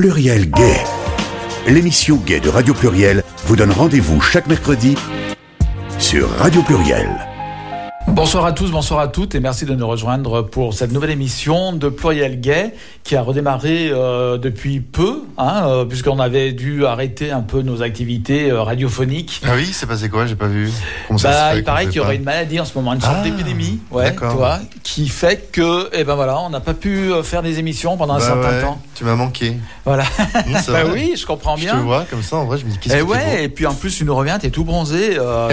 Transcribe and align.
Pluriel 0.00 0.50
Gay. 0.50 0.82
L'émission 1.66 2.16
Gay 2.16 2.40
de 2.40 2.48
Radio 2.48 2.72
Pluriel 2.72 3.22
vous 3.44 3.54
donne 3.54 3.70
rendez-vous 3.70 4.18
chaque 4.22 4.46
mercredi 4.46 4.94
sur 5.98 6.30
Radio 6.38 6.62
Pluriel. 6.62 7.06
Bonsoir 8.08 8.46
à 8.46 8.52
tous, 8.52 8.70
bonsoir 8.70 9.00
à 9.00 9.08
toutes 9.08 9.34
et 9.34 9.40
merci 9.40 9.66
de 9.66 9.74
nous 9.74 9.86
rejoindre 9.86 10.40
pour 10.40 10.72
cette 10.72 10.90
nouvelle 10.90 11.10
émission 11.10 11.74
de 11.74 11.90
Pluriel 11.90 12.40
Gay 12.40 12.72
qui 13.04 13.14
a 13.14 13.20
redémarré 13.20 13.90
euh, 13.92 14.38
depuis 14.38 14.80
peu, 14.80 15.24
hein, 15.36 15.66
euh, 15.68 15.84
puisqu'on 15.84 16.18
avait 16.18 16.52
dû 16.52 16.86
arrêter 16.86 17.30
un 17.30 17.42
peu 17.42 17.60
nos 17.60 17.82
activités 17.82 18.50
euh, 18.50 18.62
radiophoniques. 18.62 19.42
Ah 19.44 19.50
oui, 19.54 19.68
c'est 19.70 19.84
passé 19.84 20.08
quoi? 20.08 20.24
J'ai 20.26 20.34
pas 20.34 20.46
vu. 20.46 20.70
Comment 21.08 21.18
ça 21.18 21.28
bah, 21.28 21.34
se 21.34 21.52
fait 21.52 21.58
il 21.58 21.64
paraît 21.64 21.86
qu'il 21.88 21.96
y 21.96 22.00
aurait 22.00 22.16
une 22.16 22.24
maladie 22.24 22.58
en 22.58 22.64
ce 22.64 22.72
moment, 22.74 22.94
une 22.94 23.02
sorte 23.02 23.16
Ah, 23.20 23.22
d'épidémie, 23.22 23.80
ouais, 23.90 24.14
tu 24.14 24.24
vois, 24.24 24.60
qui 24.82 25.08
fait 25.08 25.52
que, 25.52 25.90
eh 25.92 26.04
ben 26.04 26.14
voilà, 26.14 26.40
on 26.40 26.48
n'a 26.48 26.60
pas 26.60 26.74
pu 26.74 27.10
faire 27.22 27.42
des 27.42 27.58
émissions 27.58 27.98
pendant 27.98 28.14
un 28.14 28.18
Bah 28.18 28.24
certain 28.24 28.48
ouais, 28.48 28.62
temps. 28.62 28.80
Tu 29.00 29.06
m'as 29.06 29.14
manqué. 29.16 29.56
Voilà. 29.86 30.04
Mmh, 30.46 30.52
bah 30.68 30.84
vrai. 30.84 30.90
oui, 30.92 31.14
je 31.16 31.24
comprends 31.26 31.56
Je 31.56 31.62
te 31.62 31.70
bien. 31.70 31.80
vois 31.82 32.04
comme 32.10 32.22
ça, 32.22 32.36
en 32.36 32.44
vrai, 32.44 32.58
je 32.58 32.64
me 32.66 32.70
dis 32.70 32.78
qu'est-ce 32.78 32.96
Et 32.96 32.98
que 33.00 33.04
ouais, 33.04 33.44
et 33.44 33.48
puis 33.48 33.66
en 33.66 33.74
plus 33.74 33.94
tu 33.96 34.04
nous 34.04 34.14
reviens, 34.14 34.38
t'es 34.38 34.50
tout 34.50 34.64
bronzé, 34.64 35.16
euh, 35.18 35.48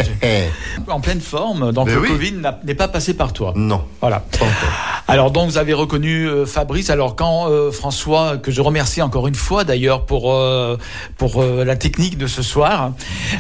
en 0.88 0.99
pleine 0.99 1.21
forme, 1.21 1.71
donc 1.71 1.88
Mais 1.88 1.93
le 1.93 1.99
oui. 2.02 2.07
Covid 2.09 2.33
n'est 2.65 2.75
pas 2.75 2.88
passé 2.88 3.13
par 3.13 3.31
toi. 3.33 3.53
Non, 3.55 3.83
Voilà. 4.02 4.19
pas 4.19 4.45
encore. 4.45 5.03
Alors 5.07 5.31
donc 5.31 5.49
vous 5.49 5.57
avez 5.57 5.73
reconnu 5.73 6.25
euh, 6.27 6.45
Fabrice. 6.45 6.89
Alors 6.89 7.15
quand 7.15 7.49
euh, 7.49 7.71
François, 7.71 8.38
que 8.38 8.52
je 8.52 8.61
remercie 8.61 9.02
encore 9.02 9.27
une 9.27 9.35
fois 9.35 9.63
d'ailleurs 9.63 10.05
pour 10.05 10.33
euh, 10.33 10.77
pour 11.17 11.41
euh, 11.41 11.63
la 11.63 11.75
technique 11.77 12.17
de 12.17 12.27
ce 12.27 12.41
soir. 12.43 12.91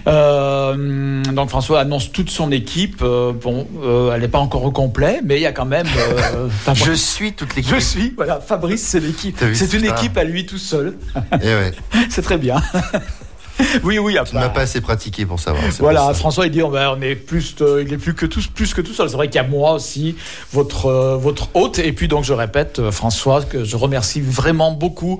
euh, 0.07 1.23
donc 1.23 1.49
François 1.49 1.79
annonce 1.81 2.11
toute 2.11 2.29
son 2.29 2.51
équipe. 2.51 3.01
Euh, 3.01 3.33
bon, 3.33 3.67
euh, 3.83 4.11
elle 4.13 4.21
n'est 4.21 4.27
pas 4.27 4.39
encore 4.39 4.63
au 4.63 4.71
complet, 4.71 5.19
mais 5.23 5.35
il 5.35 5.41
y 5.41 5.45
a 5.45 5.51
quand 5.51 5.65
même. 5.65 5.87
euh, 5.97 6.47
Je 6.73 6.93
suis 6.93 7.33
toute 7.33 7.55
l'équipe. 7.55 7.73
je 7.75 7.79
suis. 7.79 8.13
Voilà, 8.15 8.39
Fabrice, 8.39 8.83
c'est 8.83 8.99
l'équipe. 8.99 9.37
C'est 9.53 9.73
une 9.73 9.81
putain. 9.81 9.93
Équipe 9.97 10.17
à 10.17 10.23
lui 10.23 10.45
tout 10.45 10.57
seul. 10.57 10.97
Et 11.41 11.47
ouais, 11.47 11.71
c'est 12.09 12.21
très 12.21 12.37
bien. 12.37 12.61
oui, 13.83 13.97
oui. 13.97 14.15
tu 14.25 14.35
ne 14.35 14.39
m'as 14.41 14.49
pas 14.49 14.61
assez 14.61 14.81
pratiqué 14.81 15.25
pour 15.25 15.39
savoir. 15.39 15.63
Voilà, 15.79 16.05
pour. 16.07 16.15
François 16.17 16.45
il 16.45 16.51
dit 16.51 16.61
on, 16.61 16.69
va- 16.69 16.93
on 16.93 17.01
est 17.01 17.15
plus, 17.15 17.55
euh, 17.61 17.83
il 17.85 17.91
est 17.91 17.97
plus 17.97 18.13
que 18.13 18.27
tous, 18.27 18.45
plus 18.47 18.73
que 18.73 18.81
tout 18.81 18.93
seul. 18.93 19.09
C'est 19.09 19.15
vrai 19.15 19.27
qu'il 19.29 19.37
y 19.41 19.43
a 19.43 19.47
moi 19.47 19.73
aussi, 19.73 20.15
votre 20.53 20.85
euh, 20.85 21.15
votre 21.17 21.49
hôte. 21.55 21.79
Et 21.79 21.91
puis 21.91 22.07
donc 22.07 22.23
je 22.23 22.33
répète, 22.33 22.77
euh, 22.79 22.91
François, 22.91 23.41
que 23.43 23.63
je 23.63 23.75
remercie 23.75 24.21
vraiment 24.21 24.71
beaucoup 24.71 25.19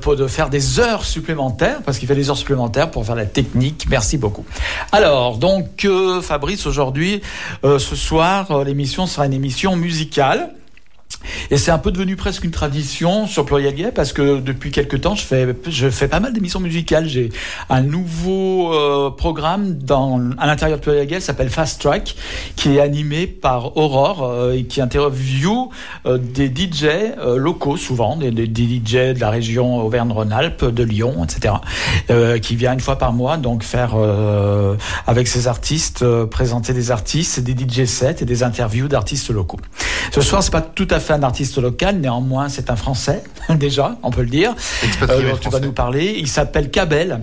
pour 0.00 0.16
de 0.16 0.26
faire 0.26 0.48
des 0.48 0.80
heures 0.80 1.04
supplémentaires 1.04 1.80
parce 1.84 1.98
qu'il 1.98 2.08
fait 2.08 2.14
des 2.14 2.30
heures 2.30 2.38
supplémentaires 2.38 2.90
pour 2.90 3.04
faire 3.04 3.14
la 3.16 3.26
technique. 3.26 3.86
Merci 3.90 4.16
beaucoup. 4.16 4.44
Alors 4.92 5.36
donc 5.36 5.86
Fabrice 6.22 6.66
aujourd'hui, 6.66 7.20
ce 7.62 7.78
soir, 7.96 8.64
l'émission 8.64 9.06
sera 9.06 9.26
une 9.26 9.32
émission 9.34 9.76
musicale. 9.76 10.50
Et 11.50 11.56
c'est 11.56 11.70
un 11.70 11.78
peu 11.78 11.90
devenu 11.90 12.16
presque 12.16 12.44
une 12.44 12.50
tradition 12.50 13.26
sur 13.26 13.44
Pluriel 13.46 13.92
parce 13.94 14.12
que 14.12 14.40
depuis 14.40 14.70
quelques 14.70 15.00
temps, 15.00 15.14
je 15.14 15.24
fais, 15.24 15.54
je 15.68 15.88
fais 15.88 16.08
pas 16.08 16.20
mal 16.20 16.32
d'émissions 16.32 16.60
musicales. 16.60 17.08
J'ai 17.08 17.30
un 17.70 17.80
nouveau 17.80 18.74
euh, 18.74 19.10
programme 19.10 19.78
dans, 19.78 20.20
à 20.38 20.46
l'intérieur 20.46 20.78
de 20.78 20.82
Pluriel 20.82 21.22
s'appelle 21.22 21.48
Fast 21.48 21.80
Track, 21.80 22.16
qui 22.56 22.76
est 22.76 22.80
animé 22.80 23.26
par 23.26 23.76
Aurore 23.76 24.24
euh, 24.24 24.52
et 24.52 24.64
qui 24.64 24.80
interviewe 24.80 25.70
euh, 26.06 26.18
des 26.18 26.48
DJ 26.48 26.86
locaux, 27.36 27.76
souvent, 27.76 28.16
des, 28.16 28.30
des, 28.30 28.46
DJ 28.46 29.14
de 29.14 29.20
la 29.20 29.30
région 29.30 29.78
Auvergne-Rhône-Alpes, 29.78 30.64
de 30.64 30.82
Lyon, 30.82 31.24
etc., 31.24 31.54
qui 32.42 32.56
vient 32.56 32.72
une 32.72 32.80
fois 32.80 32.96
par 32.96 33.12
mois 33.12 33.36
donc 33.36 33.62
faire 33.62 33.94
avec 35.06 35.28
ses 35.28 35.46
artistes, 35.46 36.04
présenter 36.26 36.72
des 36.72 36.90
artistes, 36.90 37.40
des 37.40 37.52
DJ 37.52 37.84
sets 37.84 38.16
et 38.20 38.24
des 38.24 38.42
interviews 38.42 38.88
d'artistes 38.88 39.30
locaux. 39.30 39.58
Ce 40.12 40.20
soir, 40.20 40.42
c'est 40.42 40.50
pas 40.50 40.60
tout 40.62 40.88
à 40.90 40.97
fait 41.00 41.12
un 41.12 41.22
artiste 41.22 41.58
local, 41.58 41.98
néanmoins, 41.98 42.48
c'est 42.48 42.70
un 42.70 42.76
Français, 42.76 43.22
déjà, 43.50 43.96
on 44.02 44.10
peut 44.10 44.22
le 44.22 44.28
dire. 44.28 44.54
Euh, 45.02 45.30
dont 45.30 45.36
tu 45.36 45.48
vas 45.48 45.60
nous 45.60 45.72
parler. 45.72 46.16
Il 46.18 46.28
s'appelle 46.28 46.70
Cabel. 46.70 47.20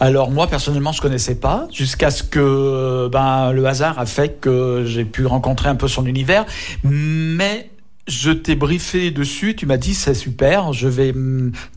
Alors 0.00 0.30
moi 0.30 0.46
personnellement 0.46 0.92
je 0.92 1.00
connaissais 1.00 1.34
pas 1.34 1.66
jusqu'à 1.72 2.10
ce 2.10 2.22
que 2.22 3.08
ben 3.10 3.52
le 3.52 3.66
hasard 3.66 3.98
a 3.98 4.06
fait 4.06 4.40
que 4.40 4.84
j'ai 4.86 5.04
pu 5.04 5.26
rencontrer 5.26 5.68
un 5.68 5.74
peu 5.74 5.88
son 5.88 6.06
univers, 6.06 6.44
mais 6.82 7.70
je 8.06 8.30
t'ai 8.30 8.54
briefé 8.54 9.10
dessus, 9.10 9.56
tu 9.56 9.64
m'as 9.66 9.76
dit 9.78 9.94
c'est 9.94 10.14
super, 10.14 10.72
je 10.72 10.88
vais, 10.88 11.14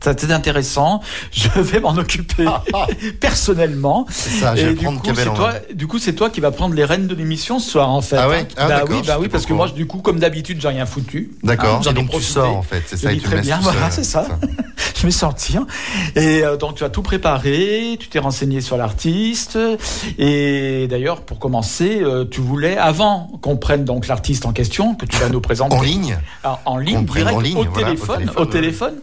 ça 0.02 0.12
c'est 0.16 0.30
intéressant, 0.30 1.00
je 1.32 1.48
vais 1.60 1.80
m'en 1.80 1.96
occuper 1.96 2.44
personnellement. 3.20 4.06
C'est 4.10 4.30
ça, 4.30 4.54
je 4.54 4.66
vais 4.66 4.72
Et 4.72 4.74
du 4.74 4.86
coup, 4.86 5.00
c'est 5.14 5.24
toi, 5.34 5.52
main. 5.52 5.58
du 5.74 5.86
coup, 5.86 5.98
c'est 5.98 6.12
toi 6.12 6.30
qui 6.30 6.40
vas 6.40 6.50
prendre 6.50 6.74
les 6.74 6.84
rênes 6.84 7.06
de 7.06 7.14
l'émission 7.14 7.58
ce 7.58 7.70
soir, 7.70 7.88
en 7.90 8.02
fait. 8.02 8.16
Ah 8.16 8.28
ouais 8.28 8.40
hein. 8.40 8.46
Ah, 8.56 8.68
bah 8.68 8.78
d'accord, 8.80 8.96
oui, 8.96 9.06
bah 9.06 9.16
oui, 9.20 9.28
parce 9.28 9.46
que 9.46 9.52
moi, 9.52 9.68
du 9.70 9.86
coup, 9.86 9.98
comme 9.98 10.18
d'habitude, 10.18 10.60
j'ai 10.60 10.68
rien 10.68 10.86
foutu. 10.86 11.30
D'accord, 11.42 11.76
Hein, 11.76 11.80
j'en 11.82 11.90
ai 11.90 11.94
donc 11.94 12.04
tu 12.04 12.10
profité. 12.10 12.32
sors 12.32 12.56
en 12.56 12.62
fait, 12.62 12.82
c'est 12.86 12.96
ça, 12.96 13.12
et 13.12 13.16
tu 13.16 13.22
très 13.22 13.40
bien, 13.40 13.58
voilà, 13.62 13.90
c'est 13.90 14.04
ça. 14.04 14.26
je 14.96 15.02
vais 15.02 15.10
sortir. 15.10 15.64
Et 16.16 16.42
euh, 16.44 16.56
donc 16.56 16.76
tu 16.76 16.84
as 16.84 16.90
tout 16.90 17.02
préparé, 17.02 17.96
tu 17.98 18.08
t'es 18.08 18.18
renseigné 18.18 18.60
sur 18.60 18.76
l'artiste. 18.76 19.58
Et 20.18 20.86
d'ailleurs, 20.88 21.22
pour 21.22 21.38
commencer, 21.38 22.00
euh, 22.02 22.24
tu 22.24 22.40
voulais, 22.40 22.76
avant 22.76 23.28
qu'on 23.40 23.56
prenne 23.56 23.84
donc 23.84 24.06
l'artiste 24.08 24.46
en 24.46 24.52
question, 24.52 24.94
que 24.94 25.06
tu 25.06 25.16
vas 25.18 25.28
nous 25.28 25.40
présenter 25.40 25.74
En 25.74 25.82
ligne 25.82 26.17
en, 26.44 26.58
en 26.64 26.76
ligne, 26.78 27.04
direct, 27.04 27.36
en 27.36 27.40
ligne, 27.40 27.56
au, 27.56 27.64
voilà, 27.64 27.88
au 27.88 27.94
téléphone, 27.94 28.30
au 28.36 28.46
téléphone. 28.46 28.94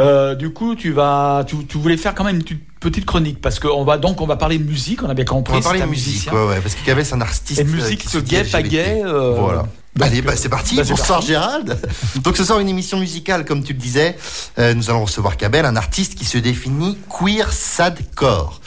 Euh, 0.00 0.34
du 0.34 0.50
coup, 0.50 0.74
tu 0.74 0.92
vas, 0.92 1.44
tu, 1.46 1.56
tu 1.66 1.78
voulais 1.78 1.96
faire 1.96 2.14
quand 2.14 2.24
même 2.24 2.36
une 2.36 2.42
petite- 2.80 3.04
chronique 3.06 3.40
parce 3.40 3.58
qu'on 3.58 3.84
va 3.84 3.98
donc 3.98 4.20
on 4.20 4.26
va 4.26 4.36
parler 4.36 4.58
musique, 4.58 5.02
on 5.02 5.08
a 5.10 5.14
bien 5.14 5.24
compris. 5.24 5.54
On 5.54 5.58
va 5.58 5.62
parler 5.62 5.82
un 5.82 5.86
musique, 5.86 6.06
musicien. 6.08 6.32
ouais, 6.32 6.46
ouais, 6.48 6.60
parce 6.60 6.74
qu'il 6.76 6.86
y 6.86 6.90
avait 6.90 7.12
un 7.12 7.20
artiste. 7.20 7.58
Et 7.60 7.62
euh, 7.62 7.66
musique, 7.66 8.00
qui 8.02 8.08
se 8.08 8.18
pas 8.52 8.62
gay. 8.62 9.02
euh, 9.04 9.34
Voilà. 9.38 9.58
donc, 9.62 9.68
Allez, 10.06 10.22
bah, 10.22 10.36
c'est 10.36 10.48
parti. 10.48 10.76
bah, 10.76 10.82
Bonsoir. 10.88 11.20
Gérald. 11.22 11.76
Donc 12.22 12.36
ce 12.36 12.44
soir 12.44 12.60
une 12.60 12.68
émission 12.68 12.98
musicale, 13.00 13.44
comme 13.44 13.64
tu 13.64 13.72
le 13.72 13.78
disais. 13.80 14.16
Euh, 14.60 14.74
nous 14.74 14.90
allons 14.90 15.04
recevoir 15.04 15.36
Cabel, 15.36 15.64
un 15.64 15.74
artiste 15.74 16.14
qui 16.14 16.24
se 16.24 16.38
définit 16.38 16.96
queer 17.08 17.52
sadcore. 17.52 18.60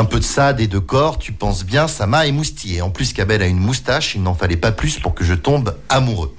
Un 0.00 0.06
peu 0.06 0.18
de 0.18 0.24
sad 0.24 0.62
et 0.62 0.66
de 0.66 0.78
corps, 0.78 1.18
tu 1.18 1.32
penses 1.32 1.62
bien, 1.62 1.86
ça 1.86 2.06
m'a 2.06 2.26
émoustillé. 2.26 2.80
En 2.80 2.88
plus, 2.88 3.12
Cabel 3.12 3.42
a 3.42 3.46
une 3.46 3.58
moustache, 3.58 4.14
il 4.14 4.22
n'en 4.22 4.32
fallait 4.32 4.56
pas 4.56 4.72
plus 4.72 4.98
pour 4.98 5.12
que 5.12 5.24
je 5.24 5.34
tombe 5.34 5.76
amoureux. 5.90 6.34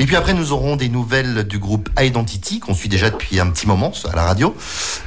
Et 0.00 0.06
puis 0.06 0.16
après, 0.16 0.34
nous 0.34 0.50
aurons 0.50 0.74
des 0.74 0.88
nouvelles 0.88 1.44
du 1.44 1.60
groupe 1.60 1.88
Identity, 1.96 2.58
qu'on 2.58 2.74
suit 2.74 2.88
déjà 2.88 3.10
depuis 3.10 3.38
un 3.38 3.48
petit 3.50 3.68
moment 3.68 3.92
à 4.12 4.16
la 4.16 4.24
radio. 4.24 4.56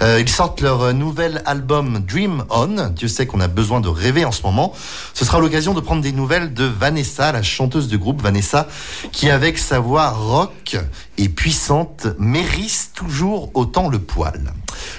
Euh, 0.02 0.22
ils 0.22 0.30
sortent 0.30 0.62
leur 0.62 0.84
euh, 0.84 0.94
nouvel 0.94 1.44
album 1.46 2.00
Dream 2.00 2.46
On. 2.50 2.88
Dieu 2.92 3.10
sait 3.10 3.28
qu'on 3.28 3.42
a 3.42 3.50
besoin 3.50 3.82
de 3.82 3.90
rêver 3.90 4.24
en 4.24 4.32
ce 4.32 4.44
moment. 4.44 4.74
Ce 5.14 5.26
sera 5.26 5.42
l'occasion 5.42 5.74
de 5.74 5.82
prendre 5.82 6.02
des 6.02 6.14
nouvelles 6.14 6.54
de 6.54 6.64
Vanessa, 6.64 7.34
la 7.34 7.44
chanteuse 7.44 7.90
du 7.90 7.98
groupe 7.98 8.22
Vanessa, 8.22 8.70
qui 9.12 9.30
avec 9.30 9.58
sa 9.58 9.80
voix 9.80 10.12
rock 10.12 10.78
et 11.18 11.30
puissante 11.30 12.08
mérisse 12.20 12.92
toujours 12.94 13.52
autant 13.54 13.90
le 13.90 14.00
poil. 14.00 14.54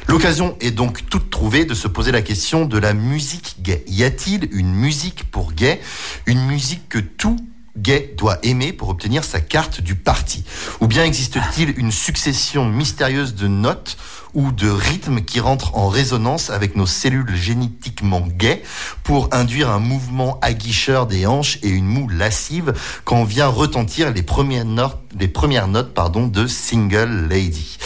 L'occasion 0.08 0.56
est 0.60 0.70
donc 0.70 1.08
toute 1.08 1.30
trouvée 1.30 1.64
de 1.64 1.74
se 1.74 1.88
poser 1.88 2.12
la 2.12 2.22
question 2.22 2.64
de 2.64 2.78
la 2.78 2.94
musique 2.94 3.56
gay. 3.60 3.84
Y 3.86 4.04
a-t-il 4.04 4.48
une 4.52 4.72
musique 4.72 5.30
pour 5.30 5.52
gay 5.52 5.80
Une 6.26 6.44
musique 6.46 6.88
que 6.88 6.98
tout 6.98 7.38
gay 7.82 8.14
doit 8.16 8.38
aimer 8.42 8.72
pour 8.72 8.88
obtenir 8.88 9.24
sa 9.24 9.40
carte 9.40 9.80
du 9.80 9.94
parti 9.94 10.44
Ou 10.80 10.86
bien 10.86 11.04
existe-t-il 11.04 11.78
une 11.78 11.92
succession 11.92 12.66
mystérieuse 12.66 13.34
de 13.34 13.48
notes 13.48 13.96
ou 14.34 14.52
de 14.52 14.68
rythmes 14.68 15.22
qui 15.22 15.40
rentrent 15.40 15.74
en 15.76 15.88
résonance 15.88 16.50
avec 16.50 16.76
nos 16.76 16.86
cellules 16.86 17.34
génétiquement 17.34 18.20
gays 18.20 18.62
pour 19.02 19.28
induire 19.32 19.70
un 19.70 19.78
mouvement 19.78 20.38
aguicheur 20.42 21.06
des 21.06 21.26
hanches 21.26 21.58
et 21.62 21.68
une 21.68 21.86
moue 21.86 22.08
lascive 22.08 22.74
quand 23.04 23.24
vient 23.24 23.48
retentir 23.48 24.12
les 24.12 24.22
premières 24.22 24.64
notes, 24.64 24.98
de 25.14 26.46
Single 26.46 27.28
Lady 27.28 27.78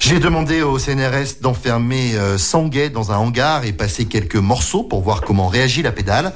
j'ai 0.00 0.18
demandé 0.18 0.62
au 0.62 0.78
CNRS 0.78 1.40
d'enfermer 1.42 2.14
euh, 2.14 2.38
100 2.38 2.68
gays 2.68 2.88
dans 2.88 3.12
un 3.12 3.16
hangar 3.16 3.64
et 3.64 3.72
passer 3.72 4.06
quelques 4.06 4.36
morceaux 4.36 4.82
pour 4.82 5.02
voir 5.02 5.20
comment 5.20 5.46
réagit 5.46 5.82
la 5.82 5.92
pédale. 5.92 6.32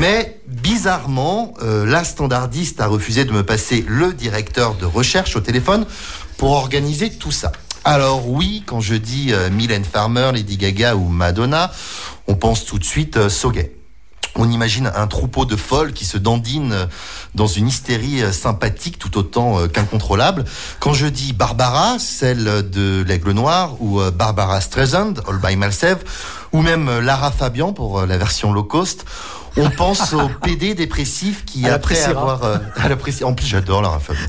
Mais 0.00 0.40
bizarrement, 0.64 1.52
euh, 1.62 1.84
la 1.84 2.04
standardiste 2.04 2.80
a 2.80 2.86
refusé 2.86 3.26
de 3.26 3.32
me 3.32 3.42
passer 3.42 3.84
le 3.86 4.14
directeur 4.14 4.74
de 4.74 4.86
recherche 4.86 5.36
au 5.36 5.40
téléphone 5.40 5.84
pour 6.38 6.52
organiser 6.52 7.10
tout 7.10 7.30
ça. 7.30 7.52
Alors 7.84 8.30
oui, 8.30 8.62
quand 8.64 8.80
je 8.80 8.94
dis 8.94 9.34
euh, 9.34 9.50
Mylène 9.50 9.84
Farmer, 9.84 10.30
Lady 10.32 10.56
Gaga 10.56 10.96
ou 10.96 11.06
Madonna, 11.08 11.70
on 12.28 12.34
pense 12.34 12.64
tout 12.64 12.78
de 12.78 12.84
suite 12.84 13.18
euh. 13.18 13.28
On 14.36 14.50
imagine 14.50 14.90
un 14.96 15.06
troupeau 15.06 15.44
de 15.44 15.54
folles 15.54 15.92
qui 15.92 16.06
se 16.06 16.16
dandinent 16.16 16.72
euh, 16.72 16.86
dans 17.34 17.46
une 17.46 17.68
hystérie 17.68 18.22
sympathique 18.32 18.98
tout 18.98 19.18
autant 19.18 19.68
qu'incontrôlable. 19.68 20.46
Quand 20.80 20.94
je 20.94 21.06
dis 21.06 21.34
Barbara, 21.34 21.98
celle 21.98 22.70
de 22.70 23.04
l'Aigle 23.06 23.32
Noir, 23.32 23.76
ou 23.82 24.00
Barbara 24.10 24.62
Streisand, 24.62 25.14
All 25.28 25.38
by 25.38 25.56
Myself, 25.56 26.46
ou 26.52 26.62
même 26.62 27.00
Lara 27.00 27.30
Fabian 27.30 27.74
pour 27.74 28.06
la 28.06 28.16
version 28.16 28.50
low 28.52 28.64
cost, 28.64 29.04
on 29.56 29.70
pense 29.70 30.12
au 30.12 30.28
PD 30.42 30.74
dépressif 30.74 31.44
qui 31.44 31.68
À 31.68 31.74
après 31.74 32.02
avoir 32.04 32.44
euh, 32.44 32.58
à 32.76 32.88
en 33.24 33.34
plus 33.34 33.46
j'adore 33.46 34.00
Fabian 34.02 34.26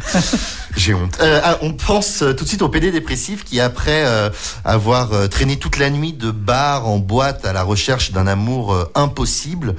j'ai 0.78 0.94
honte. 0.94 1.18
Euh, 1.22 1.40
ah, 1.44 1.58
on 1.62 1.74
pense 1.74 2.22
euh, 2.22 2.34
tout 2.34 2.44
de 2.44 2.50
suite 2.50 2.62
au 2.62 2.70
PD 2.70 2.92
dépressif 2.92 3.44
qui 3.44 3.60
après 3.60 4.06
euh, 4.06 4.30
avoir 4.64 5.14
euh, 5.14 5.28
traîné 5.28 5.58
toute 5.58 5.78
la 5.78 5.90
nuit 5.90 6.14
de 6.14 6.32
bar 6.32 6.88
en 6.88 6.98
boîte 6.98 7.46
à 7.46 7.54
la 7.54 7.64
recherche 7.64 8.12
d'un 8.12 8.28
amour 8.28 8.74
euh, 8.74 8.92
impossible 8.96 9.76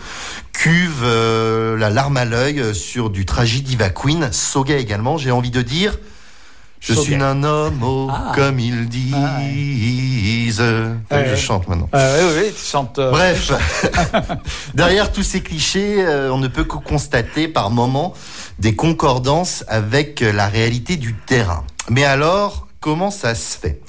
cuve 0.52 1.02
euh, 1.04 1.76
la 1.76 1.90
larme 1.90 2.16
à 2.16 2.24
l'œil 2.24 2.74
sur 2.74 3.10
du 3.10 3.26
tragique 3.26 3.64
Diva 3.64 3.90
Queen 3.90 4.32
Soga 4.32 4.76
également 4.76 5.18
j'ai 5.18 5.30
envie 5.30 5.50
de 5.50 5.62
dire 5.62 5.98
je 6.86 6.94
suis 6.94 7.14
un 7.16 7.42
homme 7.42 7.80
oh, 7.82 8.08
Ah. 8.12 8.32
comme 8.34 8.58
il 8.60 8.88
dit 8.88 9.12
Ah 9.14 9.38
Please. 9.38 10.62
je 11.10 11.36
chante 11.36 11.66
maintenant. 11.68 11.88
oui, 11.92 12.00
oui, 12.36 12.52
tu 12.56 12.64
chantes. 12.64 12.96
Bref, 13.00 13.52
derrière 14.74 15.12
tous 15.12 15.22
ces 15.22 15.40
clichés, 15.40 16.04
on 16.30 16.38
ne 16.38 16.48
peut 16.48 16.64
que 16.64 16.76
constater 16.76 17.48
par 17.48 17.70
moments 17.70 18.14
des 18.58 18.74
concordances 18.74 19.64
avec 19.68 20.20
la 20.20 20.46
réalité 20.48 20.96
du 20.96 21.14
terrain. 21.14 21.64
Mais 21.90 22.04
alors, 22.04 22.68
comment 22.80 23.10
ça 23.10 23.34
se 23.34 23.58
fait? 23.58 23.80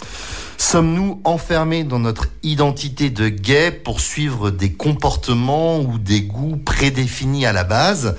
Sommes-nous 0.57 1.21
enfermés 1.23 1.83
dans 1.83 1.99
notre 1.99 2.27
identité 2.41 3.09
de 3.11 3.29
gay 3.29 3.71
pour 3.71 3.99
suivre 4.01 4.49
des 4.49 4.73
comportements 4.73 5.79
ou 5.79 5.99
des 5.99 6.21
goûts 6.21 6.57
prédéfinis 6.57 7.45
à 7.45 7.53
la 7.53 7.63
base? 7.63 8.15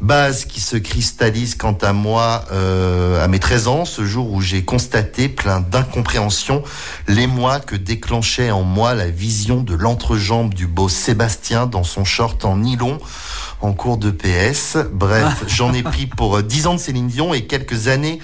Base 0.00 0.46
qui 0.46 0.60
se 0.60 0.76
cristallise 0.76 1.54
quant 1.54 1.76
à 1.82 1.92
moi 1.92 2.46
euh, 2.52 3.22
à 3.22 3.28
mes 3.28 3.38
13 3.38 3.68
ans, 3.68 3.84
ce 3.84 4.04
jour 4.06 4.32
où 4.32 4.40
j'ai 4.40 4.64
constaté 4.64 5.28
plein 5.28 5.60
d'incompréhension 5.60 6.62
l'émoi 7.06 7.60
que 7.60 7.76
déclenchait 7.76 8.50
en 8.50 8.62
moi 8.62 8.94
la 8.94 9.10
vision 9.10 9.60
de 9.60 9.74
l'entrejambe 9.74 10.54
du 10.54 10.66
beau 10.66 10.88
Sébastien 10.88 11.66
dans 11.66 11.84
son 11.84 12.04
short 12.04 12.46
en 12.46 12.56
nylon 12.56 12.98
en 13.60 13.74
cours 13.74 13.98
de 13.98 14.10
PS. 14.10 14.78
Bref, 14.90 15.44
j'en 15.46 15.74
ai 15.74 15.82
pris 15.82 16.06
pour 16.06 16.42
10 16.42 16.66
ans 16.66 16.74
de 16.74 16.80
Céline 16.80 17.08
Dion 17.08 17.34
et 17.34 17.46
quelques 17.46 17.88
années 17.88 18.20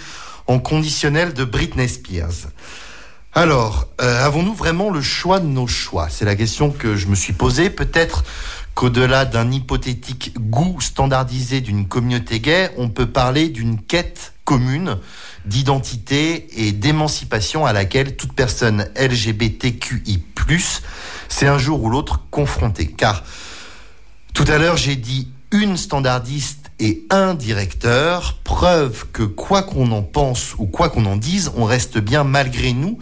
en 0.47 0.59
conditionnel 0.59 1.35
de 1.35 1.45
Britney 1.45 1.89
Spears. 1.89 2.49
Alors, 3.37 3.89
euh, 4.01 4.25
avons-nous 4.25 4.55
vraiment 4.55 4.89
le 4.89 5.03
choix 5.03 5.41
de 5.41 5.47
nos 5.47 5.67
choix? 5.67 6.09
C'est 6.09 6.25
la 6.25 6.37
question 6.37 6.71
que 6.71 6.97
je 6.97 7.07
me 7.07 7.15
suis 7.15 7.35
posée. 7.35 7.69
Peut-être 7.69 8.25
qu'au-delà 8.77 9.25
d'un 9.25 9.51
hypothétique 9.51 10.35
goût 10.39 10.83
standardisé 10.83 11.63
d'une 11.63 11.89
communauté 11.89 12.41
gay, 12.41 12.71
on 12.77 12.91
peut 12.91 13.07
parler 13.07 13.49
d'une 13.49 13.81
quête 13.81 14.35
commune 14.45 14.99
d'identité 15.47 16.47
et 16.63 16.73
d'émancipation 16.73 17.65
à 17.65 17.73
laquelle 17.73 18.17
toute 18.17 18.35
personne 18.35 18.87
LGBTQI+, 18.95 20.23
c'est 21.29 21.47
un 21.47 21.57
jour 21.57 21.83
ou 21.83 21.89
l'autre 21.89 22.21
confrontée. 22.31 22.87
Car 22.87 23.25
tout 24.35 24.45
à 24.47 24.59
l'heure, 24.59 24.77
j'ai 24.77 24.97
dit 24.97 25.31
une 25.53 25.79
standardiste 25.79 26.71
et 26.79 27.07
un 27.09 27.33
directeur, 27.33 28.37
preuve 28.45 29.07
que 29.11 29.23
quoi 29.23 29.63
qu'on 29.63 29.91
en 29.91 30.03
pense 30.03 30.55
ou 30.59 30.67
quoi 30.67 30.91
qu'on 30.91 31.07
en 31.07 31.17
dise, 31.17 31.51
on 31.57 31.65
reste 31.65 31.97
bien 31.97 32.25
malgré 32.25 32.75
nous 32.75 32.99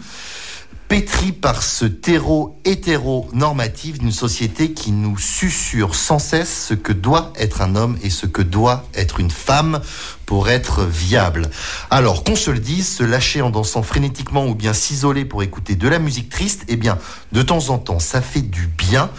pétri 0.95 1.33
par 1.33 1.61
ce 1.61 1.83
terreau 1.83 2.57
hétéro-normatif 2.63 3.99
d'une 3.99 4.13
société 4.13 4.71
qui 4.71 4.93
nous 4.93 5.17
susurre 5.17 5.93
sans 5.93 6.19
cesse 6.19 6.67
ce 6.69 6.73
que 6.73 6.93
doit 6.93 7.33
être 7.35 7.61
un 7.61 7.75
homme 7.75 7.97
et 8.01 8.09
ce 8.09 8.25
que 8.25 8.41
doit 8.41 8.85
être 8.93 9.19
une 9.19 9.29
femme 9.29 9.81
pour 10.25 10.47
être 10.47 10.85
viable. 10.85 11.49
Alors 11.91 12.23
qu'on 12.23 12.37
se 12.37 12.49
le 12.49 12.59
dise, 12.59 12.87
se 12.87 13.03
lâcher 13.03 13.41
en 13.41 13.49
dansant 13.49 13.83
frénétiquement 13.83 14.45
ou 14.47 14.55
bien 14.55 14.71
s'isoler 14.71 15.25
pour 15.25 15.43
écouter 15.43 15.75
de 15.75 15.89
la 15.89 15.99
musique 15.99 16.29
triste, 16.29 16.63
eh 16.69 16.77
bien, 16.77 16.97
de 17.33 17.41
temps 17.41 17.71
en 17.71 17.77
temps, 17.77 17.99
ça 17.99 18.21
fait 18.21 18.39
du 18.39 18.67
bien 18.67 19.09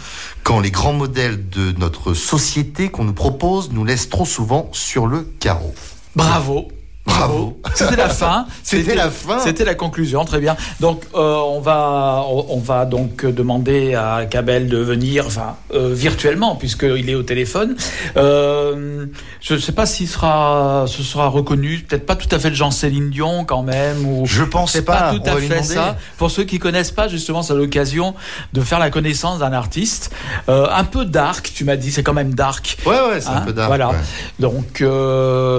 quand 0.41 0.59
les 0.59 0.71
grands 0.71 0.93
modèles 0.93 1.47
de 1.47 1.73
notre 1.73 2.15
société 2.15 2.89
qu'on 2.89 3.03
nous 3.03 3.13
propose 3.13 3.69
nous 3.71 3.85
laissent 3.85 4.09
trop 4.09 4.25
souvent 4.25 4.67
sur 4.71 5.05
le 5.05 5.21
carreau. 5.39 5.75
Bravo. 6.15 6.69
Bravo. 7.07 7.59
C'était 7.73 7.95
la 7.95 8.09
fin. 8.09 8.45
C'était 8.63 8.95
la 8.95 9.09
fin. 9.09 9.39
C'était 9.39 9.63
la 9.63 9.75
conclusion, 9.75 10.25
très 10.25 10.39
bien. 10.39 10.57
Donc 10.81 11.03
euh, 11.15 11.35
on 11.35 11.61
va 11.61 12.25
on 12.27 12.59
va 12.59 12.85
donc 12.85 13.25
demander 13.25 13.95
à 13.95 14.25
Cabel 14.29 14.67
de 14.67 14.77
venir, 14.77 15.25
enfin 15.25 15.55
euh, 15.73 15.93
virtuellement 15.93 16.55
puisqu'il 16.55 17.09
est 17.09 17.15
au 17.15 17.23
téléphone. 17.23 17.75
Euh, 18.17 19.05
je 19.41 19.53
ne 19.53 19.59
sais 19.59 19.71
pas 19.71 19.85
s'il 19.85 20.07
sera 20.07 20.85
ce 20.87 21.01
sera 21.01 21.27
reconnu, 21.27 21.79
peut-être 21.79 22.05
pas 22.05 22.17
tout 22.17 22.33
à 22.35 22.39
fait 22.39 22.49
le 22.49 22.55
Jean 22.55 22.71
Céline 22.71 23.09
Dion 23.09 23.45
quand 23.45 23.63
même 23.63 24.05
ou. 24.05 24.25
Je 24.25 24.43
pense 24.43 24.73
pas. 24.81 25.11
pas 25.11 25.13
tout 25.13 25.21
à 25.25 25.37
fait 25.37 25.63
ça. 25.63 25.95
Pour 26.17 26.29
ceux 26.29 26.43
qui 26.43 26.59
connaissent 26.59 26.91
pas, 26.91 27.07
justement, 27.07 27.41
c'est 27.41 27.55
l'occasion 27.55 28.15
de 28.51 28.61
faire 28.61 28.79
la 28.79 28.89
connaissance 28.89 29.39
d'un 29.39 29.53
artiste 29.53 30.13
un 30.47 30.83
peu 30.83 31.05
dark. 31.05 31.51
Tu 31.55 31.63
m'as 31.63 31.77
dit, 31.77 31.91
c'est 31.91 32.03
quand 32.03 32.13
même 32.13 32.33
dark. 32.33 32.77
Ouais 32.85 32.91
ouais, 32.91 33.21
c'est 33.21 33.29
un 33.29 33.37
hein, 33.37 33.43
peu 33.45 33.53
dark. 33.53 33.67
Voilà. 33.67 33.91
Donc 34.39 34.83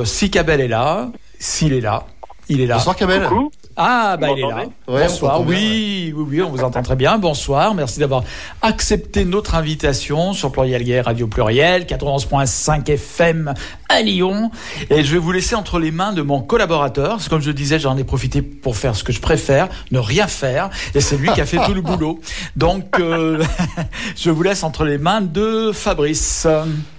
si 0.05 0.31
Cabel 0.31 0.61
est 0.61 0.69
là. 0.69 1.09
S'il 1.39 1.73
est 1.73 1.81
là, 1.81 2.05
il 2.49 2.61
est 2.61 2.67
là. 2.67 2.77
Bonsoir 2.77 2.97
Kamel. 2.97 3.29
Ah, 3.77 4.17
bah 4.21 4.29
il 4.37 4.41
est 4.41 4.49
là. 4.49 4.65
Bonsoir. 4.87 5.43
Oui, 5.43 6.13
oui, 6.17 6.25
oui, 6.29 6.43
on 6.43 6.51
vous 6.51 6.65
entend 6.65 6.83
très 6.83 6.97
bien. 6.97 7.19
Bonsoir. 7.19 7.75
Merci 7.75 8.01
d'avoir 8.01 8.25
accepté 8.61 9.25
notre 9.25 9.55
invitation 9.55 10.33
sur 10.33 10.51
Pluriel 10.51 10.83
Gay, 10.83 11.01
Radio 11.01 11.29
Pluriel, 11.29 11.85
91.5 11.85 12.91
FM 12.91 13.55
à 13.89 14.03
Lyon. 14.03 14.51
Et 14.91 15.05
je 15.05 15.13
vais 15.13 15.19
vous 15.19 15.31
laisser 15.31 15.55
entre 15.55 15.79
les 15.79 15.93
mains 15.93 16.13
de 16.13 16.23
mon 16.23 16.41
collaborateur. 16.41 17.19
Comme 17.31 17.43
je 17.43 17.53
disais, 17.53 17.79
j'en 17.79 17.97
ai 17.97 18.05
profité 18.05 18.43
pour 18.43 18.77
faire 18.77 18.97
ce 18.97 19.05
que 19.05 19.13
je 19.13 19.21
préfère, 19.21 19.69
ne 19.93 20.01
rien 20.01 20.27
faire. 20.27 20.71
Et 20.95 21.01
c'est 21.01 21.19
lui 21.19 21.31
qui 21.33 21.41
a 21.41 21.47
fait 21.47 21.59
tout 21.65 21.75
le 21.75 21.83
boulot. 21.83 22.19
Donc, 22.57 22.99
euh, 22.99 23.45
je 24.17 24.31
vous 24.31 24.43
laisse 24.43 24.65
entre 24.65 24.85
les 24.85 24.99
mains 24.99 25.21
de 25.21 25.71
Fabrice. 25.73 26.49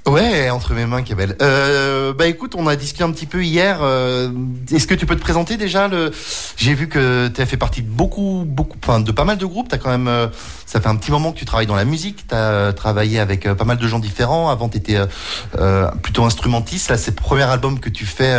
Ouais, 0.06 0.50
entre 0.50 0.74
mes 0.74 0.86
mains, 0.86 1.04
Kabel. 1.04 1.36
Euh, 1.42 2.13
bah 2.13 2.28
écoute, 2.28 2.56
on 2.56 2.68
a 2.68 2.75
discuté 2.75 3.04
un 3.04 3.12
petit 3.12 3.25
peu 3.25 3.44
hier. 3.44 3.80
Euh, 3.81 4.31
est-ce 4.72 4.88
que 4.88 4.96
tu 4.96 5.06
peux 5.06 5.16
te 5.16 5.22
présenter 5.22 5.57
déjà 5.57 5.88
le 5.88 6.12
J'ai 6.57 6.74
vu 6.74 6.88
que 6.88 7.28
tu 7.28 7.42
as 7.42 7.46
fait 7.46 7.57
partie 7.57 7.81
de 7.81 7.90
beaucoup, 7.90 8.44
beaucoup, 8.46 8.78
enfin 8.81 9.01
de 9.01 9.12
pas 9.12 9.25
mal 9.25 9.38
de 9.38 9.46
groupes. 9.46 9.68
T'as 9.68 9.78
quand 9.78 9.90
même, 9.90 10.07
euh, 10.07 10.28
ça 10.66 10.80
fait 10.81 10.88
un 10.88 10.96
petit 10.96 11.12
moment 11.12 11.31
que 11.31 11.38
tu 11.38 11.46
travailles 11.46 11.68
dans 11.68 11.75
la 11.75 11.86
musique. 11.86 12.28
Tu 12.28 12.34
as 12.34 12.50
euh, 12.50 12.72
travaillé 12.72 13.19
avec 13.19 13.51
pas 13.54 13.66
mal 13.66 13.78
de 13.78 13.88
gens 13.88 14.00
différents. 14.00 14.50
Avant, 14.50 14.69
tu 14.69 14.78
étais 14.78 14.98
plutôt 16.02 16.24
instrumentiste. 16.24 16.90
Là, 16.90 16.98
c'est 16.98 17.12
le 17.12 17.22
premier 17.22 17.44
album 17.44 17.80
que 17.80 17.90
tu 17.90 18.06
fais 18.06 18.34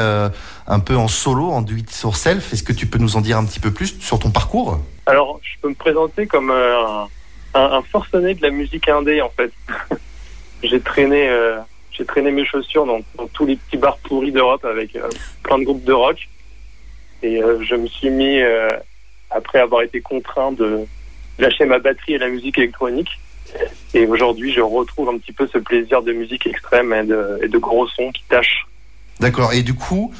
un 0.66 0.80
peu 0.80 0.96
en 0.96 1.08
solo, 1.08 1.50
en 1.50 1.62
do 1.62 1.74
it 1.74 2.00
yourself. 2.02 2.52
Est-ce 2.52 2.62
que 2.62 2.72
tu 2.72 2.86
peux 2.86 2.98
nous 2.98 3.16
en 3.16 3.20
dire 3.20 3.36
un 3.38 3.44
petit 3.44 3.60
peu 3.60 3.70
plus 3.70 3.94
sur 4.00 4.18
ton 4.18 4.30
parcours? 4.30 4.80
Alors, 5.06 5.40
je 5.42 5.60
peux 5.60 5.68
me 5.68 5.74
présenter 5.74 6.26
comme 6.26 6.50
un, 6.50 7.06
un 7.54 7.82
forcené 7.82 8.34
de 8.34 8.42
la 8.42 8.50
musique 8.50 8.88
indé 8.88 9.20
en 9.20 9.30
fait. 9.30 9.52
j'ai 10.62 10.80
traîné, 10.80 11.28
euh, 11.28 11.58
j'ai 11.92 12.04
traîné 12.04 12.30
mes 12.30 12.44
chaussures 12.44 12.86
dans, 12.86 13.00
tous 13.32 13.46
les 13.46 13.56
petits 13.56 13.76
bars 13.76 13.98
pourris 13.98 14.32
d'Europe 14.32 14.64
avec 14.64 14.94
euh, 14.96 15.08
plein 15.42 15.58
de 15.58 15.64
groupes 15.64 15.84
de 15.84 15.92
rock. 15.92 16.28
Et 17.22 17.42
euh, 17.42 17.62
je 17.62 17.74
me 17.74 17.86
suis 17.86 18.10
mis, 18.10 18.40
après 19.30 19.60
avoir 19.60 19.82
été 19.82 20.00
contraint 20.00 20.52
de 20.52 20.86
lâcher 21.38 21.64
ma 21.64 21.78
batterie 21.78 22.14
et 22.14 22.18
la 22.18 22.28
musique 22.28 22.58
électronique. 22.58 23.10
Et 23.94 24.06
aujourd'hui, 24.06 24.52
je 24.52 24.60
retrouve 24.60 25.08
un 25.08 25.18
petit 25.18 25.32
peu 25.32 25.48
ce 25.52 25.58
plaisir 25.58 26.02
de 26.02 26.12
musique 26.12 26.46
extrême 26.46 26.92
et 26.92 27.48
de, 27.48 27.58
gros 27.58 27.88
sons 27.88 28.10
qui 28.12 28.22
tâchent. 28.28 28.66
D'accord. 29.18 29.52
Et 29.52 29.62
du 29.62 29.74
coup, 29.74 30.14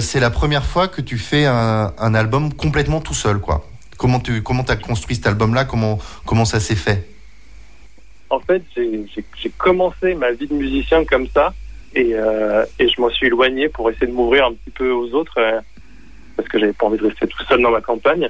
c'est 0.00 0.20
la 0.20 0.30
première 0.30 0.64
fois 0.64 0.88
que 0.88 1.00
tu 1.00 1.18
fais 1.18 1.44
un, 1.44 1.92
un, 1.98 2.14
album 2.14 2.54
complètement 2.54 3.00
tout 3.00 3.14
seul, 3.14 3.38
quoi. 3.40 3.68
Comment 3.98 4.20
tu 4.20 4.42
comment 4.42 4.62
as 4.62 4.76
construit 4.76 5.16
cet 5.16 5.26
album-là? 5.26 5.64
Comment 5.64 5.98
comment 6.24 6.44
ça 6.44 6.60
s'est 6.60 6.76
fait? 6.76 7.15
En 8.30 8.40
fait, 8.40 8.62
j'ai 8.74 9.50
commencé 9.56 10.14
ma 10.14 10.32
vie 10.32 10.46
de 10.46 10.54
musicien 10.54 11.04
comme 11.04 11.28
ça 11.28 11.54
et, 11.94 12.10
euh, 12.12 12.64
et 12.78 12.88
je 12.88 13.00
m'en 13.00 13.10
suis 13.10 13.26
éloigné 13.26 13.68
pour 13.68 13.90
essayer 13.90 14.06
de 14.06 14.12
m'ouvrir 14.12 14.46
un 14.46 14.52
petit 14.52 14.70
peu 14.70 14.90
aux 14.90 15.12
autres 15.12 15.38
euh, 15.38 15.60
parce 16.36 16.48
que 16.48 16.58
j'avais 16.58 16.72
pas 16.72 16.86
envie 16.86 16.98
de 16.98 17.06
rester 17.06 17.26
tout 17.26 17.42
seul 17.48 17.62
dans 17.62 17.70
ma 17.70 17.80
campagne. 17.80 18.28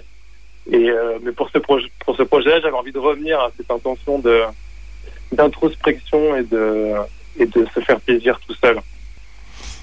Euh, 0.73 1.19
mais 1.23 1.33
pour 1.33 1.49
ce 1.51 1.59
projet, 1.59 1.89
pour 2.05 2.17
ce 2.17 2.23
projet-là, 2.23 2.61
j'avais 2.61 2.77
envie 2.77 2.93
de 2.93 2.99
revenir 2.99 3.41
à 3.41 3.51
cette 3.57 3.71
intention 3.71 4.23
d'introspection 5.33 6.37
et 6.37 6.43
de 6.43 7.67
se 7.75 7.81
faire 7.81 8.01
plaisir 8.01 8.39
tout 8.47 8.55
seul. 8.55 8.81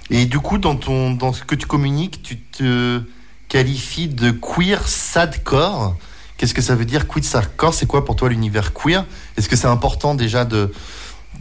Et 0.09 0.25
du 0.25 0.39
coup, 0.39 0.57
dans 0.57 0.75
dans 0.75 1.33
ce 1.33 1.43
que 1.43 1.55
tu 1.55 1.65
communiques, 1.65 2.21
tu 2.21 2.37
te 2.37 3.01
qualifies 3.47 4.09
de 4.09 4.31
queer 4.31 4.87
sadcore. 4.87 5.95
Qu'est-ce 6.43 6.53
que 6.53 6.61
ça 6.61 6.75
veut 6.75 6.83
dire 6.83 7.07
queer 7.07 7.23
hardcore 7.35 7.73
C'est 7.73 7.85
quoi 7.85 8.03
pour 8.03 8.17
toi 8.17 8.27
l'univers 8.27 8.73
queer? 8.73 9.05
Est-ce 9.37 9.47
que 9.47 9.55
c'est 9.55 9.69
important 9.69 10.13
déjà 10.13 10.43
de, 10.43 10.69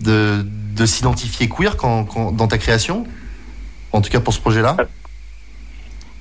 de, 0.00 0.46
de 0.46 0.86
s'identifier 0.86 1.48
queer 1.48 1.74
dans 1.74 2.46
ta 2.46 2.56
création? 2.56 3.04
En 3.90 4.00
tout 4.00 4.10
cas 4.10 4.20
pour 4.20 4.32
ce 4.32 4.38
projet-là 4.38 4.76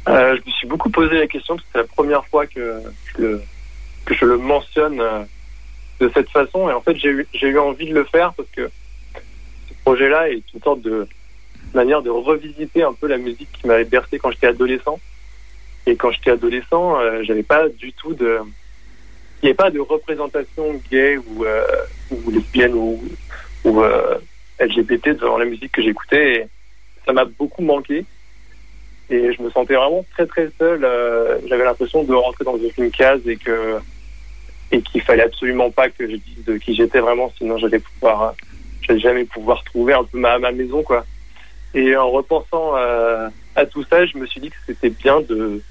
euh, 0.09 0.35
Je 0.35 0.49
me 0.49 0.51
suis 0.53 0.67
beaucoup 0.67 0.89
posé 0.89 1.19
la 1.19 1.27
question 1.27 1.57
parce 1.57 1.67
que 1.67 1.71
c'est 1.73 1.77
la 1.77 1.87
première 1.95 2.25
fois 2.25 2.47
que 2.47 2.81
que 3.19 4.15
je 4.15 4.25
le 4.25 4.39
mentionne 4.39 4.99
euh, 4.99 5.25
de 5.99 6.09
cette 6.15 6.31
façon. 6.31 6.67
Et 6.67 6.73
en 6.73 6.81
fait, 6.81 6.95
j'ai 6.95 7.09
eu, 7.09 7.27
eu 7.39 7.59
envie 7.59 7.87
de 7.87 7.93
le 7.93 8.05
faire 8.05 8.33
parce 8.33 8.49
que 8.49 8.71
ce 9.69 9.73
projet-là 9.85 10.31
est 10.31 10.41
une 10.55 10.61
sorte 10.63 10.81
de 10.81 11.07
manière 11.75 12.01
de 12.01 12.09
revisiter 12.09 12.81
un 12.81 12.93
peu 12.93 13.05
la 13.05 13.19
musique 13.19 13.49
qui 13.53 13.67
m'avait 13.67 13.85
bercé 13.85 14.17
quand 14.17 14.31
j'étais 14.31 14.47
adolescent. 14.47 14.99
Et 15.85 15.95
quand 15.95 16.09
j'étais 16.09 16.31
adolescent, 16.31 16.99
euh, 16.99 17.21
j'avais 17.21 17.43
pas 17.43 17.69
du 17.69 17.93
tout 17.93 18.15
de 18.15 18.39
n'y 19.43 19.49
avait 19.49 19.55
pas 19.55 19.71
de 19.71 19.79
représentation 19.79 20.79
gay 20.91 21.17
ou, 21.17 21.45
euh, 21.45 21.65
ou 22.11 22.31
lesbienne 22.31 22.73
ou, 22.73 23.01
euh, 23.65 24.17
LGBT 24.59 25.09
dans 25.19 25.37
la 25.37 25.45
musique 25.45 25.71
que 25.71 25.81
j'écoutais. 25.81 26.47
Ça 27.05 27.13
m'a 27.13 27.25
beaucoup 27.25 27.63
manqué. 27.63 28.05
Et 29.09 29.33
je 29.33 29.41
me 29.41 29.49
sentais 29.49 29.75
vraiment 29.75 30.05
très 30.11 30.25
très 30.25 30.49
seul. 30.57 30.85
Euh, 30.85 31.39
j'avais 31.47 31.65
l'impression 31.65 32.03
de 32.03 32.13
rentrer 32.13 32.45
dans 32.45 32.57
une 32.57 32.91
case 32.91 33.27
et 33.27 33.37
que 33.37 33.79
et 34.73 34.81
qu'il 34.81 35.01
fallait 35.01 35.23
absolument 35.23 35.69
pas 35.69 35.89
que 35.89 36.09
je 36.09 36.15
dise 36.15 36.45
de 36.45 36.55
qui 36.57 36.73
j'étais 36.75 37.01
vraiment, 37.01 37.29
sinon 37.37 37.57
j'allais 37.57 37.79
pouvoir, 37.79 38.35
j'allais 38.83 39.01
jamais 39.01 39.25
pouvoir 39.25 39.65
trouver 39.65 39.93
un 39.93 40.05
peu 40.05 40.17
ma, 40.17 40.39
ma 40.39 40.51
maison 40.51 40.81
quoi. 40.81 41.05
Et 41.73 41.93
en 41.97 42.09
repensant 42.09 42.75
à 42.75 43.65
tout 43.65 43.83
ça, 43.89 44.05
je 44.05 44.17
me 44.17 44.25
suis 44.27 44.39
dit 44.39 44.49
que 44.49 44.55
c'était 44.65 44.89
bien 44.89 45.19
de 45.21 45.61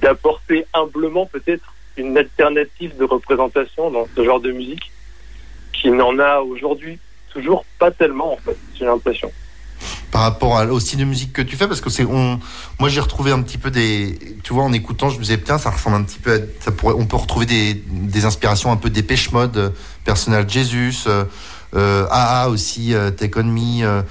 d'apporter 0.00 0.66
humblement 0.74 1.24
peut-être 1.26 1.72
une 1.98 2.16
alternative 2.16 2.96
de 2.98 3.04
représentation 3.04 3.90
dans 3.90 4.06
ce 4.16 4.24
genre 4.24 4.40
de 4.40 4.52
musique 4.52 4.90
qui 5.72 5.90
n'en 5.90 6.18
a 6.18 6.40
aujourd'hui 6.40 6.98
toujours 7.32 7.64
pas 7.78 7.90
tellement 7.90 8.32
en 8.32 8.36
fait, 8.38 8.56
j'ai 8.78 8.84
l'impression. 8.84 9.30
Par 10.10 10.22
rapport 10.22 10.54
au 10.72 10.80
style 10.80 10.98
de 11.00 11.04
musique 11.04 11.32
que 11.32 11.42
tu 11.42 11.54
fais, 11.56 11.68
parce 11.68 11.80
que 11.80 11.90
c'est, 11.90 12.04
on, 12.04 12.40
moi 12.80 12.88
j'ai 12.88 13.00
retrouvé 13.00 13.30
un 13.30 13.42
petit 13.42 13.58
peu 13.58 13.70
des, 13.70 14.18
tu 14.42 14.52
vois, 14.54 14.64
en 14.64 14.72
écoutant, 14.72 15.10
je 15.10 15.18
me 15.18 15.22
disais 15.22 15.36
putain, 15.36 15.58
ça 15.58 15.70
ressemble 15.70 15.96
un 15.96 16.02
petit 16.02 16.18
peu, 16.18 16.32
à, 16.32 16.38
ça 16.60 16.72
pourrait, 16.72 16.94
on 16.98 17.04
peut 17.06 17.16
retrouver 17.16 17.46
des, 17.46 17.74
des 17.74 18.24
inspirations 18.24 18.72
un 18.72 18.76
peu 18.76 18.90
dépêche 18.90 19.30
mode, 19.32 19.56
euh, 19.56 19.70
Personal 20.04 20.48
Jesus, 20.48 21.04
euh, 21.06 21.24
euh, 21.76 22.06
AA 22.10 22.48
aussi, 22.48 22.94
euh, 22.94 23.10
Take 23.10 23.38
On 23.38 23.44
Me. 23.44 23.84
euh, 23.84 24.02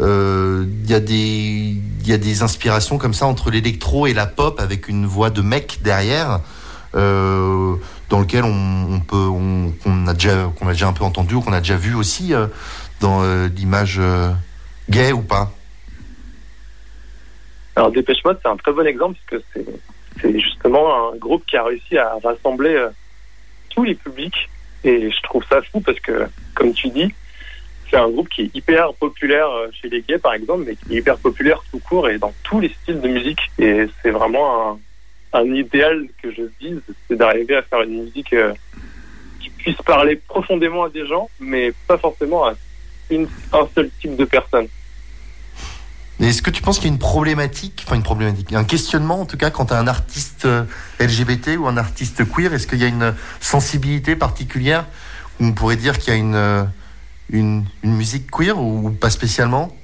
euh, 0.00 0.64
Il 0.82 0.90
y, 0.90 0.94
a 0.94 1.00
des- 1.00 1.76
y 2.06 2.12
a 2.12 2.18
des 2.18 2.42
inspirations 2.42 2.98
comme 2.98 3.14
ça 3.14 3.26
entre 3.26 3.50
l'électro 3.50 4.06
et 4.08 4.14
la 4.14 4.26
pop 4.26 4.58
avec 4.58 4.88
une 4.88 5.06
voix 5.06 5.30
de 5.30 5.42
mec 5.42 5.78
derrière, 5.82 6.40
euh, 6.94 7.74
dans 8.08 8.20
lequel 8.20 8.44
on, 8.44 9.00
peut, 9.00 9.16
on, 9.16 9.72
qu'on 9.82 10.06
a 10.06 10.14
déjà, 10.14 10.50
qu'on 10.56 10.68
a 10.68 10.72
déjà 10.72 10.86
un 10.86 10.92
peu 10.92 11.04
entendu 11.04 11.34
ou 11.34 11.40
qu'on 11.40 11.52
a 11.52 11.60
déjà 11.60 11.76
vu 11.76 11.94
aussi 11.94 12.34
euh, 12.34 12.46
dans 13.00 13.22
euh, 13.22 13.48
l'image 13.48 14.00
gay 14.90 15.12
ou 15.12 15.22
pas. 15.22 15.50
Alors 17.76 17.90
Dépêche 17.90 18.24
Mode, 18.24 18.38
c'est 18.42 18.48
un 18.48 18.56
très 18.56 18.72
bon 18.72 18.86
exemple 18.86 19.18
parce 19.28 19.42
que 19.42 19.48
c'est, 19.52 19.66
c'est 20.20 20.38
justement 20.38 21.12
un 21.12 21.16
groupe 21.16 21.44
qui 21.46 21.56
a 21.56 21.64
réussi 21.64 21.98
à 21.98 22.14
rassembler 22.22 22.86
tous 23.70 23.82
les 23.82 23.96
publics 23.96 24.48
et 24.84 25.10
je 25.10 25.22
trouve 25.22 25.42
ça 25.48 25.60
fou 25.62 25.80
parce 25.80 25.98
que, 25.98 26.28
comme 26.54 26.72
tu 26.72 26.88
dis, 26.90 27.12
c'est 27.90 27.96
un 27.96 28.08
groupe 28.08 28.28
qui 28.28 28.42
est 28.42 28.54
hyper 28.54 28.94
populaire 28.94 29.48
chez 29.72 29.88
les 29.88 30.02
gays 30.02 30.18
par 30.18 30.34
exemple, 30.34 30.64
mais 30.66 30.76
qui 30.76 30.94
est 30.94 31.00
hyper 31.00 31.18
populaire 31.18 31.64
tout 31.72 31.80
court 31.80 32.08
et 32.08 32.18
dans 32.18 32.32
tous 32.44 32.60
les 32.60 32.68
styles 32.68 33.00
de 33.00 33.08
musique 33.08 33.40
et 33.58 33.88
c'est 34.02 34.10
vraiment 34.10 34.70
un, 34.70 34.78
un 35.34 35.52
idéal 35.52 36.06
que 36.22 36.32
je 36.32 36.42
vise, 36.60 36.80
c'est 37.08 37.16
d'arriver 37.16 37.56
à 37.56 37.62
faire 37.62 37.82
une 37.82 38.04
musique 38.04 38.32
euh, 38.32 38.54
qui 39.40 39.50
puisse 39.50 39.76
parler 39.84 40.16
profondément 40.16 40.84
à 40.84 40.88
des 40.88 41.06
gens, 41.06 41.28
mais 41.40 41.72
pas 41.88 41.98
forcément 41.98 42.46
à 42.46 42.54
une, 43.10 43.28
un 43.52 43.68
seul 43.74 43.90
type 44.00 44.16
de 44.16 44.24
personne. 44.24 44.68
Est-ce 46.20 46.40
que 46.40 46.50
tu 46.50 46.62
penses 46.62 46.78
qu'il 46.78 46.86
y 46.86 46.90
a 46.90 46.94
une 46.94 47.00
problématique, 47.00 47.82
enfin 47.84 47.96
une 47.96 48.04
problématique, 48.04 48.52
un 48.52 48.64
questionnement 48.64 49.20
en 49.20 49.26
tout 49.26 49.36
cas 49.36 49.50
quand 49.50 49.66
tu 49.66 49.74
un 49.74 49.88
artiste 49.88 50.44
euh, 50.44 50.64
LGBT 51.00 51.58
ou 51.58 51.66
un 51.66 51.76
artiste 51.76 52.24
queer, 52.32 52.54
est-ce 52.54 52.68
qu'il 52.68 52.78
y 52.78 52.84
a 52.84 52.88
une 52.88 53.14
sensibilité 53.40 54.14
particulière 54.14 54.86
où 55.40 55.46
on 55.46 55.52
pourrait 55.52 55.76
dire 55.76 55.98
qu'il 55.98 56.14
y 56.14 56.16
a 56.16 56.18
une, 56.18 56.36
euh, 56.36 56.62
une, 57.30 57.64
musique 57.82 58.30
queer 58.30 58.56
ou 58.56 58.90
pas 58.90 59.10
spécialement? 59.10 59.76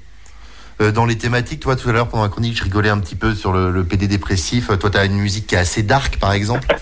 Dans 0.81 1.05
les 1.05 1.17
thématiques, 1.17 1.59
toi 1.59 1.75
tout 1.75 1.87
à 1.89 1.91
l'heure 1.91 2.07
pendant 2.07 2.23
la 2.23 2.29
chronique, 2.29 2.57
je 2.57 2.63
rigolais 2.63 2.89
un 2.89 2.99
petit 2.99 3.15
peu 3.15 3.35
sur 3.35 3.51
le, 3.53 3.69
le 3.71 3.83
PD 3.83 4.07
dépressif. 4.07 4.67
Toi, 4.79 4.89
tu 4.89 4.97
as 4.97 5.05
une 5.05 5.17
musique 5.17 5.47
qui 5.47 5.55
est 5.55 5.59
assez 5.59 5.83
dark 5.83 6.17
par 6.17 6.33
exemple. 6.33 6.67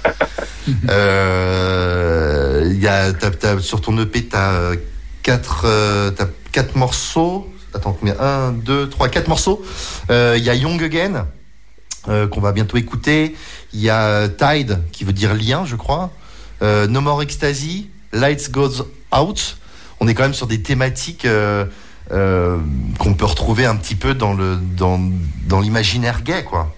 Euh, 0.89 2.71
y 2.75 2.87
a, 2.87 3.11
sur 3.59 3.81
ton 3.81 3.97
EP, 3.97 4.27
tu 4.27 4.35
as 4.35 4.71
quatre, 5.23 5.63
euh, 5.65 6.11
t'as 6.11 6.27
quatre 6.51 6.75
morceaux. 6.75 7.47
Attends, 7.73 7.93
combien? 7.93 8.15
1, 8.19 8.51
2, 8.53 8.89
3, 8.89 9.09
4 9.09 9.27
morceaux. 9.27 9.63
Euh, 10.09 10.35
Il 10.37 10.43
y 10.43 10.49
a 10.49 10.55
Young 10.55 10.81
Again, 10.83 11.27
euh, 12.07 12.27
qu'on 12.27 12.41
va 12.41 12.51
bientôt 12.51 12.77
écouter. 12.77 13.35
Il 13.73 13.79
y 13.79 13.89
a 13.89 14.27
Tide, 14.27 14.79
qui 14.91 15.03
veut 15.03 15.13
dire 15.13 15.33
lien, 15.33 15.65
je 15.65 15.75
crois. 15.75 16.11
Euh, 16.61 16.87
no 16.87 17.01
More 17.01 17.21
Ecstasy, 17.21 17.89
Lights 18.11 18.51
Goes 18.51 18.85
Out. 19.15 19.57
On 19.99 20.07
est 20.07 20.13
quand 20.13 20.23
même 20.23 20.33
sur 20.33 20.47
des 20.47 20.61
thématiques 20.61 21.27
euh, 22.11 22.57
qu'on 22.99 23.13
peut 23.13 23.25
retrouver 23.25 23.65
un 23.65 23.75
petit 23.75 23.95
peu 23.95 24.13
dans 24.13 24.33
le 24.33 24.55
dans, 24.77 24.99
dans 25.47 25.59
l'imaginaire 25.59 26.21
gay, 26.21 26.43
quoi. 26.43 26.73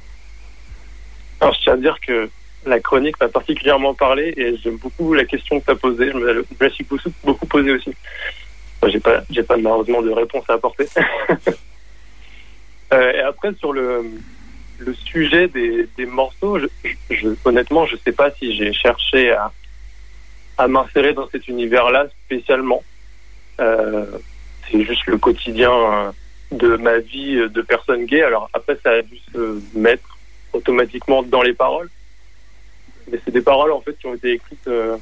Alors, 1.39 1.53
je 1.55 1.61
tiens 1.61 1.73
à 1.73 1.77
dire 1.77 1.97
que 2.05 2.29
la 2.65 2.79
chronique 2.79 3.19
m'a 3.19 3.27
particulièrement 3.29 3.93
parlé 3.93 4.33
et 4.37 4.57
j'aime 4.57 4.77
beaucoup 4.77 5.13
la 5.13 5.25
question 5.25 5.59
que 5.59 5.65
tu 5.65 5.71
as 5.71 5.75
posée. 5.75 6.11
Je 6.11 6.17
me 6.17 6.45
la- 6.59 6.69
suis 6.69 6.85
beaucoup, 7.23 7.45
posée 7.47 7.71
aussi. 7.71 7.91
J'ai 8.87 8.99
pas, 8.99 9.21
j'ai 9.29 9.43
pas 9.43 9.57
malheureusement 9.57 10.01
de 10.01 10.11
réponse 10.11 10.43
à 10.49 10.53
apporter. 10.53 10.85
Euh, 12.93 13.13
et 13.13 13.19
après, 13.21 13.53
sur 13.57 13.71
le, 13.71 14.03
le 14.79 14.93
sujet 14.93 15.47
des, 15.47 15.87
des 15.97 16.05
morceaux, 16.05 16.59
je, 16.59 16.65
je- 17.09 17.29
honnêtement, 17.45 17.85
je 17.85 17.95
sais 18.03 18.11
pas 18.11 18.31
si 18.31 18.53
j'ai 18.57 18.73
cherché 18.73 19.31
à, 19.31 19.49
à 20.57 20.67
m'insérer 20.67 21.13
dans 21.13 21.29
cet 21.29 21.47
univers-là 21.47 22.07
spécialement. 22.25 22.83
Euh, 23.61 24.05
c'est 24.69 24.83
juste 24.83 25.05
le 25.07 25.17
quotidien 25.17 25.71
euh, 25.71 26.11
de 26.51 26.77
ma 26.77 26.99
vie 26.99 27.37
euh, 27.37 27.49
de 27.49 27.61
personne 27.61 28.05
gay. 28.05 28.21
Alors 28.21 28.49
après, 28.53 28.77
ça 28.83 28.91
a 28.91 29.01
dû 29.01 29.17
se 29.33 29.59
mettre 29.73 30.17
automatiquement 30.53 31.23
dans 31.23 31.41
les 31.41 31.53
paroles. 31.53 31.89
Mais 33.11 33.19
c'est 33.23 33.31
des 33.31 33.41
paroles 33.41 33.71
en 33.71 33.81
fait 33.81 33.97
qui 33.97 34.07
ont 34.07 34.15
été 34.15 34.33
écrites 34.33 34.67
euh, 34.67 34.97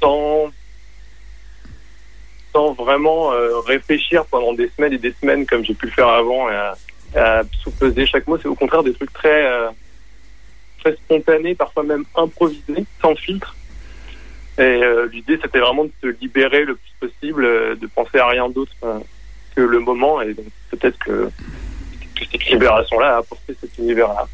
sans, 0.00 0.50
sans 2.52 2.72
vraiment 2.72 3.30
réfléchir 3.66 4.24
pendant 4.26 4.52
des 4.52 4.70
semaines 4.76 4.92
et 4.92 4.98
des 4.98 5.12
semaines 5.20 5.46
comme 5.46 5.64
j'ai 5.64 5.74
pu 5.74 5.86
le 5.86 5.92
faire 5.92 6.08
avant 6.08 6.48
et 6.50 6.54
à, 7.16 7.42
sous-peser 7.62 8.06
chaque 8.06 8.26
mot. 8.26 8.38
C'est 8.38 8.48
au 8.48 8.54
contraire 8.54 8.82
des 8.82 8.92
trucs 8.92 9.12
très, 9.12 9.48
très 10.80 10.94
spontanés, 10.96 11.54
parfois 11.54 11.82
même 11.82 12.04
improvisés, 12.14 12.84
sans 13.00 13.14
filtre. 13.16 13.55
Et 14.58 14.62
euh, 14.62 15.08
l'idée 15.12 15.38
c'était 15.42 15.58
vraiment 15.58 15.84
de 15.84 15.92
se 16.02 16.06
libérer 16.20 16.64
le 16.64 16.76
plus 16.76 17.08
possible, 17.08 17.44
euh, 17.44 17.74
de 17.76 17.86
penser 17.86 18.18
à 18.18 18.28
rien 18.28 18.48
d'autre 18.48 18.72
euh, 18.84 18.98
que 19.54 19.60
le 19.60 19.80
moment. 19.80 20.22
Et 20.22 20.32
donc 20.32 20.46
peut-être 20.70 20.98
que, 20.98 21.30
que 22.14 22.24
cette 22.30 22.46
libération-là 22.46 23.16
a 23.16 23.18
apporté 23.18 23.54
cet 23.60 23.76
univers-là. 23.78 24.26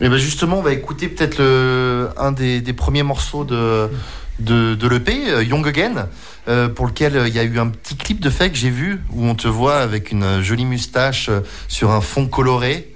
Et 0.00 0.08
ben 0.08 0.16
justement, 0.16 0.58
on 0.58 0.62
va 0.62 0.72
écouter 0.72 1.08
peut-être 1.08 1.42
un 2.16 2.30
des, 2.30 2.72
premiers 2.72 3.02
morceaux 3.02 3.42
de, 3.42 3.88
de, 4.38 4.76
de 4.76 4.88
l'EP, 4.88 5.12
Young 5.44 5.66
Again, 5.66 6.08
pour 6.76 6.86
lequel 6.86 7.24
il 7.26 7.34
y 7.34 7.40
a 7.40 7.42
eu 7.42 7.58
un 7.58 7.66
petit 7.66 7.96
clip 7.96 8.20
de 8.20 8.30
fait 8.30 8.48
que 8.48 8.56
j'ai 8.56 8.70
vu, 8.70 9.00
où 9.10 9.24
on 9.24 9.34
te 9.34 9.48
voit 9.48 9.78
avec 9.78 10.12
une 10.12 10.40
jolie 10.40 10.66
moustache 10.66 11.30
sur 11.66 11.90
un 11.90 12.00
fond 12.00 12.28
coloré. 12.28 12.94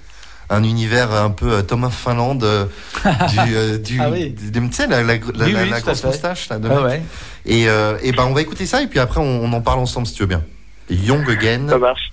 Un 0.55 0.65
univers 0.65 1.11
un 1.13 1.31
peu 1.31 1.51
euh, 1.51 1.63
Thomas 1.63 1.89
Finland 1.91 2.39
euh, 2.43 2.67
du, 3.05 3.39
euh, 3.57 3.79
du, 3.79 3.99
Ah 4.01 4.11
oui. 4.11 4.31
du- 4.31 4.53
tu 4.69 4.73
sais, 4.73 4.87
la, 4.87 5.03
la, 5.03 5.15
la, 5.15 5.19
Oui, 5.19 5.33
la- 5.35 5.45
oui, 5.47 5.53
la 5.71 5.81
tout 5.81 5.89
à 5.89 5.93
grosse 5.93 6.05
moustache 6.05 6.49
là, 6.51 6.59
de 6.59 6.69
Ah 6.69 6.75
mec. 6.75 6.85
ouais. 6.85 7.03
Et, 7.47 7.69
euh, 7.69 7.97
et 8.03 8.13
ben 8.13 8.25
on 8.27 8.35
va 8.35 8.43
écouter 8.43 8.67
ça 8.67 8.83
et 8.83 8.87
puis 8.87 8.99
après 8.99 9.21
on, 9.21 9.45
on 9.45 9.53
en 9.53 9.61
parle 9.63 9.79
ensemble 9.81 10.07
si 10.07 10.13
tu 10.15 10.21
veux 10.23 10.29
bien. 10.29 10.43
Young 10.91 11.29
Again. 11.31 11.69
Ça 11.69 11.79
marche. 11.79 12.13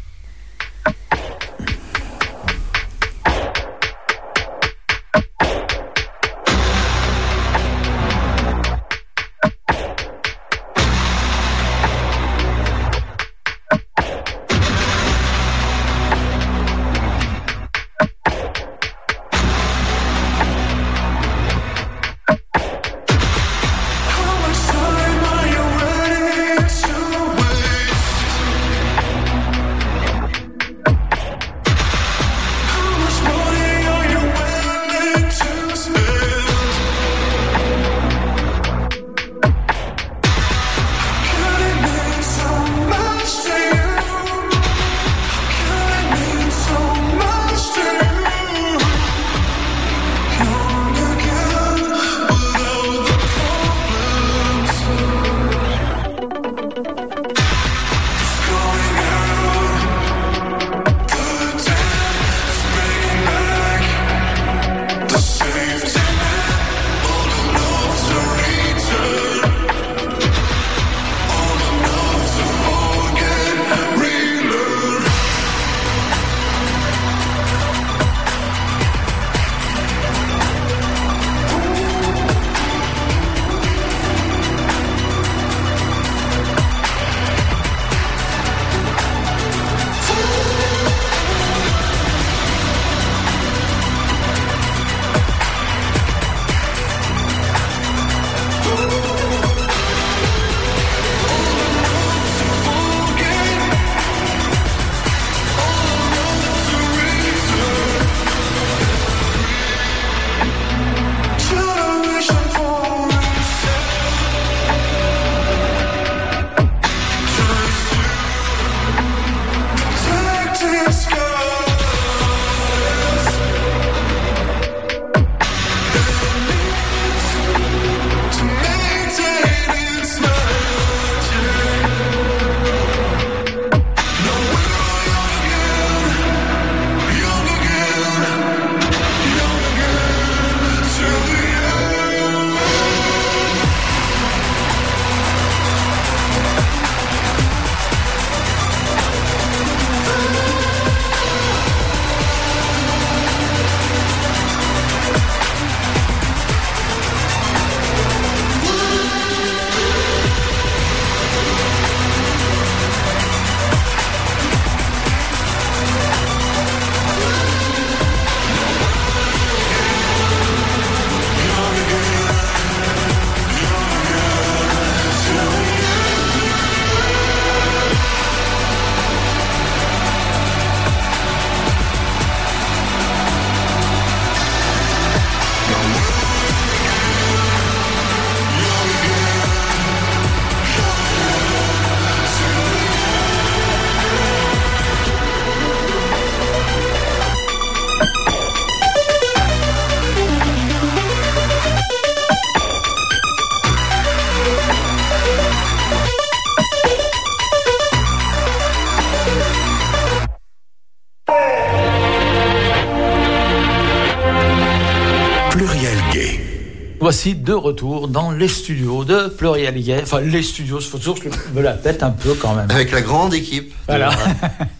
Retour 217.59 218.07
dans 218.07 218.31
les 218.31 218.47
studios 218.47 219.03
de 219.05 219.27
Pluriel. 219.27 219.75
Enfin, 220.01 220.21
les 220.21 220.43
studios, 220.43 220.79
il 220.79 220.85
faut 220.85 220.97
toujours 220.97 221.19
que 221.19 221.29
je 221.29 221.55
me 221.55 221.61
la 221.61 221.73
tête 221.73 222.03
un 222.03 222.11
peu 222.11 222.33
quand 222.33 222.55
même. 222.55 222.69
Avec 222.69 222.91
la 222.91 223.01
grande 223.01 223.33
équipe. 223.33 223.73
Voilà. 223.87 224.11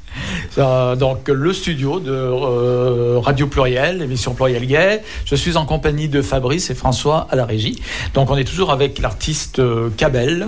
Euh, 0.58 0.96
donc 0.96 1.28
le 1.28 1.54
studio 1.54 2.00
de 2.00 2.12
euh, 2.12 3.20
Radio 3.20 3.48
Pluriel, 3.48 4.02
émission 4.02 4.34
Pluriel 4.34 4.66
Gay. 4.66 5.04
Je 5.26 5.36
suis 5.36 5.58
en 5.58 5.66
compagnie 5.66 6.10
de 6.10 6.22
Fabrice 6.22 6.70
et 6.70 6.76
François 6.76 7.28
à 7.30 7.36
la 7.36 7.46
régie. 7.46 7.82
Donc 8.14 8.32
on 8.32 8.38
est 8.38 8.44
toujours 8.44 8.72
avec 8.72 9.00
l'artiste 9.00 9.60
euh, 9.60 9.90
Cabel 9.96 10.48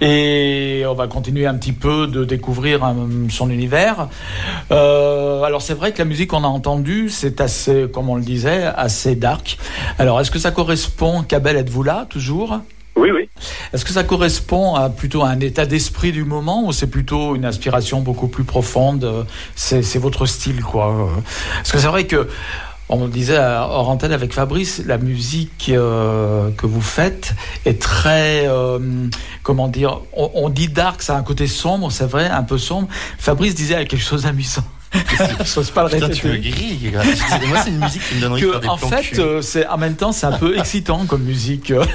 et 0.00 0.84
on 0.86 0.94
va 0.94 1.06
continuer 1.06 1.46
un 1.46 1.54
petit 1.54 1.72
peu 1.72 2.06
de 2.06 2.24
découvrir 2.24 2.94
son 3.30 3.50
univers. 3.50 4.08
alors 4.70 5.62
c'est 5.62 5.74
vrai 5.74 5.92
que 5.92 5.98
la 5.98 6.04
musique 6.04 6.30
qu'on 6.30 6.44
a 6.44 6.48
entendue, 6.48 7.08
c'est 7.08 7.40
assez, 7.40 7.86
comme 7.92 8.08
on 8.08 8.16
le 8.16 8.22
disait, 8.22 8.64
assez 8.64 9.14
dark. 9.16 9.58
Alors 9.98 10.20
est-ce 10.20 10.30
que 10.30 10.38
ça 10.38 10.50
correspond, 10.50 11.22
Cabel, 11.22 11.56
êtes-vous 11.56 11.82
là 11.82 12.06
toujours? 12.08 12.60
Oui, 13.00 13.10
oui. 13.10 13.28
Est-ce 13.72 13.84
que 13.84 13.92
ça 13.92 14.04
correspond 14.04 14.74
à 14.74 14.90
plutôt 14.90 15.22
un 15.22 15.40
état 15.40 15.66
d'esprit 15.66 16.12
du 16.12 16.24
moment 16.24 16.66
ou 16.66 16.72
c'est 16.72 16.86
plutôt 16.86 17.34
une 17.34 17.44
inspiration 17.44 18.00
beaucoup 18.00 18.28
plus 18.28 18.44
profonde 18.44 19.26
C'est 19.54 19.98
votre 19.98 20.26
style, 20.26 20.62
quoi. 20.62 21.10
Parce 21.56 21.72
que 21.72 21.78
c'est 21.78 21.86
vrai 21.86 22.06
que 22.06 22.28
on 22.90 23.06
disait 23.06 23.38
hors 23.38 23.88
antenne 23.88 24.12
avec 24.12 24.32
Fabrice, 24.32 24.82
la 24.84 24.98
musique 24.98 25.70
euh, 25.72 26.50
que 26.56 26.66
vous 26.66 26.80
faites 26.80 27.34
est 27.64 27.80
très, 27.80 28.48
euh, 28.48 28.78
comment 29.44 29.68
dire, 29.68 30.00
on, 30.12 30.30
on 30.34 30.48
dit 30.48 30.68
dark, 30.68 31.00
ça 31.00 31.14
a 31.14 31.18
un 31.18 31.22
côté 31.22 31.46
sombre, 31.46 31.92
c'est 31.92 32.06
vrai, 32.06 32.28
un 32.28 32.42
peu 32.42 32.58
sombre. 32.58 32.88
Fabrice 33.18 33.54
disait 33.54 33.86
quelque 33.86 34.02
chose 34.02 34.24
d'amusant. 34.24 34.64
Je 34.92 35.70
pas 35.70 35.84
le 35.84 35.90
Putain, 35.90 36.08
tu 36.08 36.26
me 36.26 36.36
grilles. 36.36 36.92
Moi, 37.48 37.58
c'est 37.62 37.70
une 37.70 37.78
musique 37.78 38.02
qui 38.08 38.16
me 38.16 38.20
donne 38.20 38.32
envie 38.32 38.42
de 38.42 38.50
faire 38.50 38.60
des 38.60 38.68
En 38.68 38.76
fait, 38.76 39.18
euh, 39.18 39.42
c'est 39.42 39.66
en 39.66 39.78
même 39.78 39.94
temps, 39.94 40.12
c'est 40.12 40.26
un 40.26 40.36
peu 40.36 40.58
excitant 40.58 41.06
comme 41.06 41.22
musique. 41.22 41.72
Vrai, 41.72 41.86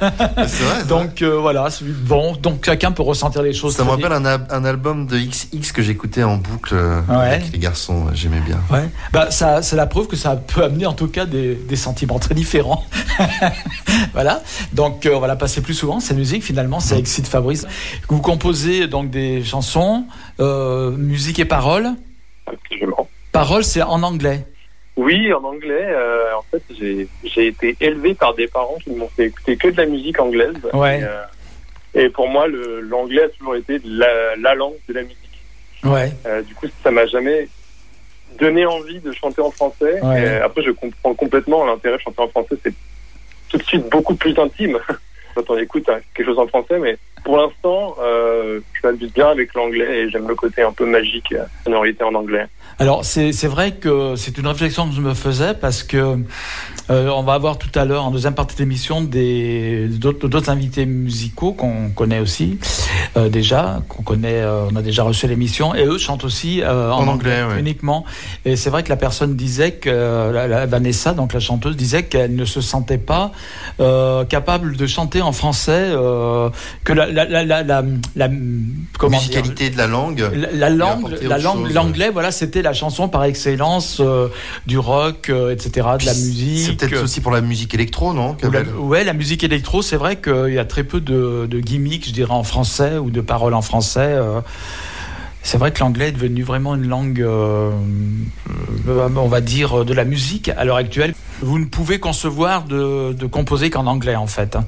donc 0.87 1.21
euh, 1.21 1.37
voilà, 1.37 1.67
bon, 1.81 2.35
donc 2.35 2.65
chacun 2.65 2.91
peut 2.91 3.03
ressentir 3.03 3.41
les 3.41 3.53
choses. 3.53 3.75
Ça 3.75 3.83
me 3.83 3.89
rappelle 3.89 4.13
un, 4.13 4.25
un, 4.25 4.65
album 4.65 5.07
de 5.07 5.17
XX 5.17 5.71
que 5.73 5.81
j'écoutais 5.81 6.23
en 6.23 6.37
boucle 6.37 6.73
euh, 6.73 7.01
avec 7.09 7.51
les 7.51 7.59
garçons. 7.59 8.05
J'aimais 8.13 8.39
bien. 8.39 8.59
Ouais. 8.71 8.89
Bah 9.11 9.29
ça, 9.29 9.61
c'est 9.61 9.75
la 9.75 9.87
preuve 9.87 10.07
que 10.07 10.15
ça 10.15 10.35
peut 10.35 10.63
amener 10.63 10.85
en 10.85 10.93
tout 10.93 11.07
cas 11.07 11.25
des, 11.25 11.55
des 11.55 11.75
sentiments 11.75 12.19
très 12.19 12.35
différents. 12.35 12.85
voilà. 14.13 14.41
Donc 14.73 15.07
on 15.11 15.19
va 15.19 15.27
la 15.27 15.35
passer 15.35 15.61
plus 15.61 15.73
souvent. 15.73 15.99
Cette 15.99 16.17
musique, 16.17 16.43
finalement, 16.43 16.79
c'est 16.79 16.97
Excite 16.97 17.27
Fabrice. 17.27 17.65
Vous 18.07 18.21
composez 18.21 18.87
donc 18.87 19.09
des 19.09 19.43
chansons, 19.43 20.05
musique 20.39 21.39
et 21.39 21.45
paroles. 21.45 21.91
Parole, 23.35 23.65
c'est 23.65 23.81
en 23.81 24.01
anglais. 24.01 24.45
Oui, 24.95 25.33
en 25.33 25.43
anglais. 25.43 25.87
Euh, 25.89 26.37
en 26.37 26.43
fait, 26.43 26.63
j'ai 26.71 27.47
été 27.47 27.75
élevé 27.81 28.13
par 28.13 28.33
des 28.33 28.47
parents 28.47 28.77
qui 28.81 28.91
m'ont 28.91 29.09
fait 29.09 29.25
écouter 29.25 29.57
que 29.57 29.67
de 29.67 29.75
la 29.75 29.85
musique 29.87 30.21
anglaise. 30.21 30.55
Ouais. 30.73 31.01
Et, 31.93 31.99
euh, 32.05 32.09
pour 32.11 32.29
moi, 32.29 32.47
l'anglais 32.47 33.23
a 33.23 33.27
toujours 33.27 33.57
été 33.57 33.81
la, 33.83 34.37
la, 34.37 34.55
langue 34.55 34.75
de 34.87 34.93
la 34.93 35.01
musique. 35.01 35.17
Ouais. 35.83 36.13
Euh, 36.25 36.43
du 36.43 36.55
coup, 36.55 36.67
ça 36.81 36.91
m'a 36.91 37.05
jamais 37.07 37.49
donné 38.39 38.65
envie 38.65 39.01
de 39.01 39.11
chanter 39.11 39.41
en 39.41 39.51
français. 39.51 39.99
Et 40.17 40.27
après, 40.37 40.63
je 40.63 40.71
comprends 40.71 41.13
complètement 41.13 41.65
l'intérêt 41.65 41.97
de 41.97 42.01
chanter 42.01 42.21
en 42.21 42.29
français. 42.29 42.55
C'est 42.63 42.73
tout 43.49 43.57
de 43.57 43.63
suite 43.63 43.89
beaucoup 43.89 44.15
plus 44.15 44.39
intime 44.39 44.79
quand 45.35 45.49
on 45.49 45.57
écoute 45.57 45.89
hein, 45.89 45.99
quelque 46.13 46.27
chose 46.27 46.39
en 46.39 46.47
français, 46.47 46.79
mais 46.79 46.97
pour 47.25 47.35
l'instant, 47.35 47.97
je 48.85 48.87
m'amuse 48.87 49.11
bien 49.13 49.27
avec 49.27 49.53
l'anglais 49.53 49.99
et 49.99 50.09
j'aime 50.09 50.27
le 50.27 50.35
côté 50.35 50.61
un 50.61 50.71
peu 50.71 50.85
magique, 50.85 51.33
euh, 51.33 51.43
sonorité 51.63 52.03
en 52.03 52.13
anglais. 52.13 52.45
Alors 52.77 53.05
c'est 53.05 53.47
vrai 53.47 53.71
que 53.71 54.15
c'est 54.17 54.37
une 54.37 54.47
réflexion 54.47 54.89
que 54.89 54.95
je 54.95 55.01
me 55.01 55.13
faisais 55.13 55.53
parce 55.53 55.83
que 55.83 56.19
euh, 56.91 57.09
on 57.09 57.23
va 57.23 57.33
avoir 57.33 57.57
tout 57.57 57.69
à 57.73 57.83
l'heure 57.83 58.03
en 58.03 58.11
deuxième 58.11 58.35
partie 58.35 58.55
d'émission 58.55 59.01
des 59.01 59.87
d'autres 59.87 60.49
invités 60.49 60.85
musicaux 60.85 61.53
qu'on 61.53 61.89
connaît 61.89 62.19
aussi 62.19 62.59
euh, 63.17 63.27
déjà, 63.29 63.81
qu'on 63.89 64.03
connaît, 64.03 64.41
euh, 64.41 64.67
on 64.71 64.75
a 64.75 64.83
déjà 64.83 65.01
reçu 65.03 65.25
l'émission. 65.27 65.73
Et 65.73 65.85
eux 65.85 65.97
chantent 65.97 66.25
aussi 66.25 66.61
en, 66.63 67.07
anglais, 67.07 67.41
uniquement. 67.57 68.05
Et 68.43 68.55
c'est 68.55 68.69
vrai 68.69 68.83
que 68.83 68.89
la 68.89 68.97
personne 68.97 69.35
disait 69.35 69.71
que 69.71 69.89
la, 70.31 70.65
Vanessa, 70.65 71.13
donc 71.13 71.33
la 71.33 71.39
chanteuse, 71.39 71.75
disait 71.75 72.03
qu'elle 72.03 72.35
ne 72.35 72.45
se 72.45 72.61
sentait 72.61 72.99
pas 72.99 73.31
capable 74.29 74.75
de 74.75 74.85
chanter 74.85 75.21
en 75.21 75.31
français, 75.31 75.91
que 76.83 76.93
la, 76.93 77.07
la, 77.07 78.27
musicalité 78.27 79.69
de 79.69 79.77
la 79.77 79.87
langue, 79.87 80.29
la, 80.53 80.69
langue, 80.69 81.17
la 81.21 81.37
langue, 81.37 81.71
l'anglais, 81.71 82.09
voilà, 82.11 82.31
c'était 82.31 82.61
la 82.65 82.73
chanson 82.73 83.07
par 83.07 83.23
excellence 83.23 84.01
du 84.65 84.77
rock, 84.77 85.31
etc., 85.51 85.87
de 85.99 86.05
la 86.05 86.13
musique. 86.13 86.65
C'est 86.65 86.75
peut-être 86.75 87.03
aussi 87.03 87.21
pour 87.21 87.31
la 87.31 87.41
musique 87.41 87.73
électro, 87.73 88.13
non 88.13 88.35
Ouais, 88.77 89.03
la 89.03 89.13
musique 89.13 89.43
électro, 89.43 89.81
c'est 89.81 89.97
vrai 89.97 90.17
qu'il 90.17 90.53
y 90.53 90.59
a 90.59 90.65
très 90.65 90.83
peu 90.83 90.99
de, 90.99 91.47
de 91.49 91.59
gimmicks, 91.59 92.07
je 92.07 92.11
dirais, 92.11 92.31
en 92.31 92.43
français 92.43 92.97
ou 92.97 93.09
de 93.09 93.21
paroles 93.21 93.53
en 93.53 93.61
français. 93.61 93.99
Euh, 94.01 94.41
c'est 95.43 95.57
vrai 95.57 95.71
que 95.71 95.79
l'anglais 95.79 96.09
est 96.09 96.11
devenu 96.11 96.43
vraiment 96.43 96.75
une 96.75 96.87
langue, 96.87 97.21
euh, 97.21 97.71
euh, 98.87 99.09
on 99.15 99.27
va 99.27 99.41
dire, 99.41 99.85
de 99.85 99.93
la 99.93 100.03
musique 100.03 100.49
à 100.49 100.65
l'heure 100.65 100.77
actuelle. 100.77 101.13
Vous 101.41 101.59
ne 101.59 101.65
pouvez 101.65 101.99
concevoir 101.99 102.63
de, 102.63 103.25
composer 103.27 103.69
qu'en 103.69 103.85
anglais, 103.85 104.15
en 104.15 104.27
fait. 104.27 104.55
Hein. 104.55 104.65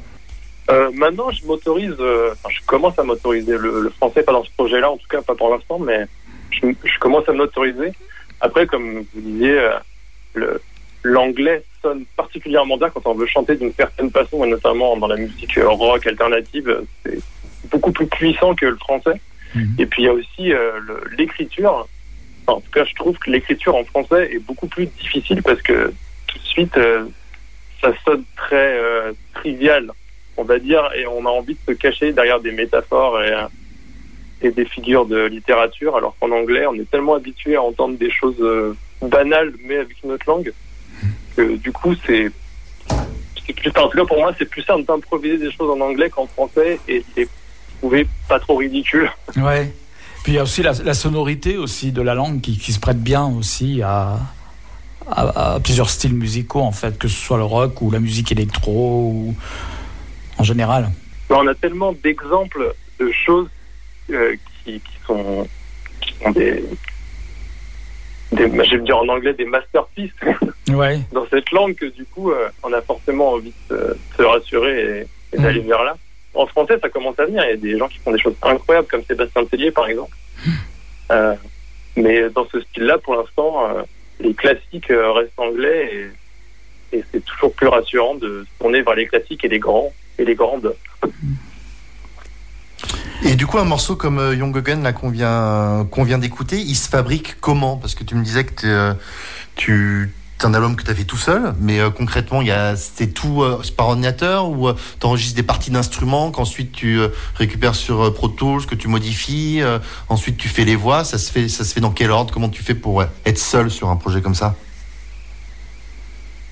maintenant, 0.94 1.32
je 1.32 1.46
m'autorise, 1.46 1.96
je 1.98 2.66
commence 2.68 2.98
à 3.00 3.04
m'autoriser. 3.04 3.58
Le, 3.58 3.92
français, 3.98 4.22
pas 4.22 4.34
dans 4.34 4.44
ce 4.44 4.52
projet-là, 4.56 4.92
en 4.92 4.98
tout 4.98 5.08
cas, 5.10 5.22
pas 5.22 5.36
pour 5.36 5.50
l'instant, 5.50 5.80
mais 5.80 6.06
je, 6.52 7.00
commence 7.00 7.28
à 7.30 7.34
m'autoriser. 7.34 7.92
Après, 8.42 8.68
comme 8.68 9.06
vous 9.14 9.22
disiez, 9.22 9.60
l'anglais 11.04 11.64
sonne 11.82 12.06
particulièrement 12.16 12.78
bien 12.78 12.90
quand 12.90 13.06
on 13.06 13.16
veut 13.16 13.26
chanter 13.26 13.56
d'une 13.56 13.74
certaine 13.74 14.12
façon, 14.12 14.44
et 14.44 14.50
notamment 14.50 14.98
dans 14.98 15.08
la 15.08 15.18
musique 15.18 15.60
rock 15.64 16.06
alternative. 16.06 16.84
C'est 17.04 17.20
beaucoup 17.70 17.92
plus 17.92 18.08
puissant 18.08 18.56
que 18.56 18.66
le 18.66 18.78
français. 18.78 19.20
Mhm. 19.56 19.76
Et 19.80 19.86
puis 19.86 20.04
il 20.04 20.06
y 20.06 20.10
a 20.10 20.14
aussi 20.14 20.54
euh, 20.54 20.80
l'écriture. 21.18 21.88
en 22.48 22.62
tout 22.62 22.72
cas, 22.72 22.86
je 22.86 22.96
trouve 22.96 23.18
que 23.18 23.30
l'écriture 23.30 23.76
en 23.76 23.84
français 23.86 24.30
est 24.34 24.40
beaucoup 24.40 24.68
plus 24.68 24.88
difficile 24.88 25.42
parce 25.42 25.62
que 25.62 25.94
tout 26.28 26.38
de 26.38 26.44
suite, 26.44 26.78
euh, 26.78 27.06
ça 27.82 27.92
sonne 28.06 28.24
très 28.36 28.80
euh, 28.80 29.14
trivial, 29.34 29.92
on 30.36 30.44
va 30.44 30.60
dire, 30.60 30.90
et 30.96 31.06
on 31.08 31.26
a 31.26 31.30
envie 31.30 31.56
de 31.56 31.74
se 31.74 31.78
cacher 31.78 32.12
derrière 32.12 32.40
des 32.40 32.52
métaphores 32.52 33.22
et, 33.22 33.34
et 34.42 34.52
des 34.52 34.66
figures 34.66 35.06
de 35.06 35.26
littérature, 35.26 35.96
alors 35.96 36.16
qu'en 36.20 36.32
anglais, 36.32 36.66
on 36.68 36.76
est 36.76 36.90
tellement 36.90 37.16
habitué 37.16 37.56
à 37.56 37.62
entendre 37.62 37.98
des 37.98 38.12
choses 38.12 38.44
banales, 39.02 39.54
mais 39.66 39.78
avec 39.78 40.02
une 40.04 40.12
autre 40.12 40.26
langue, 40.28 40.54
que 41.36 41.56
du 41.58 41.72
coup, 41.72 41.96
c'est 42.06 42.32
plus, 43.54 43.72
en 43.78 43.90
tout 43.90 43.98
cas 43.98 44.06
pour 44.06 44.18
moi, 44.18 44.34
c'est 44.38 44.50
plus 44.50 44.64
simple 44.64 44.84
d'improviser 44.86 45.38
des 45.38 45.52
choses 45.52 45.70
en 45.70 45.82
anglais 45.82 46.10
qu'en 46.10 46.28
français, 46.28 46.80
et 46.88 47.04
c'est 47.16 47.28
trouvé 47.80 48.08
pas 48.28 48.40
trop 48.40 48.58
ridicule. 48.58 49.10
Ouais. 49.36 49.74
Puis 50.24 50.34
il 50.34 50.36
y 50.36 50.40
a 50.40 50.44
aussi 50.44 50.62
la, 50.62 50.74
sonorité 50.94 51.58
aussi 51.58 51.92
de 51.92 52.02
la 52.02 52.14
langue 52.14 52.42
qui, 52.42 52.74
se 52.74 52.80
prête 52.80 53.02
bien 53.02 53.26
aussi 53.26 53.82
à, 53.82 54.20
à, 55.10 55.60
plusieurs 55.64 55.90
styles 55.90 56.14
musicaux 56.14 56.62
en 56.62 56.72
fait, 56.72 56.98
que 56.98 57.08
ce 57.08 57.16
soit 57.16 57.38
le 57.38 57.46
rock 57.46 57.82
ou 57.82 57.92
la 57.92 58.00
musique 58.00 58.32
électro 58.32 59.12
ou 59.14 59.36
en 60.38 60.44
général. 60.44 60.90
On 61.30 61.48
a 61.48 61.56
tellement 61.56 61.94
d'exemples 61.94 62.76
de 63.00 63.12
choses 63.26 63.48
euh, 64.12 64.36
qui, 64.64 64.82
sont, 65.06 65.48
des, 66.34 66.64
des 68.32 68.64
j'aime 68.66 68.84
dire 68.84 68.98
en 68.98 69.08
anglais 69.08 69.34
des 69.34 69.46
masterpieces 69.46 70.12
ouais. 70.70 71.00
dans 71.12 71.26
cette 71.30 71.52
langue 71.52 71.76
que 71.76 71.86
du 71.86 72.06
coup 72.06 72.32
euh, 72.32 72.50
on 72.64 72.74
a 72.74 72.82
forcément 72.82 73.34
envie 73.34 73.54
de 73.70 73.98
se, 74.18 74.22
rassurer 74.24 75.08
et, 75.34 75.38
d'aller 75.38 75.62
mmh. 75.62 75.68
vers 75.68 75.84
là 75.84 75.98
en 76.38 76.46
français, 76.46 76.78
ça 76.82 76.90
commence 76.90 77.20
à 77.20 77.26
venir. 77.26 77.44
Il 77.44 77.50
y 77.50 77.54
a 77.54 77.58
des 77.58 77.78
gens 77.78 77.88
qui 77.88 77.98
font 78.00 78.12
des 78.12 78.20
choses 78.20 78.36
incroyables, 78.42 78.88
comme 78.88 79.04
Sébastien 79.04 79.46
Tellier, 79.46 79.72
par 79.72 79.88
exemple. 79.88 80.16
Euh, 81.12 81.36
mais 81.96 82.30
dans 82.30 82.48
ce 82.50 82.60
style-là, 82.62 82.98
pour 82.98 83.16
l'instant, 83.16 83.66
euh, 83.70 83.84
les 84.20 84.34
classiques 84.34 84.92
euh, 84.92 85.12
restent 85.14 85.40
anglais 85.40 86.12
et, 86.94 87.04
c'est 87.12 87.24
toujours 87.24 87.54
plus 87.54 87.68
rassurant 87.68 88.16
de 88.16 88.46
tourner 88.60 88.82
vers 88.82 88.96
les 88.96 89.08
classiques 89.08 89.44
et 89.44 89.50
les 89.50 89.60
grands 89.60 89.94
et 90.18 90.26
les 90.26 90.36
grandes. 90.36 90.74
Et 93.24 93.36
du 93.36 93.48
coup, 93.48 93.58
un 93.58 93.66
morceau 93.66 93.96
comme 93.96 94.34
Young 94.38 94.56
Again, 94.58 94.82
là, 94.82 94.94
qu'on 94.94 95.10
vient, 95.10 95.88
qu'on 95.92 96.04
vient 96.04 96.18
d'écouter, 96.18 96.60
il 96.60 96.76
se 96.76 96.88
fabrique 96.88 97.40
comment? 97.40 97.78
Parce 97.78 97.96
que 97.96 98.04
tu 98.04 98.16
me 98.16 98.24
disais 98.24 98.46
que 98.46 98.96
tu 99.56 100.12
c'est 100.40 100.46
un 100.46 100.54
album 100.54 100.76
que 100.76 100.84
tu 100.84 100.92
as 100.92 100.94
fait 100.94 101.04
tout 101.04 101.18
seul, 101.18 101.54
mais 101.60 101.80
euh, 101.80 101.90
concrètement, 101.90 102.44
c'est 102.76 103.08
tout 103.08 103.42
euh, 103.42 103.60
par 103.76 103.88
ordinateur 103.88 104.48
ou 104.50 104.68
euh, 104.68 104.76
tu 105.00 105.08
enregistres 105.08 105.36
des 105.36 105.42
parties 105.42 105.72
d'instruments 105.72 106.30
qu'ensuite 106.30 106.72
tu 106.72 107.00
récupères 107.36 107.74
sur 107.74 108.14
Pro 108.14 108.28
Tools, 108.28 108.68
que 108.68 108.76
tu 108.76 108.88
modifies, 108.88 109.64
ensuite 110.10 110.38
tu 110.38 110.48
fais 110.48 110.64
les 110.64 110.76
voix. 110.76 111.04
Ça 111.04 111.18
se 111.18 111.32
fait, 111.32 111.48
ça 111.48 111.64
se 111.64 111.74
fait 111.74 111.82
dans 111.82 111.92
quel 111.92 112.12
ordre? 112.12 112.32
Comment 112.32 112.50
tu 112.50 112.62
fais 112.62 112.76
pour 112.76 113.04
être 113.26 113.38
seul 113.38 113.72
sur 113.72 113.90
un 113.90 113.96
projet 113.96 114.22
comme 114.22 114.36
ça? 114.36 114.56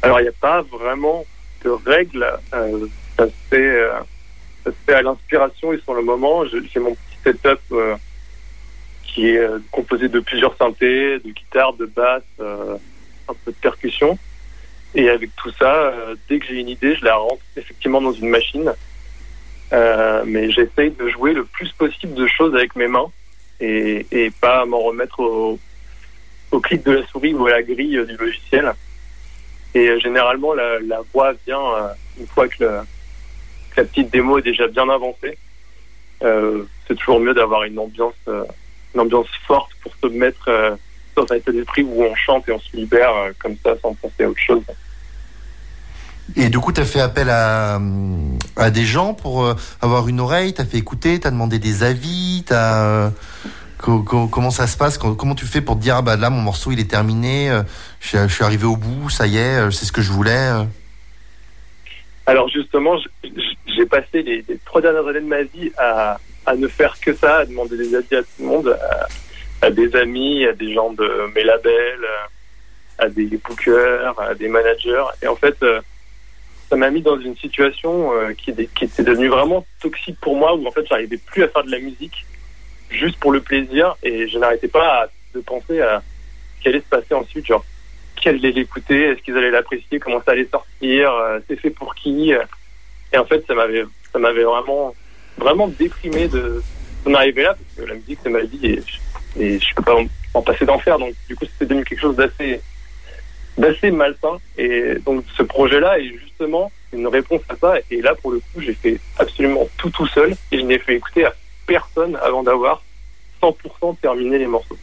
Alors, 0.01 0.19
il 0.19 0.23
n'y 0.23 0.29
a 0.29 0.39
pas 0.39 0.63
vraiment 0.63 1.23
de 1.63 1.69
règles. 1.69 2.25
ça, 2.51 3.25
se 3.25 3.31
fait, 3.49 3.87
ça 4.87 4.97
à 4.97 5.01
l'inspiration 5.01 5.73
et 5.73 5.79
sur 5.79 5.93
le 5.93 6.01
moment. 6.01 6.43
J'ai 6.45 6.79
mon 6.79 6.95
petit 6.95 7.17
setup 7.23 7.59
qui 9.03 9.29
est 9.29 9.47
composé 9.71 10.09
de 10.09 10.19
plusieurs 10.19 10.55
synthés, 10.57 11.19
de 11.19 11.29
guitare, 11.29 11.73
de 11.73 11.85
basse 11.85 12.23
un 13.27 13.33
peu 13.45 13.51
de 13.51 13.57
percussion. 13.57 14.17
Et 14.93 15.09
avec 15.09 15.35
tout 15.35 15.51
ça, 15.59 15.73
euh, 15.73 16.15
dès 16.29 16.39
que 16.39 16.45
j'ai 16.47 16.59
une 16.59 16.69
idée, 16.69 16.95
je 16.95 17.03
la 17.03 17.15
rentre 17.15 17.41
effectivement 17.57 18.01
dans 18.01 18.13
une 18.13 18.29
machine. 18.29 18.71
Euh, 19.73 20.23
mais 20.25 20.51
j'essaye 20.51 20.91
de 20.91 21.09
jouer 21.09 21.33
le 21.33 21.43
plus 21.43 21.71
possible 21.73 22.13
de 22.13 22.27
choses 22.27 22.55
avec 22.55 22.75
mes 22.75 22.87
mains 22.87 23.11
et, 23.59 24.31
pas 24.39 24.65
m'en 24.65 24.79
remettre 24.79 25.19
au, 25.19 25.59
clic 26.61 26.85
de 26.85 26.91
la 26.91 27.07
souris 27.07 27.33
ou 27.33 27.45
à 27.47 27.51
la 27.51 27.63
grille 27.63 28.01
du 28.07 28.15
logiciel. 28.15 28.71
Et 29.73 29.89
euh, 29.89 29.99
généralement, 29.99 30.53
la, 30.53 30.79
la 30.79 31.01
voix 31.13 31.33
vient 31.45 31.59
euh, 31.59 31.87
une 32.17 32.27
fois 32.27 32.47
que, 32.47 32.63
le- 32.63 32.79
la 33.77 33.83
petite 33.83 34.11
démo 34.11 34.37
est 34.37 34.41
déjà 34.43 34.67
bien 34.67 34.87
avancée. 34.89 35.37
Euh, 36.23 36.63
c'est 36.87 36.95
toujours 36.95 37.19
mieux 37.19 37.33
d'avoir 37.33 37.63
une 37.63 37.77
ambiance, 37.79 38.13
euh, 38.27 38.43
une 38.93 39.01
ambiance 39.01 39.27
forte 39.47 39.71
pour 39.81 39.91
se 40.01 40.07
mettre 40.07 40.47
euh, 40.47 40.75
dans 41.15 41.25
un 41.31 41.35
état 41.35 41.51
d'esprit 41.51 41.83
où 41.83 42.03
on 42.03 42.15
chante 42.15 42.47
et 42.47 42.51
on 42.51 42.59
se 42.59 42.75
libère 42.75 43.11
comme 43.39 43.55
ça 43.63 43.71
sans 43.81 43.93
penser 43.95 44.23
à 44.23 44.29
autre 44.29 44.39
chose. 44.39 44.63
Et 46.35 46.49
du 46.49 46.57
coup, 46.59 46.71
tu 46.71 46.81
as 46.81 46.85
fait 46.85 46.99
appel 47.01 47.29
à, 47.29 47.79
à 48.55 48.71
des 48.71 48.83
gens 48.85 49.13
pour 49.13 49.43
euh, 49.45 49.53
avoir 49.81 50.07
une 50.07 50.19
oreille, 50.19 50.53
tu 50.53 50.61
as 50.61 50.65
fait 50.65 50.77
écouter, 50.77 51.19
tu 51.19 51.27
as 51.27 51.31
demandé 51.31 51.59
des 51.59 51.83
avis, 51.83 52.43
euh, 52.51 53.09
co- 53.77 54.01
co- 54.01 54.27
comment 54.27 54.49
ça 54.51 54.65
se 54.67 54.75
passe 54.75 54.97
Comment 54.97 55.35
tu 55.35 55.45
fais 55.45 55.61
pour 55.61 55.75
te 55.77 55.81
dire, 55.81 55.97
ah 55.97 56.01
bah 56.01 56.15
là, 56.15 56.29
mon 56.31 56.41
morceau, 56.41 56.71
il 56.71 56.79
est 56.79 56.89
terminé, 56.89 57.49
euh, 57.51 57.61
je 57.99 58.07
suis- 58.07 58.17
je 58.17 58.33
suis 58.33 58.43
arrivé 58.43 58.65
au 58.65 58.75
bout, 58.75 59.09
ça 59.09 59.27
y 59.27 59.37
est, 59.37 59.69
c'est 59.71 59.85
ce 59.85 59.91
que 59.91 60.01
je 60.01 60.11
voulais. 60.11 60.49
Alors 62.25 62.49
justement, 62.49 62.97
j'ai 63.75 63.85
passé 63.85 64.21
les, 64.21 64.43
trois 64.65 64.81
dernières 64.81 65.07
années 65.07 65.21
de 65.21 65.25
ma 65.25 65.43
vie 65.43 65.71
à, 65.77 66.17
à 66.45 66.55
ne 66.55 66.67
faire 66.67 66.99
que 66.99 67.13
ça, 67.13 67.37
à 67.37 67.45
demander 67.45 67.77
des 67.77 67.95
avis 67.95 68.15
à 68.15 68.21
tout 68.21 68.29
le 68.39 68.45
monde, 68.45 68.79
à, 69.61 69.69
des 69.71 69.95
amis, 69.95 70.45
à 70.45 70.53
des 70.53 70.73
gens 70.73 70.91
de 70.93 71.31
mes 71.33 71.43
labels, 71.43 72.05
à 72.97 73.09
des 73.09 73.25
bookers, 73.43 74.19
à 74.19 74.35
des 74.35 74.47
managers. 74.47 75.05
Et 75.21 75.27
en 75.27 75.35
fait, 75.35 75.55
euh, 75.63 75.81
ça 76.69 76.75
m'a 76.75 76.89
mis 76.89 77.01
dans 77.01 77.19
une 77.19 77.35
situation 77.35 78.13
euh, 78.13 78.33
qui, 78.33 78.53
qui 78.53 78.85
était 78.85 79.03
devenue 79.03 79.27
vraiment 79.27 79.65
toxique 79.81 80.17
pour 80.21 80.35
moi, 80.35 80.55
où 80.55 80.65
en 80.67 80.71
fait, 80.71 80.85
j'arrivais 80.87 81.17
plus 81.17 81.43
à 81.43 81.47
faire 81.47 81.63
de 81.63 81.71
la 81.71 81.79
musique 81.79 82.25
juste 82.89 83.19
pour 83.19 83.31
le 83.31 83.41
plaisir, 83.41 83.95
et 84.03 84.27
je 84.27 84.37
n'arrêtais 84.37 84.67
pas 84.67 85.07
de 85.33 85.39
penser 85.41 85.81
à 85.81 86.03
ce 86.57 86.61
qui 86.61 86.69
allait 86.69 86.79
se 86.79 86.85
passer 86.89 87.13
ensuite, 87.13 87.45
genre 87.45 87.65
qui 88.15 88.29
allait 88.29 88.51
l'écouter, 88.51 89.09
est-ce 89.09 89.21
qu'ils 89.21 89.35
allaient 89.35 89.51
l'apprécier, 89.51 89.99
comment 89.99 90.21
ça 90.23 90.31
allait 90.31 90.47
sortir, 90.49 91.11
euh, 91.11 91.39
c'est 91.47 91.57
fait 91.57 91.71
pour 91.71 91.93
qui. 91.95 92.33
Et 93.13 93.17
en 93.17 93.25
fait, 93.25 93.43
ça 93.47 93.53
m'avait, 93.53 93.83
ça 94.11 94.19
m'avait 94.19 94.43
vraiment, 94.43 94.95
vraiment 95.37 95.67
déprimé 95.67 96.27
de 96.27 96.61
d'en 97.05 97.13
arriver 97.13 97.43
là, 97.43 97.53
parce 97.53 97.87
que 97.87 97.91
la 97.91 97.95
musique 97.95 98.19
c'est 98.23 98.29
ma 98.29 98.41
vie 98.41 98.65
et 98.65 98.81
je, 98.81 99.41
et 99.41 99.59
peux 99.75 99.83
pas 99.83 99.95
en, 99.95 100.05
en 100.33 100.41
passer 100.41 100.65
d'enfer. 100.65 100.97
Donc 100.97 101.13
du 101.27 101.35
coup, 101.35 101.45
c'était 101.45 101.65
devenu 101.65 101.85
quelque 101.85 102.01
chose 102.01 102.15
d'assez, 102.15 102.61
d'assez 103.57 103.91
malsain. 103.91 104.37
Et 104.57 104.95
donc 105.05 105.23
ce 105.37 105.43
projet-là 105.43 105.99
est 105.99 106.17
justement 106.17 106.71
une 106.93 107.07
réponse 107.07 107.41
à 107.49 107.55
ça. 107.55 107.75
Et 107.91 108.01
là, 108.01 108.15
pour 108.15 108.31
le 108.31 108.39
coup, 108.39 108.59
j'ai 108.59 108.73
fait 108.73 108.99
absolument 109.19 109.67
tout 109.77 109.89
tout 109.91 110.07
seul 110.07 110.35
et 110.51 110.59
je 110.59 110.63
n'ai 110.63 110.79
fait 110.79 110.95
écouter 110.95 111.25
à 111.25 111.33
personne 111.67 112.17
avant 112.23 112.43
d'avoir 112.43 112.81
100% 113.41 113.97
terminé 114.01 114.39
les 114.39 114.47
morceaux. 114.47 114.77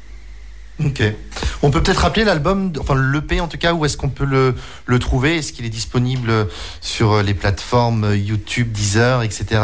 Ok. 0.84 1.02
On 1.62 1.70
peut 1.70 1.80
peut-être 1.82 1.98
rappeler 1.98 2.24
l'album, 2.24 2.72
enfin 2.80 2.94
l'EP 2.96 3.40
en 3.40 3.46
tout 3.48 3.58
cas, 3.58 3.72
où 3.72 3.84
est-ce 3.84 3.96
qu'on 3.96 4.08
peut 4.08 4.24
le, 4.24 4.54
le 4.86 4.98
trouver? 4.98 5.36
Est-ce 5.36 5.52
qu'il 5.52 5.64
est 5.64 5.70
disponible 5.70 6.48
sur 6.80 7.22
les 7.22 7.34
plateformes 7.34 8.12
YouTube, 8.14 8.72
Deezer, 8.72 9.22
etc. 9.22 9.60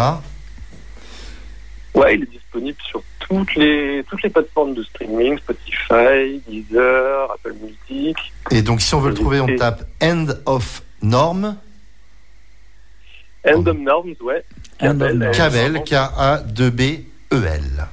Ouais, 1.95 2.15
il 2.15 2.23
est 2.23 2.31
disponible 2.31 2.79
sur 2.89 3.03
toutes 3.19 3.55
les 3.57 4.05
toutes 4.09 4.23
les 4.23 4.31
plateformes 4.31 4.75
de 4.75 4.83
streaming, 4.85 5.39
Spotify, 5.39 6.41
Deezer, 6.47 7.33
Apple 7.33 7.55
Music. 7.61 8.17
Et 8.51 8.63
donc 8.63 8.81
si 8.81 8.95
on 8.95 9.01
veut 9.01 9.11
le 9.11 9.17
trouver, 9.17 9.41
on 9.41 9.57
tape 9.57 9.85
End 10.03 10.27
of 10.47 10.83
Norm, 11.03 11.57
End 13.45 13.67
of 13.67 13.77
Norms, 13.79 14.15
ouais. 14.23 14.45
End. 14.81 14.99
Kabel, 15.33 15.83
K-A-2-B-E-L. 15.85 17.89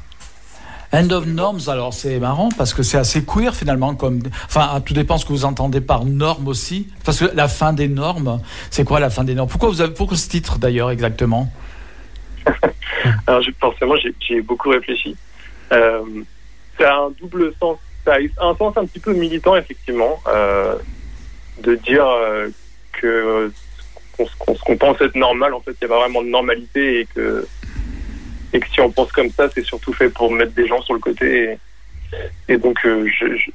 End 0.96 1.10
of 1.12 1.26
Norms, 1.26 1.68
alors 1.68 1.94
c'est 1.94 2.20
marrant 2.20 2.48
parce 2.58 2.74
que 2.74 2.82
c'est 2.82 2.98
assez 2.98 3.26
queer 3.26 3.54
finalement. 3.54 3.96
Comme, 3.96 4.20
enfin, 4.46 4.80
tout 4.86 4.94
dépend 4.94 5.18
ce 5.18 5.26
que 5.26 5.34
vous 5.34 5.44
entendez 5.44 5.82
par 5.82 6.06
norme 6.06 6.48
aussi. 6.48 6.88
Parce 7.04 7.20
que 7.20 7.26
la 7.36 7.50
fin 7.50 7.74
des 7.74 7.90
normes, 7.90 8.40
c'est 8.72 8.86
quoi 8.86 9.02
la 9.02 9.10
fin 9.10 9.26
des 9.26 9.36
normes? 9.36 9.50
Pourquoi 9.50 9.68
vous 9.70 9.82
avez 9.82 9.94
pourquoi 9.94 10.16
ce 10.16 10.30
titre 10.30 10.58
d'ailleurs 10.58 10.92
exactement? 10.92 11.52
Alors 13.28 13.42
forcément, 13.60 13.96
j'ai 14.28 14.42
beaucoup 14.42 14.70
réfléchi. 14.70 15.16
Euh, 15.74 16.02
ça 16.80 16.94
a 16.94 16.98
un 17.08 17.12
double 17.20 17.52
sens. 17.60 17.78
Ça 18.06 18.14
a 18.14 18.46
un 18.48 18.56
sens 18.56 18.78
un 18.78 18.86
petit 18.86 19.00
peu 19.00 19.14
militant, 19.14 19.56
effectivement, 19.56 20.20
euh, 20.28 20.76
de 21.62 21.76
dire 21.76 22.06
euh, 22.08 22.48
que 22.94 23.52
qu'on- 24.18 24.56
qu'on 24.56 24.78
pense 24.78 25.02
être 25.02 25.16
normal, 25.16 25.54
en 25.54 25.60
fait, 25.60 25.72
il 25.82 25.86
n'y 25.88 25.92
a 25.92 25.96
pas 25.96 26.00
vraiment 26.02 26.22
de 26.22 26.30
normalité 26.30 27.02
et 27.02 27.06
que 27.14 27.46
et 28.54 28.60
que 28.60 28.68
si 28.70 28.80
on 28.82 28.92
pense 28.92 29.12
comme 29.12 29.30
ça, 29.30 29.50
c'est 29.54 29.64
surtout 29.66 29.94
fait 29.94 30.10
pour 30.10 30.32
mettre 30.32 30.54
des 30.54 30.68
gens 30.68 30.82
sur 30.82 30.94
le 30.94 31.00
côté. 31.00 31.58
Et, 32.48 32.54
et 32.54 32.58
donc, 32.58 32.78
euh, 32.86 33.08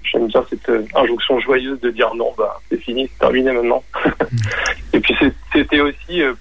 j'aime 0.03 0.27
bien 0.27 0.45
cette 0.51 0.69
euh, 0.69 0.85
injonction 0.95 1.41
joyeuse 1.41 1.81
de 1.81 1.91
dire 1.91 2.15
non, 2.15 2.33
bah, 2.37 2.61
c'est 2.69 2.81
fini, 2.81 3.09
c'est 3.13 3.19
terminé 3.19 3.53
maintenant. 3.53 3.83
et 4.93 5.01
puis, 5.01 5.15
c'était 5.53 5.81
aussi 5.81 6.23
euh, 6.23 6.35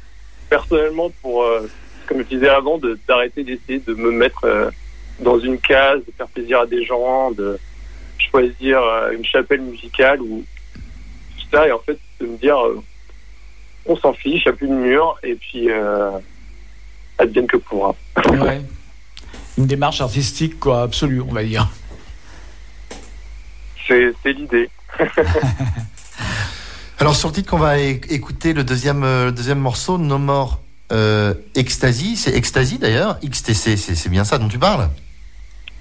personnellement 0.50 1.10
pour, 1.22 1.44
euh, 1.44 1.70
comme 2.08 2.20
je 2.20 2.36
disais 2.36 2.50
avant, 2.50 2.78
de- 2.78 3.00
d'arrêter 3.08 3.44
d'essayer 3.44 3.80
de 3.80 3.94
me 3.94 4.12
mettre 4.12 4.72
dans 5.20 5.40
une 5.40 5.60
case, 5.60 6.00
de 6.06 6.12
faire 6.18 6.28
plaisir 6.28 6.62
à 6.62 6.66
des 6.66 6.84
gens, 6.84 7.32
de 7.32 7.60
choisir 8.18 8.82
une 9.14 9.26
chapelle 9.26 9.62
musicale 9.62 10.22
ou 10.22 10.44
tout 11.38 11.46
ça, 11.52 11.68
et 11.68 11.72
en 11.72 11.80
fait, 11.80 11.98
de 12.20 12.26
me 12.26 12.38
dire, 12.38 12.58
on 13.86 13.96
s'en 13.96 14.14
fiche, 14.14 14.44
il 14.46 14.50
n'y 14.50 14.54
a 14.54 14.58
plus 14.58 14.68
de 14.68 14.74
mur, 14.74 15.18
et 15.24 15.36
puis, 15.36 15.70
advienne 17.20 17.48
que 17.48 17.58
pourra. 17.58 17.96
Ouais. 18.32 18.62
Une 19.58 19.68
démarche 19.68 20.02
artistique, 20.02 20.60
quoi, 20.60 20.84
absolue, 20.84 21.22
on 21.22 21.32
va 21.32 21.44
dire. 21.44 21.70
C'est 23.88 24.34
l'idée. 24.34 24.70
Alors 27.00 27.16
sur 27.16 27.30
le 27.30 27.34
titre 27.34 27.50
qu'on 27.50 27.58
va 27.58 27.80
écouter, 27.80 28.54
le 28.54 28.64
deuxième, 28.64 29.04
euh, 29.04 29.26
le 29.26 29.32
deuxième 29.32 29.60
morceau, 29.60 29.98
No 29.98 30.18
More 30.18 30.62
euh, 30.92 31.34
Ecstasy, 31.56 32.18
c'est 32.18 32.36
Ecstasy 32.36 32.78
d'ailleurs, 32.78 33.20
XTC, 33.22 33.78
c'est 33.78 33.96
c'est 33.96 34.10
bien 34.10 34.24
ça 34.24 34.38
dont 34.38 34.48
tu 34.48 34.60
parles? 34.60 34.90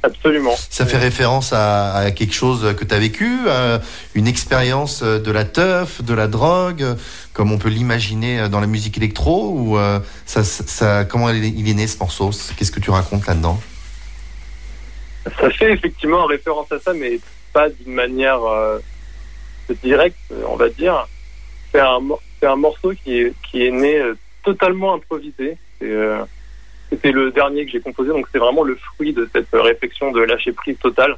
Absolument. 0.03 0.55
Ça 0.71 0.87
fait 0.87 0.97
référence 0.99 1.53
à, 1.53 1.95
à 1.95 2.11
quelque 2.13 2.35
chose 2.35 2.75
que 2.77 2.85
tu 2.85 2.95
as 2.95 2.99
vécu, 2.99 3.49
à 3.49 3.81
une 4.15 4.29
expérience 4.29 5.03
de 5.03 5.31
la 5.31 5.45
teuf, 5.45 6.03
de 6.03 6.15
la 6.15 6.29
drogue, 6.29 6.85
comme 7.33 7.53
on 7.53 7.59
peut 7.59 7.69
l'imaginer 7.69 8.49
dans 8.49 8.61
la 8.61 8.67
musique 8.67 8.97
électro, 8.97 9.51
ou 9.51 9.79
euh, 9.79 10.01
ça, 10.27 10.45
ça, 10.45 11.05
comment 11.05 11.31
il 11.31 11.69
est, 11.69 11.75
né 11.75 11.87
ce 11.87 11.99
morceau? 11.99 12.31
Qu'est-ce 12.57 12.73
que 12.73 12.81
tu 12.81 12.91
racontes 12.91 13.27
là-dedans? 13.27 13.61
Ça 15.41 15.51
fait 15.51 15.73
effectivement 15.73 16.27
référence 16.27 16.71
à 16.73 16.79
ça, 16.79 16.93
mais 16.95 17.21
pas 17.53 17.69
d'une 17.69 17.95
manière 17.95 18.43
euh, 18.43 18.79
directe, 19.83 20.19
on 20.47 20.57
va 20.57 20.69
dire. 20.69 21.07
C'est 21.73 21.81
un, 21.81 22.57
morceau 22.57 22.93
qui 23.05 23.19
est, 23.19 23.33
qui 23.51 23.67
est 23.67 23.71
né 23.71 23.99
euh, 23.99 24.17
totalement 24.43 24.95
improvisé. 24.95 25.59
C'est, 25.79 25.91
euh, 25.91 26.25
C'était 26.91 27.13
le 27.13 27.31
dernier 27.31 27.67
que 27.67 27.73
j'ai 27.73 27.81
composé, 27.81 28.11
donc 28.11 28.27
c'est 28.33 28.39
vraiment 28.39 28.65
le 28.65 28.75
fruit 28.77 29.13
de 29.13 29.29
cette 29.33 29.49
réflexion 29.53 30.11
de 30.11 30.23
lâcher 30.23 30.53
prise 30.53 30.79
totale. 30.79 31.17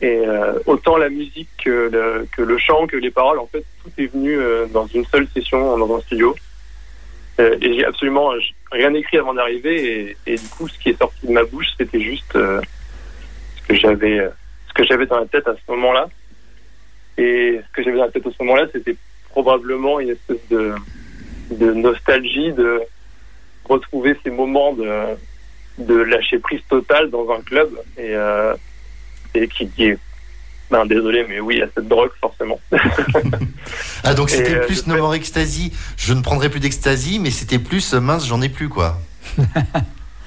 Et 0.00 0.18
euh, 0.26 0.58
autant 0.66 0.96
la 0.96 1.08
musique 1.08 1.48
que 1.62 1.90
le, 1.92 2.26
que 2.32 2.42
le 2.42 2.58
chant, 2.58 2.86
que 2.86 2.96
les 2.96 3.10
paroles, 3.10 3.38
en 3.38 3.46
fait, 3.46 3.64
tout 3.82 3.90
est 3.98 4.06
venu 4.06 4.38
euh, 4.38 4.66
dans 4.66 4.86
une 4.86 5.04
seule 5.06 5.28
session 5.34 5.76
dans 5.76 5.96
un 5.96 6.00
studio. 6.00 6.34
Euh, 7.40 7.56
et 7.60 7.74
j'ai 7.74 7.84
absolument 7.84 8.32
rien 8.70 8.92
écrit 8.94 9.18
avant 9.18 9.34
d'arriver. 9.34 10.16
Et, 10.26 10.36
du 10.36 10.48
coup, 10.48 10.68
ce 10.68 10.78
qui 10.78 10.90
est 10.90 10.98
sorti 10.98 11.26
de 11.26 11.32
ma 11.32 11.44
bouche, 11.44 11.68
c'était 11.76 12.00
juste 12.00 12.34
euh, 12.36 12.60
ce 13.56 13.68
que 13.68 13.74
j'avais, 13.74 14.28
ce 14.68 14.72
que 14.74 14.84
j'avais 14.84 15.06
dans 15.06 15.20
la 15.20 15.26
tête 15.26 15.46
à 15.46 15.54
ce 15.54 15.72
moment-là. 15.72 16.08
Et 17.18 17.60
ce 17.66 17.72
que 17.72 17.82
j'avais 17.82 17.98
dans 17.98 18.06
la 18.06 18.10
tête 18.10 18.26
à 18.26 18.30
ce 18.30 18.42
moment-là, 18.42 18.66
c'était 18.72 18.96
probablement 19.30 20.00
une 20.00 20.10
espèce 20.10 20.48
de, 20.50 20.74
de 21.50 21.72
nostalgie 21.72 22.52
de 22.52 22.80
retrouver 23.68 24.16
ces 24.24 24.30
moments 24.30 24.72
de, 24.72 24.88
de 25.78 25.94
lâcher 25.94 26.38
prise 26.38 26.60
totale 26.68 27.10
dans 27.10 27.28
un 27.30 27.40
club 27.42 27.70
et, 27.96 28.14
euh, 28.14 28.54
et 29.34 29.48
qui, 29.48 29.70
est 29.84 29.98
ben, 30.70 30.86
désolé, 30.86 31.24
mais 31.28 31.40
oui, 31.40 31.60
a 31.62 31.66
cette 31.74 31.88
drogue, 31.88 32.10
forcément. 32.20 32.60
Ah, 34.06 34.12
donc 34.12 34.28
c'était 34.28 34.56
euh, 34.56 34.66
plus 34.66 34.84
je 34.84 34.90
No 34.90 34.96
More 34.98 35.14
Ecstasy, 35.14 35.72
je 35.96 36.12
ne 36.12 36.20
prendrai 36.20 36.50
plus 36.50 36.60
d'ecstasy, 36.60 37.18
mais 37.18 37.30
c'était 37.30 37.58
plus 37.58 37.94
euh, 37.94 38.00
mince, 38.00 38.26
j'en 38.26 38.42
ai 38.42 38.50
plus, 38.50 38.68
quoi. 38.68 38.98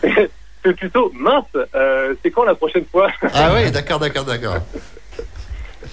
c'est 0.01 0.75
plutôt 0.75 1.11
mince, 1.13 1.45
euh, 1.75 2.15
c'est 2.23 2.31
quand 2.31 2.43
la 2.43 2.55
prochaine 2.55 2.85
fois 2.91 3.11
Ah 3.33 3.53
ouais, 3.53 3.69
d'accord, 3.69 3.99
d'accord, 3.99 4.25
d'accord. 4.25 4.57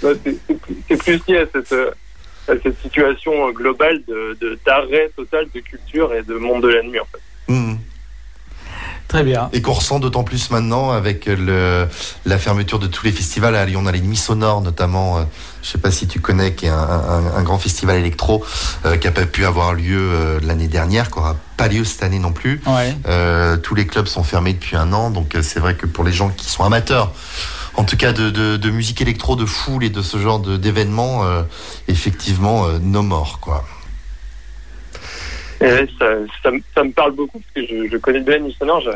C'est- 0.01 0.99
plus- 0.99 1.21
lié 1.29 1.39
à 1.39 1.47
cette, 1.53 1.73
euh, 1.73 1.91
à 2.49 2.53
cette 2.63 2.81
situation 2.81 3.49
euh, 3.49 3.53
globale 3.53 4.03
de- 4.09 4.37
de- 4.41 4.59
d'arrêt 4.65 5.11
total 5.15 5.47
de 5.55 5.61
culture 5.61 6.15
et 6.15 6.23
de 6.23 6.35
monde 6.35 6.63
de 6.63 6.69
la 6.69 6.83
nuit, 6.83 7.01
en 7.01 7.05
fait. 7.05 7.21
Hmm. 7.49 7.75
Très 9.07 9.23
bien. 9.23 9.49
Et 9.53 9.61
qu'on 9.63 9.75
ressent 9.75 10.01
d'autant 10.01 10.25
plus 10.25 10.51
maintenant 10.51 10.91
avec 10.91 11.27
le, 11.27 11.87
la 12.25 12.39
fermeture 12.39 12.79
de 12.81 12.87
tous 12.89 13.05
les 13.05 13.13
festivals. 13.13 13.55
À 13.55 13.65
Lyon, 13.65 13.83
on 13.85 13.87
a 13.87 13.93
les 13.93 14.01
Nuits 14.01 14.17
Sonores 14.17 14.63
notamment. 14.63 15.19
euh, 15.19 15.23
je 15.63 15.69
sais 15.71 15.79
pas 15.79 15.91
si 15.93 16.09
tu 16.09 16.21
connais, 16.21 16.55
qui 16.55 16.67
est 16.67 16.71
un, 16.71 16.79
un- 16.79 17.35
un 17.37 17.43
grand 17.43 17.59
festival 17.59 17.97
électro 17.97 18.45
euh, 18.87 18.97
qui 18.97 19.07
a 19.07 19.13
pas 19.13 19.27
pu 19.27 19.45
avoir 19.45 19.75
lieu 19.75 19.99
euh, 20.01 20.41
l'année 20.43 20.69
dernière, 20.69 21.11
qui 21.11 21.19
aura 21.19 21.37
pas 21.57 21.69
lieu 21.69 21.85
cette 21.85 22.03
année 22.03 22.19
non 22.19 22.33
plus. 22.33 22.61
Ouais. 22.67 22.97
Euh, 23.07 23.57
tous 23.59 23.75
les 23.75 23.87
clubs 23.87 24.07
sont 24.07 24.25
fermés 24.25 24.55
depuis 24.55 24.75
un 24.77 24.93
an, 24.93 25.11
donc 25.11 25.35
euh, 25.37 25.43
c'est 25.43 25.61
vrai 25.61 25.75
que 25.77 25.87
pour 25.87 26.03
les 26.03 26.13
gens 26.13 26.31
qui 26.31 26.51
sont 26.51 26.65
amateurs, 26.65 27.13
en 27.75 27.85
tout 27.85 27.97
cas 27.97 28.13
de, 28.13 28.31
de, 28.31 28.57
de 28.57 28.71
musique 28.71 29.01
électro, 29.01 29.37
de 29.37 29.47
foule 29.47 29.85
et 29.85 29.91
de 29.91 30.03
ce 30.03 30.19
genre 30.19 30.41
d'événements, 30.41 31.25
euh, 31.25 31.43
effectivement, 31.89 32.65
euh, 32.67 32.79
no 32.83 33.03
more, 33.03 33.39
quoi. 33.41 33.65
Et 35.65 35.73
ouais, 35.73 35.87
ça, 35.99 36.07
ça, 36.43 36.51
me- 36.51 36.61
ça 36.75 36.85
me 36.85 36.91
parle 36.93 37.13
beaucoup 37.13 37.41
parce 37.41 37.67
que 37.67 37.67
je, 37.75 37.89
je 37.91 37.97
connais 37.99 38.21
bien. 38.21 38.39
Je- 38.49 38.91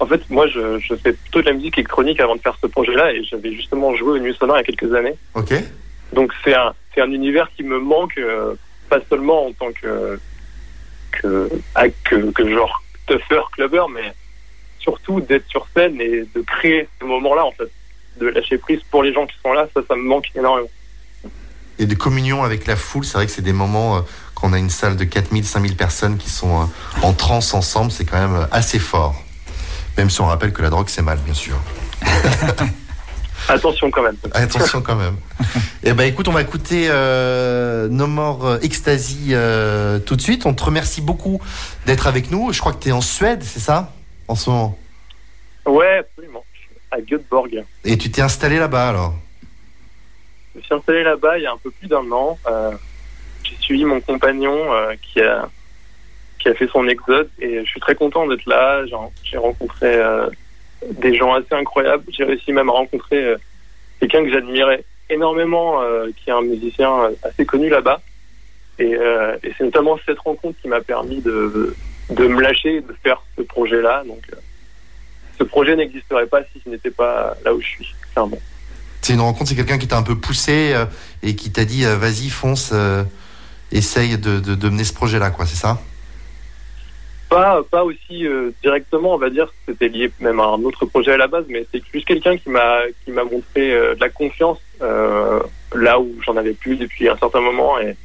En 0.00 0.06
fait, 0.06 0.20
moi, 0.30 0.46
je, 0.48 0.78
je 0.78 0.94
fais 0.96 1.12
plutôt 1.12 1.40
de 1.40 1.46
la 1.46 1.52
musique 1.52 1.76
électronique 1.78 2.20
avant 2.20 2.36
de 2.36 2.40
faire 2.40 2.56
ce 2.60 2.66
projet-là 2.66 3.12
et 3.12 3.24
j'avais 3.24 3.52
justement 3.52 3.94
joué 3.96 4.12
au 4.12 4.18
Nuit 4.18 4.34
Sonore 4.38 4.56
il 4.58 4.60
y 4.60 4.62
a 4.62 4.76
quelques 4.76 4.94
années. 4.94 5.14
Ok 5.34 5.52
Donc 6.12 6.32
c'est 6.44 6.54
un, 6.54 6.72
univers 7.12 7.48
qui 7.56 7.62
me 7.62 7.78
manque, 7.78 8.16
euh, 8.18 8.54
pas 8.88 8.98
seulement 9.08 9.46
en 9.46 9.52
tant 9.52 9.70
que, 9.72 10.18
que, 11.12 11.48
ah, 11.74 11.88
que, 12.04 12.30
que 12.32 12.48
genre 12.50 12.82
tougher, 13.06 13.42
clubber, 13.52 13.82
mais 13.94 14.12
surtout 14.80 15.20
d'être 15.20 15.46
sur 15.48 15.66
scène 15.74 16.00
et 16.00 16.24
de 16.34 16.40
créer 16.46 16.88
ce 17.00 17.04
moment-là, 17.06 17.44
en 17.44 17.52
fait. 17.52 17.70
De 18.20 18.26
lâcher 18.28 18.58
prise 18.58 18.80
pour 18.90 19.02
les 19.04 19.12
gens 19.12 19.26
qui 19.26 19.36
sont 19.44 19.52
là, 19.52 19.68
ça, 19.74 19.80
ça 19.86 19.94
me 19.94 20.02
manque 20.02 20.26
énormément. 20.34 20.68
Et 21.78 21.86
de 21.86 21.94
communion 21.94 22.42
avec 22.42 22.66
la 22.66 22.74
foule, 22.74 23.04
c'est 23.04 23.16
vrai 23.18 23.26
que 23.26 23.32
c'est 23.32 23.42
des 23.42 23.52
moments, 23.52 23.98
euh, 23.98 24.00
quand 24.38 24.50
on 24.50 24.52
a 24.52 24.58
une 24.58 24.70
salle 24.70 24.96
de 24.96 25.04
4000, 25.04 25.44
5000 25.44 25.76
personnes 25.76 26.16
qui 26.16 26.30
sont 26.30 26.62
euh, 26.62 26.64
en 27.02 27.12
transe 27.12 27.54
ensemble, 27.54 27.90
c'est 27.90 28.04
quand 28.04 28.18
même 28.18 28.36
euh, 28.36 28.46
assez 28.52 28.78
fort. 28.78 29.16
Même 29.96 30.10
si 30.10 30.20
on 30.20 30.26
rappelle 30.26 30.52
que 30.52 30.62
la 30.62 30.70
drogue, 30.70 30.88
c'est 30.88 31.02
mal, 31.02 31.18
bien 31.18 31.34
sûr. 31.34 31.56
Attention 33.48 33.90
quand 33.90 34.02
même. 34.02 34.16
Attention 34.32 34.82
quand 34.82 34.96
même. 34.96 35.16
Eh 35.84 35.92
ben 35.92 36.04
écoute, 36.04 36.28
on 36.28 36.32
va 36.32 36.42
écouter 36.42 36.88
euh, 36.90 37.88
No 37.88 38.08
More 38.08 38.58
Ecstasy 38.62 39.28
euh, 39.30 39.98
tout 40.00 40.16
de 40.16 40.20
suite. 40.20 40.44
On 40.44 40.52
te 40.52 40.64
remercie 40.64 41.00
beaucoup 41.00 41.40
d'être 41.86 42.06
avec 42.06 42.30
nous. 42.30 42.52
Je 42.52 42.60
crois 42.60 42.72
que 42.72 42.82
tu 42.82 42.88
es 42.88 42.92
en 42.92 43.00
Suède, 43.00 43.42
c'est 43.42 43.60
ça 43.60 43.92
En 44.26 44.34
ce 44.34 44.50
moment? 44.50 44.78
Ouais, 45.66 45.98
absolument. 45.98 46.44
À 46.90 47.00
Göteborg. 47.00 47.64
Et 47.84 47.96
tu 47.96 48.10
t'es 48.10 48.20
installé 48.20 48.58
là-bas 48.58 48.88
alors? 48.88 49.14
Je 50.52 50.58
me 50.58 50.64
suis 50.64 50.74
installé 50.74 51.04
là-bas 51.04 51.38
il 51.38 51.44
y 51.44 51.46
a 51.46 51.52
un 51.52 51.58
peu 51.62 51.70
plus 51.70 51.86
d'un 51.86 52.10
an. 52.10 52.38
Euh, 52.48 52.72
suivi 53.68 53.84
mon 53.84 54.00
compagnon 54.00 54.72
euh, 54.72 54.94
qui 55.02 55.20
a 55.20 55.50
qui 56.38 56.48
a 56.48 56.54
fait 56.54 56.68
son 56.68 56.86
exode 56.88 57.28
et 57.40 57.64
je 57.64 57.68
suis 57.68 57.80
très 57.80 57.96
content 57.96 58.26
d'être 58.26 58.46
là. 58.46 58.84
J'ai- 59.24 59.36
rencontré 59.36 59.94
euh, 59.96 60.28
des 60.88 61.14
gens 61.14 61.34
assez 61.34 61.52
incroyables. 61.52 62.04
J'ai 62.08 62.24
réussi 62.24 62.52
même 62.52 62.68
à 62.68 62.72
rencontrer 62.72 63.22
euh, 63.22 63.36
quelqu'un 64.00 64.24
que 64.24 64.30
j'admirais 64.32 64.84
énormément, 65.10 65.80
qui 66.18 66.28
est 66.28 66.32
un 66.34 66.42
musicien 66.42 66.90
assez 67.22 67.46
connu 67.46 67.70
là-bas. 67.70 68.02
Et, 68.78 68.94
c'est 69.56 69.64
notamment 69.64 69.98
cette 70.04 70.18
rencontre 70.18 70.60
qui 70.60 70.68
m'a 70.68 70.82
permis 70.82 71.22
de, 71.22 71.74
de 72.10 72.26
me 72.26 72.42
lâcher 72.42 72.82
de 72.82 72.94
faire 73.02 73.22
ce 73.34 73.42
projet-là. 73.42 74.02
Donc, 74.06 74.20
ce 75.38 75.44
projet 75.44 75.76
n'existerait 75.76 76.26
pas 76.26 76.42
si 76.52 76.60
je 76.62 76.70
n'étais 76.70 76.90
pas 76.90 77.34
là 77.42 77.54
où 77.54 77.60
je 77.62 77.66
suis, 77.66 77.94
clairement. 78.12 78.38
C'est 79.00 79.14
une 79.14 79.22
rencontre, 79.22 79.48
c'est 79.48 79.56
quelqu'un 79.56 79.78
qui 79.78 79.88
t'a 79.88 79.96
un 79.96 80.02
peu 80.02 80.16
poussé 80.16 80.74
et 81.22 81.34
qui 81.34 81.50
t'a 81.50 81.64
dit 81.64 81.84
vas-y, 81.84 82.28
fonce, 82.28 82.74
essaye 83.72 84.18
de, 84.18 84.40
de, 84.40 84.68
mener 84.68 84.84
ce 84.84 84.94
projet-là, 84.94 85.30
quoi, 85.30 85.46
c'est 85.46 85.56
ça? 85.56 85.78
Pas, 87.28 87.62
pas 87.70 87.84
aussi 87.84 88.26
euh, 88.26 88.50
directement, 88.62 89.14
on 89.14 89.18
va 89.18 89.28
dire. 89.28 89.52
C'était 89.66 89.88
lié 89.88 90.10
même 90.18 90.40
à 90.40 90.44
un 90.44 90.62
autre 90.62 90.86
projet 90.86 91.12
à 91.12 91.16
la 91.18 91.26
base, 91.26 91.44
mais 91.48 91.66
c'est 91.70 91.84
plus 91.84 92.02
quelqu'un 92.02 92.38
qui 92.38 92.48
m'a 92.48 92.80
qui 93.04 93.10
m'a 93.10 93.24
montré 93.24 93.72
euh, 93.72 93.94
de 93.94 94.00
la 94.00 94.08
confiance 94.08 94.58
euh, 94.80 95.40
là 95.74 96.00
où 96.00 96.10
j'en 96.24 96.36
avais 96.38 96.54
plus 96.54 96.76
depuis 96.76 97.06
un 97.06 97.18
certain 97.18 97.40
moment. 97.40 97.78
Et, 97.80 97.96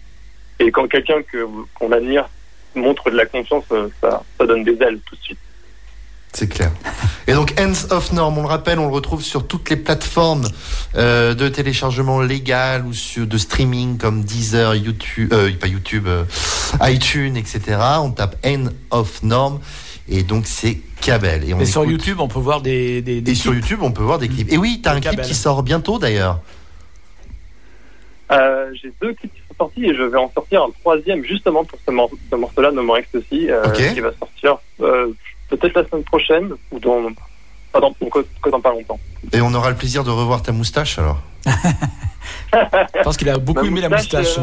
et 0.59 0.71
quand 0.71 0.87
quelqu'un 0.89 1.21
que 1.23 1.47
qu'on 1.73 1.93
admire 1.93 2.27
montre 2.75 3.09
de 3.11 3.15
la 3.15 3.25
confiance, 3.25 3.63
ça, 4.01 4.23
ça 4.37 4.45
donne 4.45 4.65
des 4.65 4.81
ailes 4.81 4.99
tout 5.05 5.15
de 5.15 5.21
suite. 5.21 5.39
C'est 6.35 6.47
clair. 6.47 6.71
Et 7.27 7.33
donc 7.33 7.53
Ends 7.59 7.91
of 7.95 8.11
Norm, 8.11 8.35
on 8.37 8.41
le 8.41 8.47
rappelle, 8.47 8.79
on 8.79 8.87
le 8.87 8.93
retrouve 8.93 9.21
sur 9.21 9.45
toutes 9.47 9.69
les 9.69 9.75
plateformes 9.75 10.47
euh, 10.95 11.35
de 11.35 11.47
téléchargement 11.47 12.21
légal 12.21 12.85
ou 12.87 12.93
sur, 12.93 13.27
de 13.27 13.37
streaming 13.37 13.97
comme 13.99 14.23
Deezer, 14.23 14.73
YouTube, 14.75 15.31
euh, 15.31 15.51
pas 15.59 15.67
YouTube, 15.67 16.07
euh, 16.07 16.23
iTunes, 16.81 17.37
etc. 17.37 17.77
On 18.01 18.09
tape 18.11 18.35
End 18.43 18.65
of 18.89 19.21
Norm 19.21 19.59
et 20.09 20.23
donc 20.23 20.47
c'est 20.47 20.79
Cabel. 21.01 21.47
Et, 21.47 21.53
on 21.53 21.59
Et 21.59 21.65
sur 21.65 21.83
écoute- 21.83 21.91
YouTube, 21.93 22.19
on 22.19 22.27
peut 22.27 22.39
voir 22.39 22.61
des. 22.61 23.01
des, 23.03 23.21
des 23.21 23.31
Et 23.31 23.35
sur 23.35 23.51
clips. 23.51 23.63
YouTube, 23.63 23.79
on 23.83 23.91
peut 23.91 24.03
voir 24.03 24.17
des 24.17 24.27
clips. 24.27 24.51
Et 24.51 24.57
oui, 24.57 24.79
t'as 24.83 24.95
un 24.95 25.01
clip 25.01 25.21
qui 25.21 25.35
sort 25.35 25.61
bientôt 25.61 25.99
d'ailleurs. 25.99 26.39
Euh, 28.31 28.71
J'ai 28.81 28.91
deux 29.01 29.13
clips 29.13 29.33
qui 29.33 29.41
sont 29.49 29.55
sortis 29.65 29.85
et 29.85 29.93
je 29.95 30.01
vais 30.01 30.17
en 30.17 30.31
sortir 30.33 30.63
un 30.63 30.71
troisième 30.81 31.23
justement 31.23 31.63
pour 31.63 31.77
ce, 31.85 31.91
mor- 31.91 32.09
ce 32.31 32.35
morceau-là, 32.35 32.71
No 32.71 32.81
More 32.81 32.97
Ecstasy, 32.97 33.51
euh, 33.51 33.69
qui 33.93 33.99
va 33.99 34.11
sortir 34.17 34.57
euh, 34.81 35.13
peut-être 35.57 35.75
la 35.75 35.87
semaine 35.87 36.03
prochaine 36.03 36.49
ou 36.71 36.79
dans 36.79 37.01
pas 37.71 37.79
dans, 37.79 37.91
que, 37.93 38.19
que 38.41 38.49
dans 38.49 38.61
pas 38.61 38.71
longtemps. 38.71 38.99
Et 39.31 39.41
on 39.41 39.53
aura 39.53 39.69
le 39.69 39.75
plaisir 39.75 40.03
de 40.03 40.09
revoir 40.11 40.41
ta 40.43 40.51
moustache 40.51 40.99
alors. 40.99 41.19
Je 42.53 43.03
pense 43.03 43.17
qu'il 43.17 43.29
a 43.29 43.37
beaucoup 43.37 43.61
Ma 43.61 43.67
aimé 43.67 43.81
la 43.81 43.89
moustache. 43.89 44.37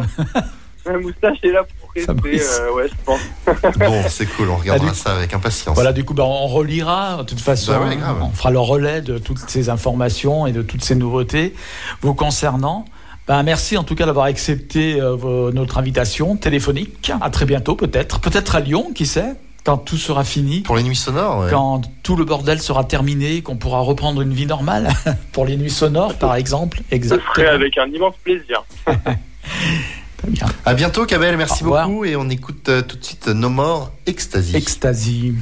Ma 0.87 0.99
moustache 0.99 1.39
est 1.43 1.53
là 1.53 1.63
pour 1.79 1.93
rester, 1.95 2.13
euh, 2.43 2.73
ouais, 2.75 2.89
je 2.89 2.95
pense. 3.05 3.21
Bon, 3.79 4.03
c'est 4.09 4.27
cool, 4.27 4.49
on 4.51 4.57
regardera 4.57 4.91
Ah, 4.91 4.95
ça 4.95 5.15
avec 5.15 5.33
impatience. 5.35 5.75
Voilà, 5.75 5.93
du 5.93 6.05
coup, 6.05 6.15
bah, 6.15 6.25
on 6.25 6.47
relira. 6.47 7.19
De 7.19 7.23
toute 7.25 7.41
façon, 7.41 7.73
Bah 7.73 7.87
ouais, 7.87 7.97
grave. 7.97 8.17
on 8.23 8.31
fera 8.31 8.51
le 8.51 8.59
relais 8.59 9.01
de 9.03 9.19
toutes 9.19 9.39
ces 9.49 9.69
informations 9.69 10.47
et 10.47 10.53
de 10.53 10.63
toutes 10.63 10.83
ces 10.83 10.95
nouveautés 10.95 11.55
vous 12.01 12.15
concernant. 12.15 12.87
Bah, 13.29 13.43
merci 13.43 13.77
en 13.77 13.85
tout 13.85 13.95
cas 13.95 14.07
d'avoir 14.07 14.25
accepté 14.27 14.99
euh, 15.01 15.53
notre 15.53 15.79
invitation 15.79 16.37
téléphonique. 16.37 17.13
À 17.21 17.31
très 17.31 17.45
bientôt, 17.45 17.77
peut-être. 17.77 18.19
Peut-être 18.21 18.57
à 18.57 18.61
Lyon, 18.61 18.91
qui 18.95 19.07
sait, 19.07 19.35
quand 19.65 19.79
tout 19.79 19.97
sera 19.97 20.25
fini. 20.25 20.61
Pour 20.61 20.77
les 20.77 20.83
nuits 20.83 20.97
sonores, 20.97 21.41
ouais. 21.41 21.51
Quand 21.51 21.83
tout 22.03 22.17
le 22.17 22.25
bordel 22.25 22.61
sera 22.61 22.85
terminé, 22.85 23.43
qu'on 23.43 23.57
pourra 23.57 23.81
reprendre 23.81 24.21
une 24.23 24.33
vie 24.33 24.47
normale, 24.47 24.89
pour 25.33 25.47
les 25.47 25.57
nuits 25.57 25.71
sonores 25.71 26.15
par 26.15 26.35
exemple. 26.35 26.83
Ce 26.91 26.95
Exactement. 26.95 27.33
serait 27.35 27.49
avec 27.49 27.77
un 27.79 27.87
immense 27.87 28.15
plaisir. 28.25 28.65
Très 28.87 30.31
bien. 30.31 30.47
À 30.67 30.75
bientôt, 30.75 31.07
Cabel, 31.07 31.37
merci 31.37 31.65
beaucoup. 31.65 32.05
Et 32.05 32.15
on 32.15 32.29
écoute 32.29 32.69
euh, 32.69 32.83
tout 32.83 32.97
de 32.97 33.05
suite 33.05 33.29
No 33.29 33.49
More 33.49 33.91
Ecstasy. 34.07 34.55
Ecstasy. 34.55 35.35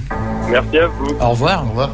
Merci 0.49 0.79
à 0.79 0.87
vous. 0.87 1.17
Au 1.21 1.31
revoir. 1.31 1.65
Au 1.65 1.69
revoir. 1.71 1.91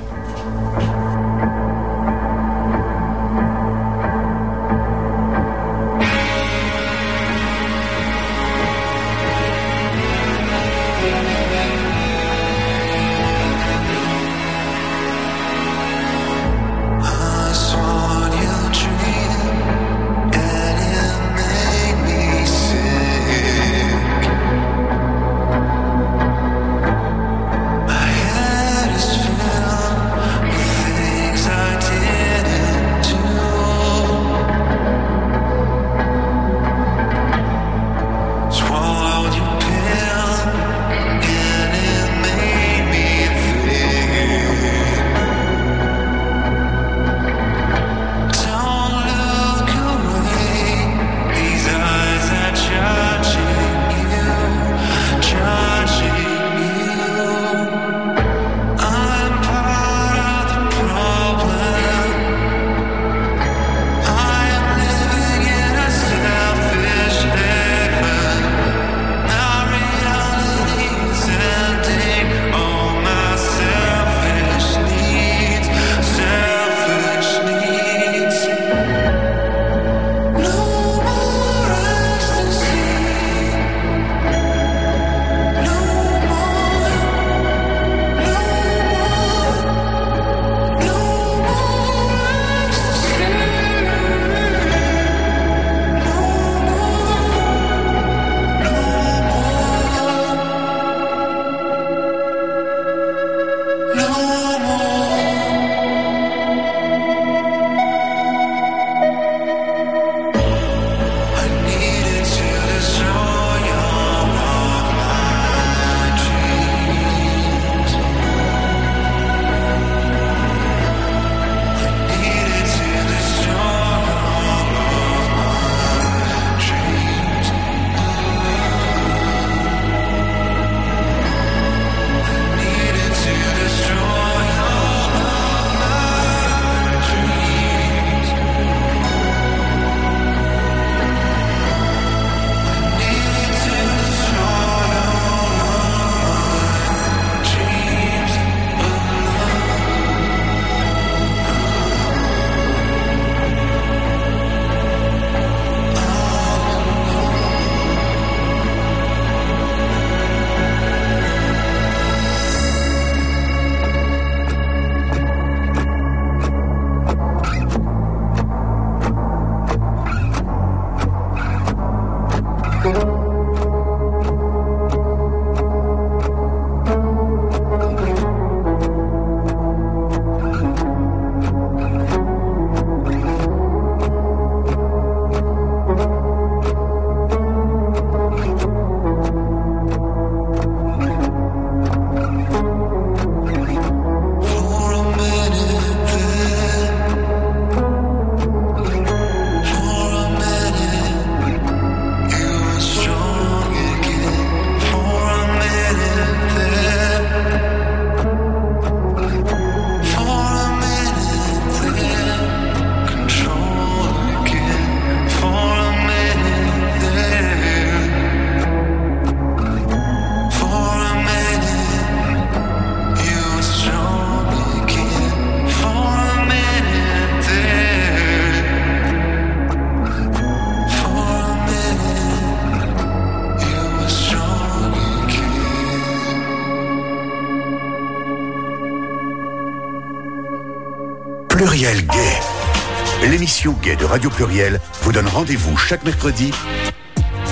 L'émission 243.65 243.83
Gay 243.83 243.97
de 243.97 244.05
Radio 244.05 244.29
Pluriel 244.29 244.79
vous 245.01 245.13
donne 245.13 245.27
rendez-vous 245.27 245.75
chaque 245.79 246.05
mercredi 246.05 246.51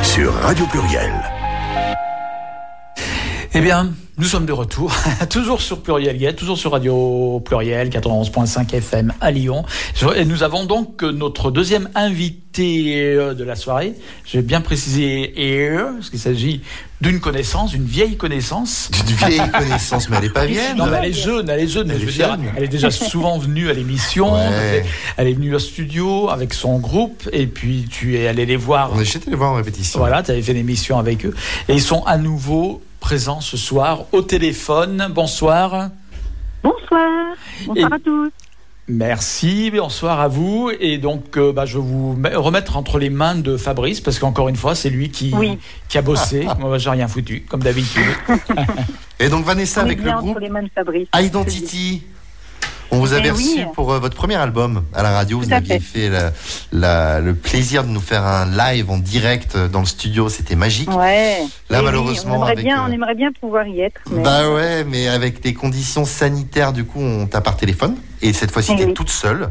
sur 0.03 0.31
Radio 0.35 0.67
Pluriel. 0.67 1.11
Eh 3.55 3.61
bien, 3.63 3.91
nous 4.19 4.25
sommes 4.25 4.45
de 4.45 4.53
retour, 4.53 4.95
toujours 5.31 5.63
sur 5.63 5.83
Pluriel 5.83 6.37
toujours 6.37 6.59
sur 6.59 6.73
Radio 6.73 7.41
Pluriel 7.41 7.89
91.5 7.89 8.75
FM 8.75 9.15
à 9.23 9.31
Lyon. 9.31 9.65
Et 10.17 10.27
nous 10.27 10.43
avons 10.43 10.67
donc 10.67 11.03
notre 11.03 11.51
deuxième 11.51 11.89
invité 11.95 13.15
euh, 13.15 13.33
de 13.33 13.45
la 13.45 13.57
soirée. 13.57 13.95
Je 14.27 14.37
vais 14.37 14.43
bien 14.43 14.61
préciser 14.61 15.33
euh, 15.39 15.95
parce 15.95 16.11
qu'il 16.11 16.19
s'agit 16.19 16.61
d'une 17.03 17.19
connaissance, 17.21 17.73
d'une 17.73 17.85
vieille 17.85 18.17
connaissance. 18.17 18.91
D'une 19.07 19.17
vieille 19.17 19.51
connaissance, 19.59 20.09
mais 20.09 20.17
elle 20.19 20.23
n'est 20.25 20.31
pas 20.31 20.47
vieille. 20.47 20.75
Non, 20.77 20.87
mais 20.87 20.99
elle 20.99 21.11
est 21.11 21.13
jeune, 21.13 21.49
elle 21.51 21.61
est 21.61 21.67
jeune. 21.69 21.91
Elle 21.91 21.99
je 21.99 22.03
est 22.03 22.07
veux 22.07 22.13
dire, 22.13 22.29
jeune. 22.29 22.45
elle 22.57 22.63
est 22.63 22.69
déjà 22.69 22.91
souvent 23.11 23.39
venue 23.39 23.69
à 23.69 23.73
l'émission. 23.73 24.35
Ouais. 24.35 24.85
Elle 25.17 25.27
est 25.29 25.33
venue 25.35 25.55
au 25.55 25.59
studio 25.59 26.31
avec 26.31 26.55
son 26.55 26.79
groupe, 26.79 27.29
et 27.33 27.47
puis 27.49 27.87
tu 27.91 28.17
es 28.17 28.29
allé 28.29 28.47
les 28.47 28.57
voir. 28.57 28.93
On 28.95 29.01
est 29.01 29.05
j'étais 29.05 29.31
les 29.31 29.37
voir 29.37 29.51
en 29.53 29.57
répétition. 29.57 29.99
Voilà, 29.99 30.23
tu 30.23 30.31
avais 30.31 30.43
fait 30.43 30.53
l'émission 30.55 30.99
avec 30.99 31.27
eux. 31.27 31.35
Et 31.69 31.75
ils 31.75 31.83
sont 31.83 32.05
à 32.05 32.17
nouveau 32.19 32.83
présents 33.01 33.41
ce 33.41 33.57
soir 33.57 34.05
au 34.13 34.23
téléphone. 34.23 35.09
Bonsoir. 35.13 35.91
Bonsoir. 36.63 37.11
Bonsoir 37.67 37.91
Et- 37.91 37.95
à 37.95 37.99
tous. 37.99 38.31
Merci, 38.89 39.71
bonsoir 39.71 40.21
à 40.21 40.27
vous. 40.29 40.71
Et 40.81 40.99
donc, 40.99 41.37
euh, 41.37 41.53
bah, 41.53 41.67
je 41.67 41.79
vais 41.79 41.85
vous 41.85 42.15
me- 42.15 42.37
remettre 42.37 42.77
entre 42.77 42.99
les 42.99 43.11
mains 43.11 43.37
de 43.37 43.57
Fabrice, 43.57 44.01
parce 44.01 44.19
qu'encore 44.19 44.49
une 44.49 44.57
fois, 44.57 44.75
c'est 44.75 44.91
lui 44.91 45.09
qui, 45.11 45.33
Oui. 45.37 45.59
qui 45.89 45.99
a 45.99 46.03
bossé. 46.03 46.47
Moi, 46.59 46.79
j'ai 46.79 46.91
rien 46.91 47.07
foutu, 47.07 47.45
comme 47.49 47.63
d'habitude. 47.63 48.03
Et 49.21 49.29
donc 49.29 49.45
Vanessa 49.45 49.83
avec 49.83 50.03
le 50.03 50.11
groupe 50.11 50.31
entre 50.31 50.41
les 50.41 50.49
mains 50.49 50.63
de 50.65 50.71
Fabrice. 50.75 51.07
Identity. 51.17 52.03
On 52.95 52.99
vous 52.99 53.15
avait 53.15 53.29
Eh 53.29 53.31
reçu 53.31 53.59
oui. 53.61 53.65
pour 53.75 53.91
euh, 53.93 53.99
votre 53.99 54.15
premier 54.17 54.35
album 54.37 54.85
à 54.95 55.03
la 55.03 55.11
radio. 55.13 55.39
Tout 55.41 55.47
vous 55.47 55.53
aviez 55.55 55.81
fait. 55.81 56.09
fait 56.09 56.09
la- 56.11 56.33
la- 56.73 57.21
le 57.21 57.35
plaisir 57.35 57.85
de 57.85 57.89
nous 57.89 58.01
faire 58.01 58.23
un 58.25 58.45
live 58.47 58.91
en 58.91 58.99
direct 58.99 59.57
euh, 59.57 59.67
dans 59.67 59.81
le 59.81 59.87
studio. 59.87 60.29
C'était 60.29 60.57
magique. 60.57 60.91
Ouais. 60.95 61.39
Là, 61.71 61.79
Eh 61.79 61.79
oui, 61.79 61.85
malheureusement, 61.87 62.33
on 62.35 62.37
aimerait, 62.37 62.53
avec, 62.53 62.65
bien, 62.67 62.83
euh, 62.83 62.87
on 62.89 62.93
aimerait 62.93 63.15
bien 63.15 63.33
pouvoir 63.33 63.67
y 63.67 63.81
être. 63.81 64.01
Mais... 64.11 64.23
Bah 64.23 64.51
ouais, 64.53 64.85
mais 64.85 65.09
avec 65.09 65.41
des 65.41 65.55
conditions 65.55 66.05
sanitaires, 66.05 66.75
du 66.75 66.85
coup, 66.85 67.01
on 67.01 67.27
t'a 67.27 67.41
par 67.41 67.57
téléphone. 67.57 67.97
Et 68.21 68.35
cette 68.35 68.51
fois-ci, 68.51 68.73
Eh 68.75 68.77
t'es 68.81 68.85
oui. 68.87 68.95
toute 68.95 69.11
seule. 69.11 69.49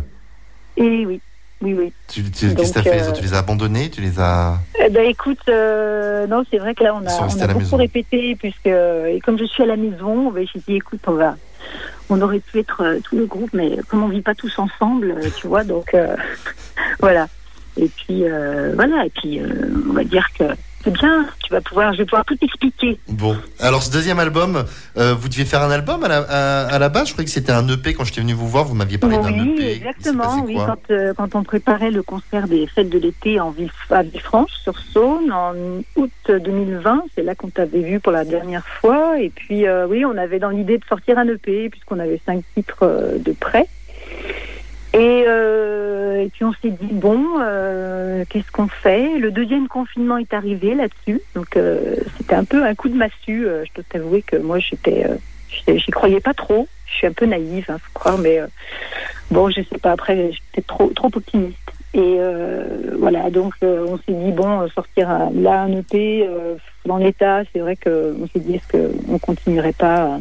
Eh 0.78 1.06
oui. 1.08 1.20
Oui, 1.64 1.76
oui. 1.78 1.94
Tu, 2.08 2.24
tu, 2.32 2.56
qu'est-ce 2.56 2.70
que 2.70 2.80
t'as 2.80 2.82
Donc, 2.82 2.94
fait? 2.94 3.00
Les 3.02 3.08
autres 3.08 3.18
Tu 3.20 3.24
les 3.24 3.34
as 3.36 3.38
abandonnés? 3.40 3.90
Tu 3.92 4.02
les 4.02 4.20
as. 4.20 4.58
Eh 4.84 4.90
ben, 4.90 5.06
écoute, 5.08 5.38
euh, 5.48 6.26
non, 6.26 6.44
c'est 6.50 6.58
vrai 6.58 6.74
que 6.74 6.84
là, 6.84 6.96
on 6.96 7.06
a, 7.06 7.12
on 7.24 7.54
beaucoup 7.60 7.76
répété, 7.76 8.36
puisque, 8.36 8.66
et 8.66 9.20
comme 9.24 9.38
je 9.38 9.46
suis 9.46 9.62
à 9.62 9.68
la 9.68 9.78
maison, 9.78 10.32
ben, 10.32 10.46
j'ai 10.52 10.60
dit, 10.68 10.76
écoute, 10.78 11.02
on 11.06 11.12
va, 11.14 11.36
on 12.12 12.22
aurait 12.22 12.40
pu 12.40 12.60
être 12.60 12.84
euh, 12.84 13.00
tout 13.00 13.18
le 13.18 13.26
groupe, 13.26 13.52
mais 13.54 13.78
comme 13.88 14.04
on 14.04 14.10
vit 14.10 14.22
pas 14.22 14.36
tous 14.36 14.60
ensemble, 14.60 15.12
euh, 15.12 15.30
tu 15.36 15.48
vois, 15.48 15.64
donc, 15.64 15.94
euh, 15.94 16.16
voilà. 17.00 17.28
Et 17.78 17.88
puis, 17.88 18.26
voilà, 18.76 19.06
et 19.06 19.10
puis, 19.10 19.40
on 19.90 19.94
va 19.94 20.04
dire 20.04 20.28
que 20.38 20.44
c'est 20.84 20.92
bien, 20.94 21.26
tu 21.44 21.52
vas 21.52 21.62
pouvoir, 21.62 21.94
je 21.94 22.00
vais 22.00 22.06
pouvoir 22.06 22.26
tout 22.26 22.38
expliquer. 22.42 23.00
Bon. 23.08 23.36
Alors, 23.60 23.84
ce 23.84 23.92
deuxième 23.92 24.20
album, 24.20 24.64
euh, 24.98 25.14
vous 25.14 25.30
deviez 25.30 25.46
faire 25.46 25.62
un 25.62 25.72
album 25.72 26.04
à 26.04 26.08
la, 26.08 26.18
à, 26.28 26.66
à 26.68 26.80
la 26.80 26.90
base? 26.90 27.08
Je 27.08 27.14
croyais 27.14 27.26
que 27.26 27.32
c'était 27.32 27.52
un 27.52 27.68
EP 27.68 27.94
quand 27.94 28.04
j'étais 28.04 28.22
venu 28.22 28.34
vous 28.34 28.48
voir. 28.48 28.66
Vous 28.66 28.76
m'aviez 28.76 28.98
parlé 28.98 29.18
d'un 29.18 29.24
Oui, 29.24 29.40
EP. 29.40 29.52
Il 29.52 29.58
s'est 29.58 29.76
exactement. 29.78 30.44
Oui, 30.46 30.56
quand, 30.56 30.92
euh, 30.92 31.14
quand 31.16 31.36
on 31.36 31.44
préparait 31.44 31.92
le 31.92 32.04
concert 32.04 32.48
des 32.48 32.68
fêtes 32.68 32.90
de 32.90 32.98
l'été 33.00 33.40
en 33.40 33.52
Ville, 33.52 33.72
à 33.90 34.04
Villefranche, 34.04 34.52
sur 34.64 34.78
Saône, 34.78 35.32
en 35.32 35.54
août 35.96 36.12
2020, 36.28 37.04
c'est 37.16 37.24
là 37.24 37.36
qu'on 37.36 37.50
t'avait 37.50 37.82
vu 37.82 38.00
pour 38.00 38.12
la 38.12 38.26
dernière 38.26 38.66
fois. 38.66 39.20
Et 39.20 39.30
puis, 39.30 39.68
euh, 39.68 39.88
oui, 39.88 40.06
on 40.06 40.18
avait 40.18 40.40
dans 40.40 40.50
l'idée 40.50 40.78
de 40.78 40.86
sortir 40.86 41.18
un 41.18 41.28
EP, 41.28 41.70
puisqu'on 41.70 42.00
avait 42.00 42.22
cinq 42.26 42.44
titres 42.56 43.18
de 43.20 43.32
prêt. 43.34 43.68
Et, 44.94 45.24
euh, 45.26 46.22
et 46.22 46.30
puis 46.30 46.44
on 46.44 46.52
s'est 46.54 46.70
dit 46.70 46.92
bon, 46.92 47.24
euh, 47.40 48.26
qu'est-ce 48.30 48.52
qu'on 48.52 48.68
fait? 48.68 49.18
Le 49.20 49.32
deuxième 49.32 49.70
confinement 49.70 50.18
est 50.18 50.34
arrivé 50.34 50.76
là-dessus, 50.76 51.22
donc 51.34 51.56
euh, 51.56 51.96
c'était 52.18 52.36
un 52.36 52.44
peu 52.44 52.66
un 52.66 52.76
coup 52.76 52.90
de 52.90 52.98
massue. 52.98 53.48
Euh, 53.48 53.64
je 53.66 53.74
dois 53.76 53.84
t'avouer 53.88 54.22
que 54.22 54.36
moi 54.36 54.60
j'étais, 54.60 55.06
euh, 55.06 55.78
j'y 55.78 55.92
croyais 55.92 56.20
pas 56.20 56.34
trop. 56.34 56.68
Je 56.88 56.94
suis 56.94 57.08
un 57.08 57.14
peu 57.14 57.26
naïve, 57.26 57.66
hein, 57.70 57.78
faut 57.78 58.00
croire, 58.00 58.18
mais 58.18 58.40
euh, 58.40 58.48
bon, 59.30 59.50
je 59.50 59.62
sais 59.62 59.78
pas. 59.78 59.94
Après, 59.94 60.32
j'étais 60.34 60.68
trop 60.68 60.90
trop 60.90 61.10
optimiste. 61.14 61.58
Et 61.94 62.20
voilà, 62.98 63.30
donc 63.30 63.54
on 63.62 63.98
s'est 63.98 64.14
dit 64.14 64.32
bon, 64.32 64.66
sortir 64.70 65.10
là 65.34 65.64
un 65.64 65.78
EP 65.78 66.26
dans 66.86 66.96
l'état, 66.96 67.42
c'est 67.52 67.60
vrai 67.60 67.76
que 67.76 68.16
on 68.18 68.28
s'est 68.28 68.40
dit 68.40 68.56
est-ce 68.56 68.78
qu'on 68.78 69.20
continuerait 69.20 69.74
pas 69.74 70.18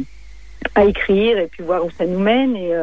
à, 0.75 0.85
écrire 0.85 1.39
et 1.39 1.47
puis 1.47 1.63
voir 1.63 1.85
où 1.85 1.91
ça 1.93 2.07
nous 2.07 2.19
mène 2.19 2.57
et 2.57 2.75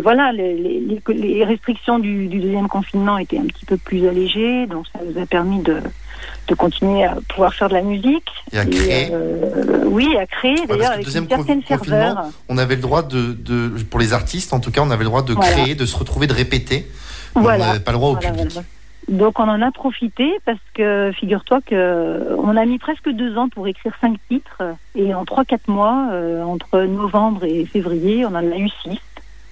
voilà, 0.00 0.32
les, 0.32 0.54
les- 0.56 1.02
les- 1.08 1.44
restrictions 1.44 1.98
du, 1.98 2.26
du 2.28 2.38
deuxième 2.40 2.68
confinement 2.68 3.18
étaient 3.18 3.38
un 3.38 3.46
petit 3.46 3.66
peu 3.66 3.76
plus 3.76 4.06
allégées, 4.08 4.66
donc 4.66 4.86
ça 4.92 5.00
nous 5.04 5.20
a 5.20 5.26
permis 5.26 5.60
de, 5.60 5.76
de 6.48 6.54
continuer 6.54 7.04
à 7.04 7.16
pouvoir 7.28 7.52
faire 7.52 7.68
de 7.68 7.74
la 7.74 7.82
musique. 7.82 8.28
Et 8.52 8.58
à 8.58 8.64
créer. 8.64 9.08
euh, 9.12 9.84
oui, 9.86 10.08
à 10.16 10.26
créer, 10.26 10.54
d'ailleurs, 10.66 10.78
le 10.78 10.94
avec 10.94 11.04
deuxième 11.04 11.24
une 11.24 11.28
certaine 11.30 11.62
confinement, 11.62 11.84
ferveur. 11.98 12.24
On 12.48 12.56
avait 12.58 12.76
le 12.76 12.80
droit 12.82 13.02
de, 13.02 13.32
de, 13.32 13.68
pour 13.90 14.00
les 14.00 14.12
artistes 14.14 14.52
en 14.54 14.60
tout 14.60 14.70
cas, 14.70 14.80
on 14.82 14.90
avait 14.90 15.04
le 15.04 15.10
droit 15.10 15.22
de 15.22 15.34
Voilà. 15.34 15.50
créer, 15.52 15.74
de 15.74 15.84
se 15.84 15.96
retrouver, 15.96 16.26
de 16.26 16.32
répéter. 16.34 16.86
On 17.34 17.40
Voilà. 17.42 17.66
n'avait 17.66 17.80
pas 17.80 17.92
le 17.92 17.98
droit 17.98 18.10
au 18.10 18.14
Voilà, 18.14 18.30
public. 18.30 18.52
voilà. 18.52 18.66
Donc 19.08 19.40
on 19.40 19.48
en 19.48 19.60
a 19.60 19.72
profité 19.72 20.30
parce 20.46 20.60
que 20.74 21.10
figure-toi 21.18 21.58
que 21.66 22.36
on 22.38 22.56
a 22.56 22.64
mis 22.64 22.78
presque 22.78 23.08
deux 23.10 23.36
ans 23.36 23.48
pour 23.48 23.66
écrire 23.66 23.92
cinq 24.00 24.16
titres 24.30 24.62
et 24.94 25.12
en 25.12 25.24
trois 25.24 25.44
quatre 25.44 25.66
mois 25.66 26.06
euh, 26.12 26.44
entre 26.44 26.82
novembre 26.82 27.42
et 27.44 27.64
février 27.66 28.24
on 28.24 28.28
en 28.28 28.36
a 28.36 28.56
eu 28.56 28.68
six 28.84 29.00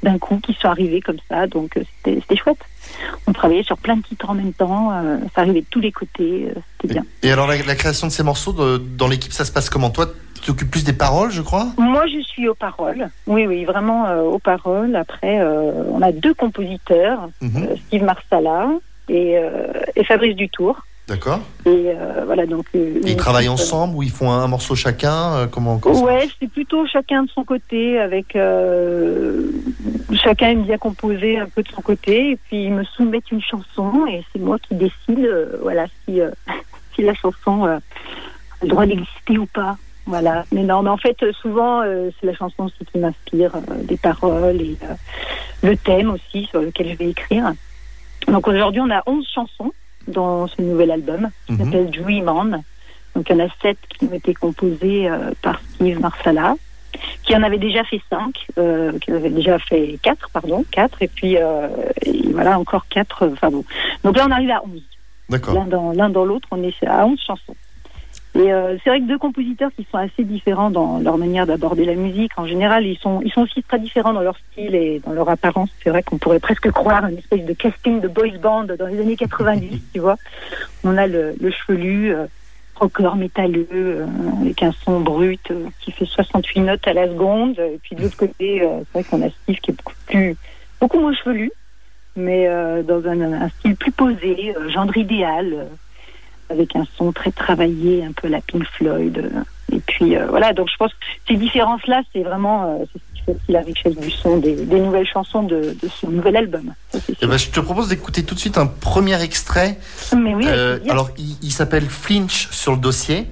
d'un 0.03 0.19
coup 0.19 0.39
qui 0.43 0.55
sont 0.55 0.69
arrivés 0.69 1.01
comme 1.01 1.19
ça 1.29 1.47
donc 1.47 1.77
euh, 1.77 1.83
c'était 2.05 2.37
chouette. 2.37 2.59
On 3.27 3.33
travaillait 3.33 3.63
sur 3.63 3.77
plein 3.79 3.97
de 3.97 4.03
titres 4.03 4.29
en 4.31 4.35
même 4.35 4.53
temps, 4.53 4.91
euh, 4.93 5.19
ça 5.35 5.43
arrivait 5.43 5.61
de 5.61 5.67
tous 5.71 5.81
les 5.81 5.93
côtés, 5.93 6.49
euh, 6.49 6.61
c'était 6.81 6.95
bien. 6.95 7.05
Et 7.23 7.31
alors 7.31 7.47
la, 7.47 7.57
la 7.63 7.75
création 7.75 8.07
de 8.07 8.13
ces 8.13 8.23
morceaux 8.23 8.53
de- 8.53 8.79
dans 8.79 9.09
l'équipe, 9.09 9.33
ça 9.33 9.45
se 9.45 9.53
passe 9.53 9.71
comment? 9.71 9.91
Toi, 9.91 10.07
tu 10.35 10.41
t'occupes 10.43 10.71
plus 10.71 10.85
des 10.85 10.93
paroles, 10.95 11.31
je 11.31 11.43
crois? 11.43 11.67
Moi, 11.79 12.07
je 12.07 12.21
suis 12.23 12.49
aux 12.49 12.55
paroles. 12.55 13.11
Oui, 13.27 13.47
oui, 13.47 13.65
vraiment 13.65 14.07
euh, 14.07 14.23
aux 14.23 14.39
paroles. 14.39 14.97
Après, 14.97 15.41
on 15.43 16.01
a 16.03 16.13
deux 16.13 16.35
compositeurs, 16.35 17.29
Mhm. 17.43 17.77
Steve 17.87 18.03
Marsala 18.05 18.69
et, 19.09 19.37
et 19.97 20.05
Fabrice 20.05 20.37
Dutour. 20.37 20.81
D'accord. 21.11 21.41
Et 21.67 21.87
euh, 21.89 22.23
voilà, 22.25 22.47
donc. 22.47 22.67
euh, 22.77 23.01
ils 23.03 23.17
travaillent 23.17 23.47
équipe, 23.47 23.55
ensemble 23.55 23.97
ou 23.97 24.05
ils 24.05 24.13
font 24.13 24.31
un, 24.31 24.45
un 24.45 24.47
morceau 24.47 24.77
chacun 24.77 25.35
euh, 25.35 25.47
Comment, 25.49 25.75
euh, 25.75 25.79
comment 25.81 26.03
Ouais, 26.05 26.29
c'est 26.39 26.49
plutôt 26.49 26.87
chacun 26.87 27.25
de 27.25 27.29
son 27.31 27.43
côté, 27.43 27.99
avec 27.99 28.37
euh, 28.37 29.51
chacun 30.13 30.51
aime 30.51 30.63
bien 30.63 30.79
composer 30.79 31.37
un 31.37 31.47
peu 31.47 31.65
de 31.65 31.69
son 31.69 31.83
côté, 31.83 32.31
et 32.31 32.37
puis 32.37 32.67
ils 32.67 32.73
me 32.73 32.85
soumettent 32.85 33.33
une 33.33 33.43
chanson, 33.43 34.07
et 34.07 34.25
c'est 34.33 34.39
moi 34.39 34.57
qui 34.61 34.77
décide, 34.77 35.19
euh, 35.25 35.59
voilà, 35.61 35.87
si, 36.05 36.21
euh, 36.21 36.31
si 36.95 37.03
la 37.03 37.15
chanson 37.15 37.67
euh, 37.67 37.79
a 37.79 37.81
le 38.63 38.69
droit 38.69 38.87
d'exister 38.87 39.37
ou 39.37 39.47
pas. 39.47 39.77
Voilà. 40.07 40.45
Mais 40.53 40.63
non, 40.63 40.83
mais 40.85 40.91
en 40.91 40.97
fait, 40.97 41.21
euh, 41.25 41.33
souvent, 41.43 41.83
euh, 41.83 42.11
c'est 42.21 42.27
la 42.29 42.35
chanson 42.35 42.67
aussi 42.67 42.85
qui 42.93 42.99
m'inspire, 42.99 43.57
euh, 43.57 43.83
des 43.83 43.97
paroles 43.97 44.61
et 44.61 44.79
euh, 44.85 44.95
le 45.65 45.77
thème 45.77 46.11
aussi 46.11 46.47
sur 46.47 46.61
lequel 46.61 46.91
je 46.93 46.95
vais 46.95 47.11
écrire. 47.11 47.53
Donc 48.29 48.47
aujourd'hui, 48.47 48.81
on 48.81 48.91
a 48.91 49.03
11 49.07 49.27
chansons 49.35 49.73
dans 50.11 50.47
ce 50.47 50.61
nouvel 50.61 50.91
album 50.91 51.31
qui 51.47 51.53
Mhm. 51.55 51.59
s'appelle 51.65 51.91
Dream 51.91 52.29
On. 52.29 52.45
Donc 53.17 53.29
il 53.29 53.37
y 53.37 53.43
en 53.43 53.47
a 53.47 53.49
7 53.63 53.77
qui 53.89 54.05
ont 54.07 54.13
été 54.15 54.35
composées 54.35 55.09
euh, 55.09 55.31
par 55.43 55.61
Steve 55.75 55.99
Marsala, 56.01 56.55
qui 57.25 57.35
en 57.35 57.43
avait 57.43 57.59
déjà 57.59 57.83
fait 57.85 58.01
5, 58.11 58.47
euh, 58.59 58.99
qui 59.01 59.11
en 59.13 59.17
avait 59.17 59.31
déjà 59.31 59.59
fait 59.59 59.99
4, 60.03 60.31
pardon, 60.33 60.65
4, 60.71 61.03
et 61.03 61.09
puis 61.09 61.37
euh, 61.37 61.69
et 62.07 62.29
voilà, 62.33 62.59
encore 62.59 62.87
4. 62.89 63.29
Enfin 63.33 63.51
bon. 63.51 63.65
Donc 64.05 64.17
là, 64.17 64.27
on 64.29 64.31
arrive 64.31 64.51
à 64.51 64.63
11 64.65 64.83
D'accord. 65.29 65.55
l'un 65.55 65.65
dans 65.67 65.93
l'un 65.93 66.09
dans 66.11 66.25
l'autre, 66.25 66.47
on 66.53 66.63
est 66.63 66.75
à 66.87 67.05
11 67.07 67.19
chansons. 67.27 67.57
Et 68.35 68.53
euh, 68.53 68.77
c'est 68.83 68.91
vrai 68.91 69.01
que 69.01 69.07
deux 69.07 69.19
compositeurs 69.19 69.71
qui 69.77 69.87
sont 69.91 69.99
assez 69.99 70.23
différents 70.25 70.71
dans 70.71 70.99
leur 71.01 71.19
manière 71.19 71.47
d'aborder 71.47 71.85
la 71.85 71.95
musique. 71.95 72.33
En 72.37 72.47
général, 72.47 72.87
ils 72.87 72.97
sont 72.97 73.21
ils 73.25 73.33
sont 73.33 73.43
aussi 73.43 73.63
très 73.63 73.79
différents 73.79 74.13
dans 74.13 74.21
leur 74.21 74.37
style 74.51 74.75
et 74.75 75.01
dans 75.05 75.13
leur 75.13 75.29
apparence. 75.29 75.71
C'est 75.83 75.91
vrai 75.91 76.03
qu'on 76.03 76.19
pourrait 76.19 76.39
presque 76.39 76.71
croire 76.71 77.05
une 77.07 77.19
espèce 77.19 77.45
de 77.45 77.53
casting 77.53 78.01
de 78.01 78.09
boys 78.09 78.39
band 78.41 78.65
dans 78.79 78.87
les 78.87 79.01
années 79.01 79.17
90, 79.17 79.81
tu 79.95 80.01
vois. 80.01 80.17
On 80.85 80.97
a 80.97 81.07
le, 81.09 81.35
le 81.41 81.51
chevelu, 81.51 82.15
euh, 82.15 82.27
rocker 82.77 83.17
métalleux, 83.17 83.67
euh, 83.73 84.07
avec 84.41 84.63
un 84.63 84.73
son 84.73 85.01
brut 85.01 85.51
euh, 85.51 85.67
qui 85.81 85.91
fait 85.91 86.05
68 86.05 86.61
notes 86.61 86.87
à 86.87 86.93
la 86.93 87.09
seconde. 87.09 87.59
Et 87.59 87.81
puis 87.83 87.97
de 87.97 88.03
l'autre 88.03 88.17
côté, 88.17 88.63
euh, 88.63 88.79
c'est 88.93 89.01
vrai 89.01 89.05
qu'on 89.05 89.27
a 89.27 89.31
Steve 89.31 89.59
qui 89.61 89.73
est 89.73 89.75
beaucoup 89.75 89.95
plus 90.07 90.37
beaucoup 90.81 90.99
moins 90.99 91.15
chevelu, 91.15 91.53
mais 92.17 92.49
euh, 92.49 92.83
dans 92.83 93.07
un, 93.07 93.21
un 93.21 93.49
style 93.51 93.77
plus 93.77 93.93
posé, 93.93 94.55
euh, 94.57 94.69
gendre 94.71 94.97
idéal. 94.97 95.67
Avec 96.51 96.77
un 96.77 96.85
son 96.97 97.13
très 97.13 97.31
travaillé, 97.31 98.05
un 98.05 98.13
peu 98.13 98.29
la 98.29 98.41
Pink 98.41 98.65
Floyd. 98.77 99.17
euh, 99.19 99.77
Et 99.77 99.81
puis 99.81 100.17
euh, 100.17 100.27
voilà, 100.29 100.53
donc 100.53 100.69
je 100.71 100.77
pense 100.77 100.93
que 100.93 100.99
ces 101.29 101.37
différences-là, 101.37 102.03
c'est 102.13 102.23
vraiment 102.23 102.65
euh, 102.65 102.85
c'est 102.93 102.99
ce 102.99 103.15
qui 103.15 103.23
fait 103.47 103.53
la 103.53 103.61
richesse 103.61 103.97
du 103.97 104.11
son 104.11 104.39
des, 104.39 104.55
des 104.55 104.81
nouvelles 104.81 105.07
chansons 105.07 105.43
de, 105.45 105.77
de 105.83 105.89
ce 105.89 106.07
nouvel 106.07 106.37
album. 106.37 106.73
Eh 107.23 107.27
ben, 107.27 107.37
je 107.37 107.51
te 107.51 107.61
propose 107.61 107.89
d'écouter 107.89 108.23
tout 108.25 108.35
de 108.35 108.41
suite 108.41 108.59
un 108.59 108.67
premier 108.67 109.23
extrait. 109.23 109.79
Mais 110.17 110.35
oui, 110.35 110.47
avec 110.47 110.59
Euh, 110.59 110.79
alors, 110.91 111.11
il, 111.19 111.37
il 111.43 111.53
s'appelle 111.53 111.87
Flinch 111.89 112.49
sur 112.51 112.73
le 112.73 112.79
dossier. 112.79 113.27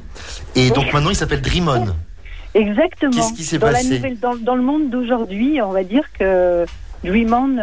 Et 0.55 0.71
donc 0.71 0.93
maintenant, 0.93 1.11
il 1.11 1.17
s'appelle 1.17 1.43
Dream 1.43 1.69
On. 1.69 1.87
Exactement. 2.55 3.13
Qu'est-ce 3.13 3.35
qui 3.35 3.45
s'est 3.45 3.59
dans 3.59 3.67
passé 3.71 3.89
la 3.89 3.97
nouvelle, 3.97 4.19
dans, 4.19 4.37
dans 4.37 4.55
le 4.55 4.63
monde 4.63 4.91
d'aujourd'hui, 4.91 5.61
on 5.63 5.71
va 5.73 5.85
dire 5.85 6.05
que 6.19 6.65
Dream 7.05 7.33
On. 7.33 7.59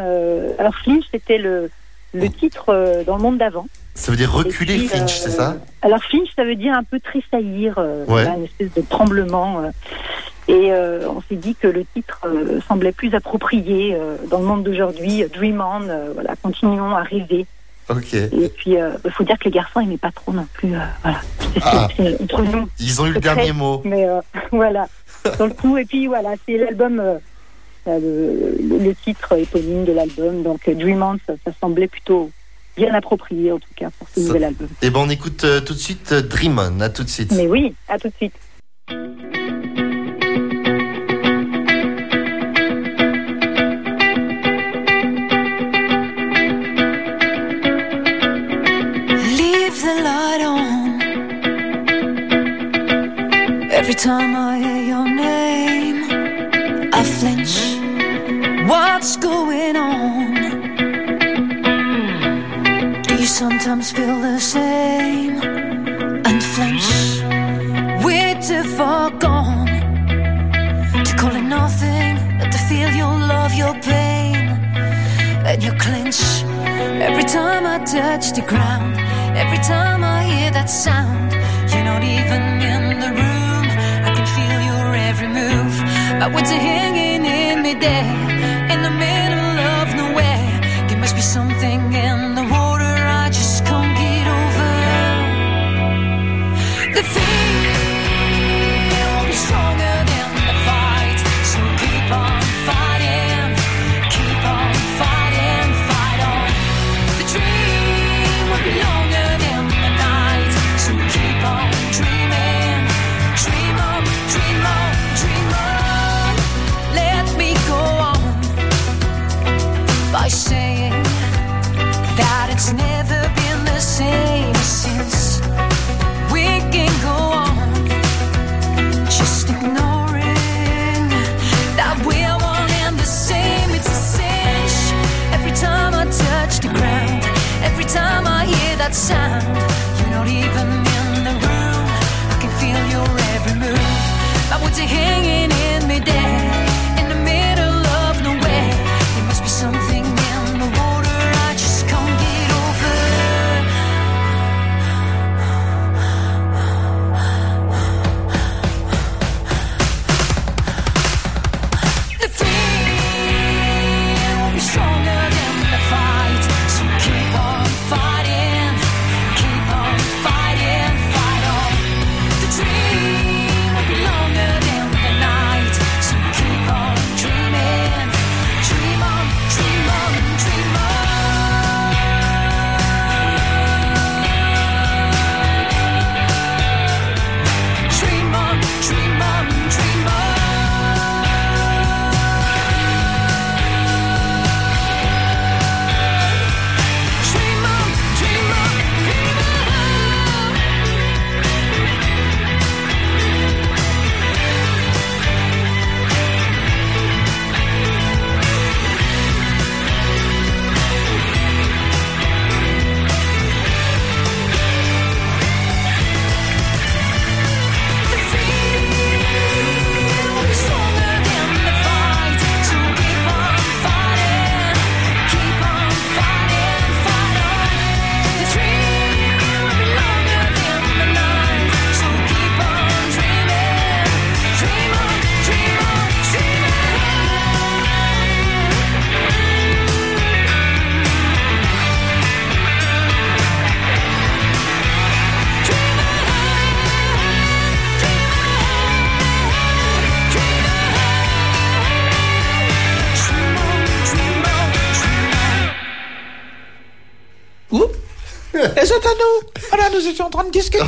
alors 0.60 0.76
Flinch, 0.76 1.04
c'était 1.12 1.38
le, 1.38 1.70
le 2.14 2.30
titre 2.30 3.04
dans 3.06 3.18
le 3.18 3.22
monde 3.22 3.38
d'avant. 3.38 3.68
Ça 3.96 4.12
veut 4.12 4.18
dire 4.18 4.32
reculer, 4.32 4.78
puis, 4.78 4.88
Finch, 4.88 5.12
euh, 5.20 5.24
c'est 5.24 5.30
ça? 5.32 5.58
Alors 5.82 6.04
Flinch, 6.04 6.28
ça 6.36 6.44
veut 6.44 6.56
dire 6.56 6.74
un 6.74 6.84
peu 6.84 7.00
tressaillir, 7.00 7.76
euh, 7.78 8.02
Ouais. 8.02 8.06
voilà, 8.08 8.36
une 8.38 8.44
espèce 8.44 8.74
de 8.74 8.82
tremblement. 8.82 9.62
euh. 9.62 9.70
et 10.48 10.72
euh, 10.72 11.08
on 11.10 11.22
s'est 11.22 11.36
dit 11.38 11.56
que 11.56 11.68
le 11.68 11.86
titre 11.96 12.20
euh, 12.26 12.60
semblait 12.68 12.92
plus 12.92 13.16
approprié 13.16 13.96
euh, 13.96 14.18
dans 14.30 14.40
le 14.40 14.46
monde 14.46 14.64
d'aujourd'hui. 14.64 15.24
Dream 15.34 15.62
On, 15.62 15.88
euh, 15.90 16.12
voilà, 16.14 16.36
continuons 16.42 16.96
à 16.96 17.04
rêver. 17.04 17.46
Ok. 17.90 18.14
Et 18.16 18.50
puis, 18.58 18.78
euh, 18.82 18.92
il 19.06 19.12
faut 19.12 19.24
dire 19.24 19.38
que 19.40 19.46
les 19.46 19.52
garçons 19.52 19.80
n'aimaient 19.80 19.98
pas 19.98 20.12
trop 20.12 20.34
non 20.34 20.48
plus. 20.54 20.74
euh, 20.76 20.80
Ah. 21.04 21.88
c'est 21.96 22.22
entre 22.22 22.42
nous. 22.42 22.68
Ils 22.80 23.02
ont 23.02 23.06
eu 23.06 23.10
le 23.10 23.16
Secret. 23.16 23.36
dernier 23.36 23.54
mot. 23.54 23.82
Mais 23.86 24.06
euh, 24.08 24.20
voilà, 24.52 24.88
dans 25.40 25.46
le 25.46 25.54
coup. 25.54 25.78
Et 25.78 25.86
puis 25.86 26.08
voilà, 26.08 26.32
c'est 26.46 26.58
l'album, 26.58 27.00
euh, 27.00 27.18
euh, 27.88 28.52
le, 28.60 28.94
titre 28.96 29.38
éponyme 29.38 29.86
de 29.86 29.94
l'album. 29.94 30.44
Donc 30.44 30.68
euh, 30.68 30.74
Dream 30.74 31.02
On, 31.02 31.18
ça, 31.26 31.34
ça 31.46 31.52
semblait 31.62 31.88
plutôt 31.88 32.30
bien 32.76 32.94
approprié 32.94 33.52
en 33.52 33.60
tout 33.60 33.74
cas 33.76 33.90
pour 33.98 34.08
ce 34.10 34.20
Ça- 34.22 34.28
nouvel 34.28 34.44
album. 34.46 34.68
Et 34.82 34.90
ben 34.90 35.00
on 35.00 35.10
écoute 35.10 35.44
euh, 35.44 35.62
tout 35.62 35.74
de 35.74 35.80
suite 35.80 36.12
euh, 36.12 36.22
Dream 36.22 36.60
On. 36.60 36.80
À 36.82 36.90
tout 36.90 37.04
de 37.04 37.10
suite. 37.10 37.32
Mais 37.32 37.48
oui, 37.48 37.74
à 37.88 37.98
tout 37.98 38.10
de 38.10 38.14
suite. 38.16 38.34
Leave 49.40 49.78
the 49.82 49.96
light 50.08 50.42
on. 50.44 51.02
Every 53.72 53.96
time 53.96 54.36
I 54.36 54.58
hear 54.64 54.82
your 54.92 55.06
name, 55.06 55.98
I 56.94 57.02
flinch. 57.18 57.56
What's 58.70 59.18
going 59.18 59.76
on? 59.76 60.05
Sometimes 63.36 63.92
feel 63.92 64.22
the 64.22 64.40
same 64.40 65.36
and 66.30 66.42
flinch? 66.42 66.88
We're 68.02 68.40
too 68.42 68.64
far 68.78 69.12
gone 69.12 69.68
to 71.04 71.14
call 71.20 71.36
it 71.36 71.42
nothing, 71.42 72.16
but 72.40 72.50
to 72.54 72.58
feel 72.70 72.90
your 72.96 73.14
love, 73.34 73.54
your 73.54 73.74
pain, 73.82 74.48
and 75.50 75.62
you 75.62 75.74
clench. 75.74 76.22
Every 77.08 77.26
time 77.26 77.66
I 77.66 77.84
touch 77.84 78.32
the 78.32 78.46
ground, 78.52 78.96
every 79.36 79.62
time 79.74 80.02
I 80.02 80.24
hear 80.24 80.52
that 80.52 80.70
sound, 80.70 81.34
you're 81.72 81.84
not 81.84 82.04
even 82.04 82.42
in 82.74 82.84
the 83.04 83.12
room. 83.22 83.66
I 84.08 84.10
can 84.16 84.28
feel 84.38 84.60
your 84.72 84.88
every 85.10 85.28
move. 85.28 85.76
My 86.22 86.34
words 86.34 86.52
are 86.52 86.64
hanging 86.72 87.26
in 87.26 87.64
midair, 87.64 88.16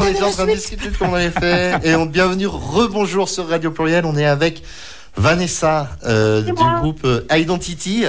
On 0.08 0.12
était 0.12 0.24
en 0.24 0.32
train 0.32 0.46
de 0.46 0.52
discuter 0.54 0.90
de 0.90 0.98
qu'on 0.98 1.14
avait 1.14 1.32
fait. 1.32 1.80
Et 1.84 1.96
on, 1.96 2.06
bienvenue, 2.06 2.48
rebonjour 2.48 3.28
sur 3.28 3.48
Radio 3.50 3.72
Pluriel. 3.72 4.06
On 4.06 4.16
est 4.16 4.26
avec 4.26 4.64
Vanessa 5.18 5.90
euh, 6.06 6.42
du 6.42 6.54
moi. 6.54 6.78
groupe 6.80 7.02
euh, 7.04 7.22
Identity. 7.32 8.06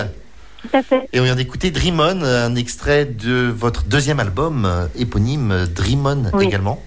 Tout 0.62 0.76
à 0.76 0.82
fait. 0.82 1.09
Et 1.12 1.20
on 1.20 1.24
vient 1.24 1.34
d'écouter 1.34 1.70
Dream 1.70 1.99
On, 2.01 2.22
un 2.22 2.55
extrait 2.55 3.05
de 3.05 3.49
votre 3.55 3.84
deuxième 3.84 4.20
album 4.20 4.64
euh, 4.64 4.86
éponyme 4.96 5.66
Dream 5.74 6.07
On 6.07 6.36
Oui. 6.36 6.46
également. 6.46 6.80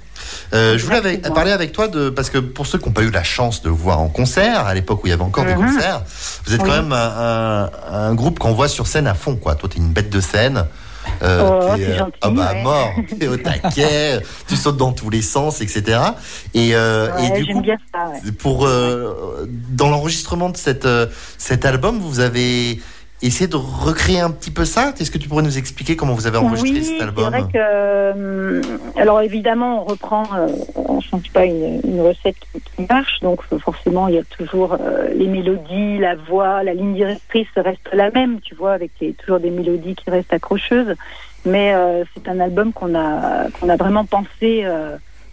Euh, 0.53 0.77
je 0.77 0.85
voulais 0.85 0.97
avec- 0.97 1.21
parler 1.33 1.51
avec 1.51 1.71
toi 1.73 1.87
de 1.87 2.09
parce 2.09 2.29
que 2.29 2.37
pour 2.37 2.65
ceux 2.67 2.77
qui 2.77 2.85
n'ont 2.85 2.91
pas 2.93 3.01
eu 3.01 3.09
la 3.11 3.23
chance 3.23 3.61
de 3.63 3.69
vous 3.69 3.75
voir 3.77 3.99
en 3.99 4.07
concert 4.07 4.65
à 4.65 4.73
l'époque 4.73 5.03
où 5.03 5.07
il 5.07 5.09
y 5.09 5.13
avait 5.13 5.23
encore 5.23 5.45
des 5.45 5.55
Mhm. 5.55 5.73
concerts, 5.73 6.03
vous 6.45 6.53
êtes 6.53 6.61
Oui. 6.61 6.69
quand 6.69 6.75
même 6.83 6.93
un, 6.93 7.65
un- 7.65 7.69
un 8.09 8.13
groupe 8.13 8.39
qu'on 8.39 8.53
voit 8.53 8.67
sur 8.69 8.87
scène 8.87 9.07
à 9.07 9.13
fond 9.15 9.35
quoi. 9.35 9.55
Toi 9.55 9.67
t'es 9.69 9.77
une 9.79 9.91
bête 9.91 10.09
de 10.09 10.21
scène. 10.21 10.65
Euh, 11.23 11.43
Oh, 11.43 11.73
c'est 11.75 11.83
euh, 11.85 11.97
gentil, 11.97 12.17
ah 12.21 12.29
bah 12.29 12.51
ouais. 12.53 12.63
mort, 12.63 12.89
t'es 13.19 13.27
au 13.27 13.37
taquet, 13.37 14.19
tu 14.47 14.55
sautes 14.55 14.77
dans 14.77 14.91
tous 14.91 15.09
les 15.09 15.21
sens, 15.21 15.61
etc. 15.61 15.99
Et, 16.53 16.75
euh, 16.75 17.11
Ouais, 17.15 17.39
et 17.39 17.43
du 17.43 17.53
coup, 17.53 17.61
bien 17.61 17.77
ça. 17.93 18.09
ouais. 18.09 18.31
pour 18.31 18.65
euh, 18.65 19.47
dans 19.69 19.89
l'enregistrement 19.89 20.49
de 20.49 20.57
cette, 20.57 20.85
euh, 20.85 21.07
cet 21.37 21.65
album, 21.65 21.99
vous 21.99 22.19
avez 22.19 22.79
essayer 23.23 23.47
de 23.47 23.55
recréer 23.55 24.19
un 24.19 24.31
petit 24.31 24.51
peu 24.51 24.65
ça. 24.65 24.93
Est-ce 24.99 25.11
que 25.11 25.17
tu 25.17 25.29
pourrais 25.29 25.43
nous 25.43 25.57
expliquer 25.57 25.95
comment 25.95 26.13
vous 26.13 26.27
avez 26.27 26.37
enregistré 26.37 26.79
oui, 26.79 26.83
cet 26.85 26.97
c'est 26.97 27.03
album 27.03 27.29
vrai 27.29 27.41
que, 27.43 27.49
euh, 27.55 28.61
alors 28.97 29.21
évidemment, 29.21 29.81
on 29.83 29.85
reprend, 29.85 30.23
euh, 30.35 30.47
on 30.75 30.99
change 31.01 31.29
pas 31.31 31.45
une, 31.45 31.81
une 31.83 32.01
recette 32.01 32.35
qui, 32.39 32.61
qui 32.61 32.85
marche, 32.89 33.19
donc 33.21 33.41
euh, 33.53 33.59
forcément, 33.59 34.07
il 34.07 34.15
y 34.15 34.17
a 34.17 34.23
toujours 34.23 34.73
euh, 34.79 35.07
les 35.15 35.27
mélodies, 35.27 35.97
la 35.99 36.15
voix, 36.15 36.63
la 36.63 36.73
ligne 36.73 36.95
directrice 36.95 37.47
reste 37.55 37.87
la 37.93 38.09
même, 38.11 38.39
tu 38.41 38.55
vois, 38.55 38.73
avec 38.73 38.91
les- 38.99 39.13
toujours 39.13 39.39
des 39.39 39.51
mélodies 39.51 39.95
qui 39.95 40.09
restent 40.09 40.33
accrocheuses. 40.33 40.95
Mais 41.43 41.73
c'est 42.13 42.27
un 42.29 42.39
album 42.39 42.71
qu'on 42.71 42.93
a, 42.93 43.49
qu'on 43.59 43.67
a 43.67 43.75
vraiment 43.75 44.05
pensé, 44.05 44.63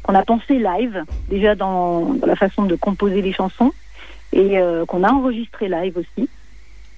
qu'on 0.02 0.14
a 0.14 0.22
pensé 0.22 0.54
live, 0.58 1.04
déjà 1.28 1.54
dans, 1.54 2.14
dans 2.14 2.26
la 2.26 2.34
façon 2.34 2.62
de 2.62 2.76
composer 2.76 3.20
les 3.20 3.34
chansons, 3.34 3.72
et 4.32 4.58
qu'on 4.86 5.04
a 5.04 5.10
enregistré 5.10 5.68
live 5.68 5.98
aussi. 5.98 6.30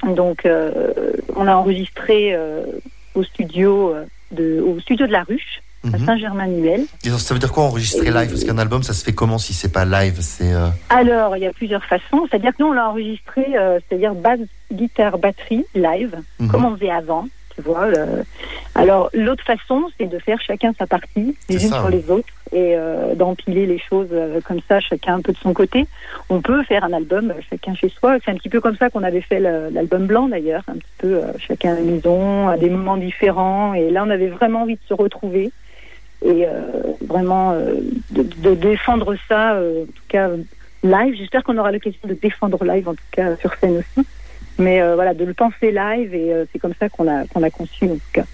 Donc, 0.04 0.46
euh, 0.46 0.92
on 1.36 1.46
a 1.46 1.54
enregistré 1.54 2.34
euh, 2.34 2.64
au 3.14 3.22
studio 3.22 3.94
euh, 3.94 4.04
de, 4.32 4.60
au 4.60 4.80
studio 4.80 5.06
de 5.06 5.12
la 5.12 5.22
Ruche 5.22 5.60
à 5.84 5.96
Mhm. 5.96 6.04
Saint-Germain-Nuel. 6.06 6.82
Ça 7.18 7.32
veut 7.34 7.40
dire 7.40 7.52
quoi 7.52 7.64
enregistrer 7.64 8.10
live? 8.10 8.28
Parce 8.28 8.44
qu'un 8.44 8.58
album, 8.58 8.82
ça 8.82 8.92
se 8.92 9.02
fait 9.02 9.14
comment 9.14 9.38
si 9.38 9.54
c'est 9.54 9.72
pas 9.72 9.86
live? 9.86 10.18
C'est 10.20 10.52
euh, 10.52 10.68
Alors, 10.90 11.36
il 11.36 11.42
y 11.42 11.46
a 11.46 11.52
plusieurs 11.52 11.84
façons. 11.84 12.26
C'est-à-dire 12.28 12.50
que 12.50 12.62
nous, 12.62 12.68
on 12.68 12.72
l'a 12.72 12.90
enregistré, 12.90 13.46
euh, 13.56 13.78
c'est-à-dire 13.88 14.14
basse, 14.14 14.40
guitare, 14.70 15.16
batterie, 15.18 15.64
live, 15.74 16.16
mhm. 16.38 16.48
comme 16.48 16.64
on 16.66 16.76
faisait 16.76 16.90
avant. 16.90 17.26
Tu 17.60 17.68
vois. 17.68 17.88
le- 17.88 18.24
Alors, 18.74 19.10
l'autre 19.12 19.44
façon, 19.44 19.88
c'est 19.98 20.06
de 20.06 20.18
faire 20.18 20.40
chacun 20.40 20.72
sa 20.78 20.86
partie, 20.86 21.36
les 21.48 21.56
unes 21.64 21.72
sur 21.80 21.88
les 21.90 22.10
autres, 22.10 22.28
et 22.52 22.74
euh, 22.76 23.14
d'empiler 23.14 23.66
les 23.66 23.78
choses 23.78 24.08
euh, 24.12 24.40
comme 24.40 24.60
ça, 24.68 24.80
chacun 24.80 25.16
un 25.16 25.20
peu 25.20 25.32
de 25.32 25.38
son 25.38 25.52
côté. 25.52 25.86
On 26.30 26.40
peut 26.40 26.62
faire 26.64 26.84
un 26.84 26.92
album, 26.92 27.30
euh, 27.30 27.40
chacun 27.48 27.74
chez 27.74 27.88
soi. 27.88 28.16
C'est 28.24 28.30
un 28.30 28.34
petit 28.34 28.48
peu 28.48 28.60
comme 28.60 28.76
ça 28.76 28.90
qu'on 28.90 29.02
avait 29.02 29.20
fait 29.20 29.38
l'album 29.40 30.06
blanc, 30.06 30.28
d'ailleurs, 30.28 30.62
un 30.68 30.74
petit 30.74 30.94
peu 30.98 31.14
euh, 31.16 31.32
chacun 31.38 31.72
à 31.72 31.74
la 31.76 31.82
maison, 31.82 32.48
à 32.48 32.56
des 32.56 32.70
moments 32.70 32.96
différents. 32.96 33.74
Et 33.74 33.90
là, 33.90 34.02
on 34.06 34.10
avait 34.10 34.28
vraiment 34.28 34.62
envie 34.62 34.74
de 34.74 34.80
se 34.88 34.94
retrouver 34.94 35.50
et 36.24 36.44
euh, 36.46 36.60
vraiment 37.06 37.52
euh, 37.52 37.76
de, 38.10 38.22
de 38.22 38.54
défendre 38.54 39.14
ça, 39.28 39.54
euh, 39.54 39.84
en 39.84 39.86
tout 39.86 40.02
cas 40.08 40.28
euh, 40.28 40.36
live. 40.82 41.14
J'espère 41.16 41.42
qu'on 41.44 41.56
aura 41.58 41.72
l'occasion 41.72 41.98
de 42.04 42.14
défendre 42.14 42.62
live, 42.64 42.88
en 42.88 42.94
tout 42.94 43.04
cas 43.12 43.36
sur 43.36 43.54
scène 43.54 43.78
aussi. 43.78 44.06
Mais 44.58 44.82
euh, 44.82 44.94
voilà, 44.94 45.14
de 45.14 45.24
le 45.24 45.34
penser 45.34 45.72
live, 45.72 46.14
et 46.14 46.32
euh, 46.32 46.44
c'est 46.52 46.58
comme 46.58 46.74
ça 46.78 46.88
qu'on 46.88 47.08
a, 47.08 47.26
qu'on 47.26 47.42
a 47.42 47.50
conçu, 47.50 47.84
en 47.84 47.94
tout 47.94 48.00
cas. 48.12 48.24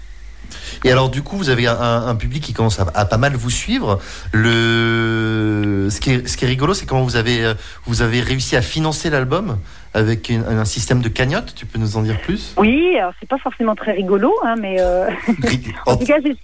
Et 0.85 0.91
alors, 0.91 1.09
du 1.09 1.23
coup, 1.23 1.35
vous 1.37 1.49
avez 1.49 1.67
un, 1.67 1.75
un 2.07 2.15
public 2.15 2.41
qui 2.43 2.53
commence 2.53 2.79
à, 2.79 2.85
à 2.93 3.05
pas 3.05 3.17
mal 3.17 3.33
vous 3.35 3.49
suivre. 3.49 3.99
Le... 4.31 5.87
Ce, 5.89 5.99
qui 5.99 6.11
est, 6.11 6.27
ce 6.27 6.37
qui 6.37 6.45
est 6.45 6.47
rigolo, 6.47 6.73
c'est 6.73 6.85
comment 6.85 7.03
vous 7.03 7.15
avez, 7.15 7.43
euh, 7.43 7.53
vous 7.85 8.01
avez 8.01 8.21
réussi 8.21 8.55
à 8.55 8.61
financer 8.61 9.09
l'album 9.09 9.57
avec 9.93 10.29
une- 10.29 10.45
un 10.45 10.65
système 10.65 11.01
de 11.01 11.09
cagnotte. 11.09 11.53
Tu 11.55 11.65
peux 11.65 11.79
nous 11.79 11.97
en 11.97 12.01
dire 12.01 12.19
plus? 12.21 12.53
Oui, 12.57 12.97
alors 12.97 13.11
c'est 13.19 13.27
pas 13.29 13.37
forcément 13.37 13.75
très 13.75 13.91
rigolo, 13.93 14.33
hein, 14.45 14.55
mais 14.59 14.77
euh, 14.79 15.09
en 15.85 15.97
tout 15.97 16.05
cas, 16.05 16.17
c'est 16.23 16.35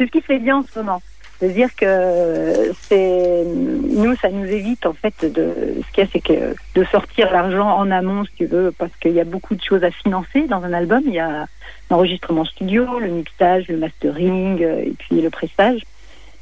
ce 0.00 0.10
qui 0.10 0.20
se 0.20 0.24
fait 0.24 0.38
bien 0.38 0.56
en 0.58 0.64
ce 0.64 0.78
moment. 0.80 1.02
C'est-à-dire 1.44 1.76
que 1.76 2.72
c'est 2.88 3.44
nous, 3.44 4.16
ça 4.16 4.30
nous 4.30 4.46
évite 4.46 4.86
en 4.86 4.94
fait 4.94 5.30
de 5.30 5.76
ce 5.86 5.92
qu'il 5.92 6.04
y 6.04 6.06
a, 6.06 6.10
c'est 6.10 6.20
que 6.20 6.56
de 6.74 6.84
sortir 6.84 7.30
l'argent 7.30 7.68
en 7.68 7.90
amont, 7.90 8.24
si 8.24 8.32
tu 8.38 8.46
veux, 8.46 8.72
parce 8.72 8.92
qu'il 8.96 9.12
y 9.12 9.20
a 9.20 9.24
beaucoup 9.24 9.54
de 9.54 9.62
choses 9.62 9.84
à 9.84 9.90
financer 9.90 10.46
dans 10.46 10.64
un 10.64 10.72
album. 10.72 11.02
Il 11.04 11.12
y 11.12 11.18
a 11.18 11.46
l'enregistrement 11.90 12.46
studio, 12.46 12.98
le 12.98 13.08
mixage, 13.08 13.68
le 13.68 13.76
mastering, 13.76 14.62
euh, 14.62 14.84
et 14.86 14.94
puis 14.96 15.20
le 15.20 15.28
pressage 15.28 15.82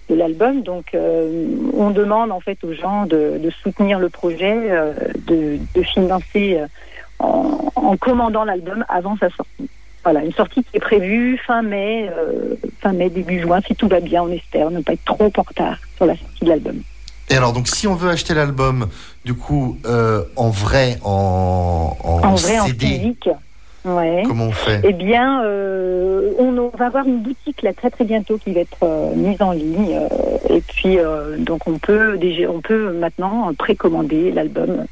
de 0.09 0.14
l'album. 0.14 0.62
Donc, 0.62 0.94
euh, 0.94 1.48
on 1.74 1.90
demande 1.90 2.30
en 2.30 2.38
fait 2.38 2.62
aux 2.62 2.72
gens 2.72 3.05
de, 3.07 3.40
soutenir 3.61 3.98
le 3.98 4.09
projet, 4.09 4.70
euh, 4.70 4.92
de, 5.26 5.59
de 5.74 5.82
financer 5.82 6.61
en, 7.18 7.72
en 7.74 7.96
commandant 7.96 8.44
l'album 8.44 8.84
avant 8.88 9.16
sa 9.16 9.30
sortie. 9.30 9.68
Voilà, 10.05 10.24
une 10.24 10.32
sortie 10.32 10.64
qui 10.64 10.76
est 10.76 10.80
prévue 10.80 11.38
fin 11.46 11.62
mai, 11.62 12.09
euh, 12.11 12.55
fin 12.80 12.92
mai, 12.92 13.09
début 13.09 13.40
juin, 13.40 13.61
si 13.66 13.74
tout 13.76 13.86
va 13.88 14.00
bien, 14.00 14.22
on 14.22 14.32
espère 14.32 14.70
ne 14.70 14.80
pas 14.80 14.94
être 14.94 15.05
trop 15.05 15.30
en 15.36 15.42
retard 15.42 15.76
sur 15.96 16.07
la 16.07 16.16
sortie 16.16 16.44
de 16.44 16.48
l'album. 16.48 16.82
Et 17.30 17.36
alors, 17.36 17.53
donc, 17.53 17.68
si 17.68 17.86
on 17.86 17.94
veut 17.94 18.11
acheter 18.11 18.34
l'album, 18.34 18.88
du 19.24 19.34
coup, 19.34 19.78
euh, 19.86 20.24
en 20.36 20.50
vrai, 20.50 20.98
en, 21.05 21.96
en, 22.03 22.11
En 22.26 22.34
vrai, 22.34 22.59
en 22.59 22.66
CD, 22.66 22.86
physique. 22.86 23.28
Ouais. 23.84 24.22
comment 24.26 24.46
on 24.46 24.53
fait? 24.53 24.80
Eh 24.84 24.92
bien, 24.92 25.42
euh, 25.44 26.30
on, 26.38 26.57
on 26.57 26.68
va 26.76 26.86
avoir 26.86 27.05
une 27.07 27.20
boutique 27.20 27.62
là 27.62 27.72
très 27.72 27.90
très 27.90 28.05
bientôt 28.05 28.38
qui 28.38 28.53
va 28.53 28.61
être 28.61 28.76
euh, 28.84 29.12
mise 29.16 29.42
en 29.42 29.50
ligne. 29.53 29.96
euh, 30.00 30.55
et 30.57 30.61
puis, 30.61 30.98
donc 31.38 31.66
on 31.66 31.78
peut 31.78 32.16
déjà, 32.18 32.48
on 32.50 32.61
peut 32.61 32.92
maintenant 32.92 33.53
précommander 33.55 34.30
l'album. 34.30 34.84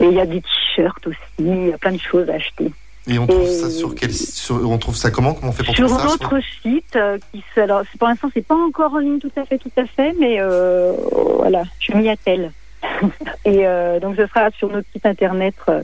Et 0.00 0.06
il 0.06 0.12
y 0.12 0.20
a 0.20 0.26
des 0.26 0.40
t-shirts 0.40 1.06
aussi, 1.06 1.18
il 1.38 1.68
y 1.68 1.72
a 1.72 1.78
plein 1.78 1.92
de 1.92 2.00
choses 2.00 2.28
à 2.28 2.34
acheter. 2.34 2.70
Et 3.06 3.18
on 3.18 3.26
trouve 3.26 3.42
et- 3.42 3.54
ça 3.54 3.68
sur 3.70 3.94
quel 3.94 4.14
sur- 4.14 4.66
On 4.70 4.78
trouve 4.78 4.96
ça 4.96 5.10
comment? 5.10 5.34
Comment 5.34 5.50
on 5.50 5.52
fait 5.52 5.62
pour 5.64 5.76
Sur 5.76 5.88
ça 5.90 6.04
notre 6.04 6.38
site, 6.62 6.96
euh, 6.96 7.18
qui 7.32 7.42
alors 7.60 7.82
pour 7.98 8.08
l'instant 8.08 8.30
c'est 8.32 8.46
pas 8.46 8.54
encore 8.56 8.94
en 8.94 8.98
ligne 8.98 9.18
tout 9.18 9.30
à 9.36 9.44
fait, 9.44 9.58
tout 9.58 9.70
à 9.76 9.84
fait, 9.86 10.14
mais 10.18 10.36
euh, 10.40 10.94
voilà, 11.38 11.64
je 11.80 11.92
m'y 11.92 12.08
attelle. 12.08 12.50
et 13.44 13.66
euh, 13.66 14.00
donc 14.00 14.16
ce 14.16 14.26
sera 14.26 14.50
sur 14.52 14.70
notre 14.70 14.88
site 14.92 15.04
internet, 15.06 15.54
euh, 15.68 15.82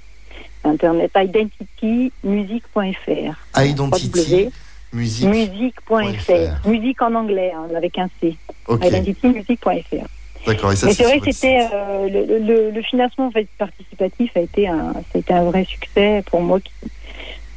internet 0.65 1.11
identitymusic.fr. 1.15 3.61
Identity 3.63 4.51
Musique. 4.93 5.29
Musique.fr. 5.29 6.69
Musique 6.69 7.01
en 7.03 7.15
anglais, 7.15 7.53
hein, 7.55 7.69
avec 7.77 7.97
un 7.99 8.09
C. 8.21 8.37
Ok, 8.67 8.85
Identitymusic.fr. 8.85 10.07
d'accord. 10.47 10.73
Et 10.73 10.77
ça, 10.77 10.87
Mais 10.87 10.95
c'est 10.95 11.05
vrai 11.05 11.21
que 11.21 11.31
c'était 11.31 11.67
euh, 11.73 12.09
le, 12.09 12.39
le- 12.45 12.71
le 12.71 12.83
financement 12.83 13.27
en 13.29 13.31
fait, 13.31 13.47
participatif 13.59 14.33
a 14.37 14.41
été 14.41 14.67
un, 14.69 14.93
ça 14.95 15.01
a 15.15 15.19
été 15.19 15.33
un 15.33 15.45
vrai 15.45 15.65
succès 15.65 16.25
pour 16.31 16.41
moi. 16.41 16.59
qui- 16.61 16.71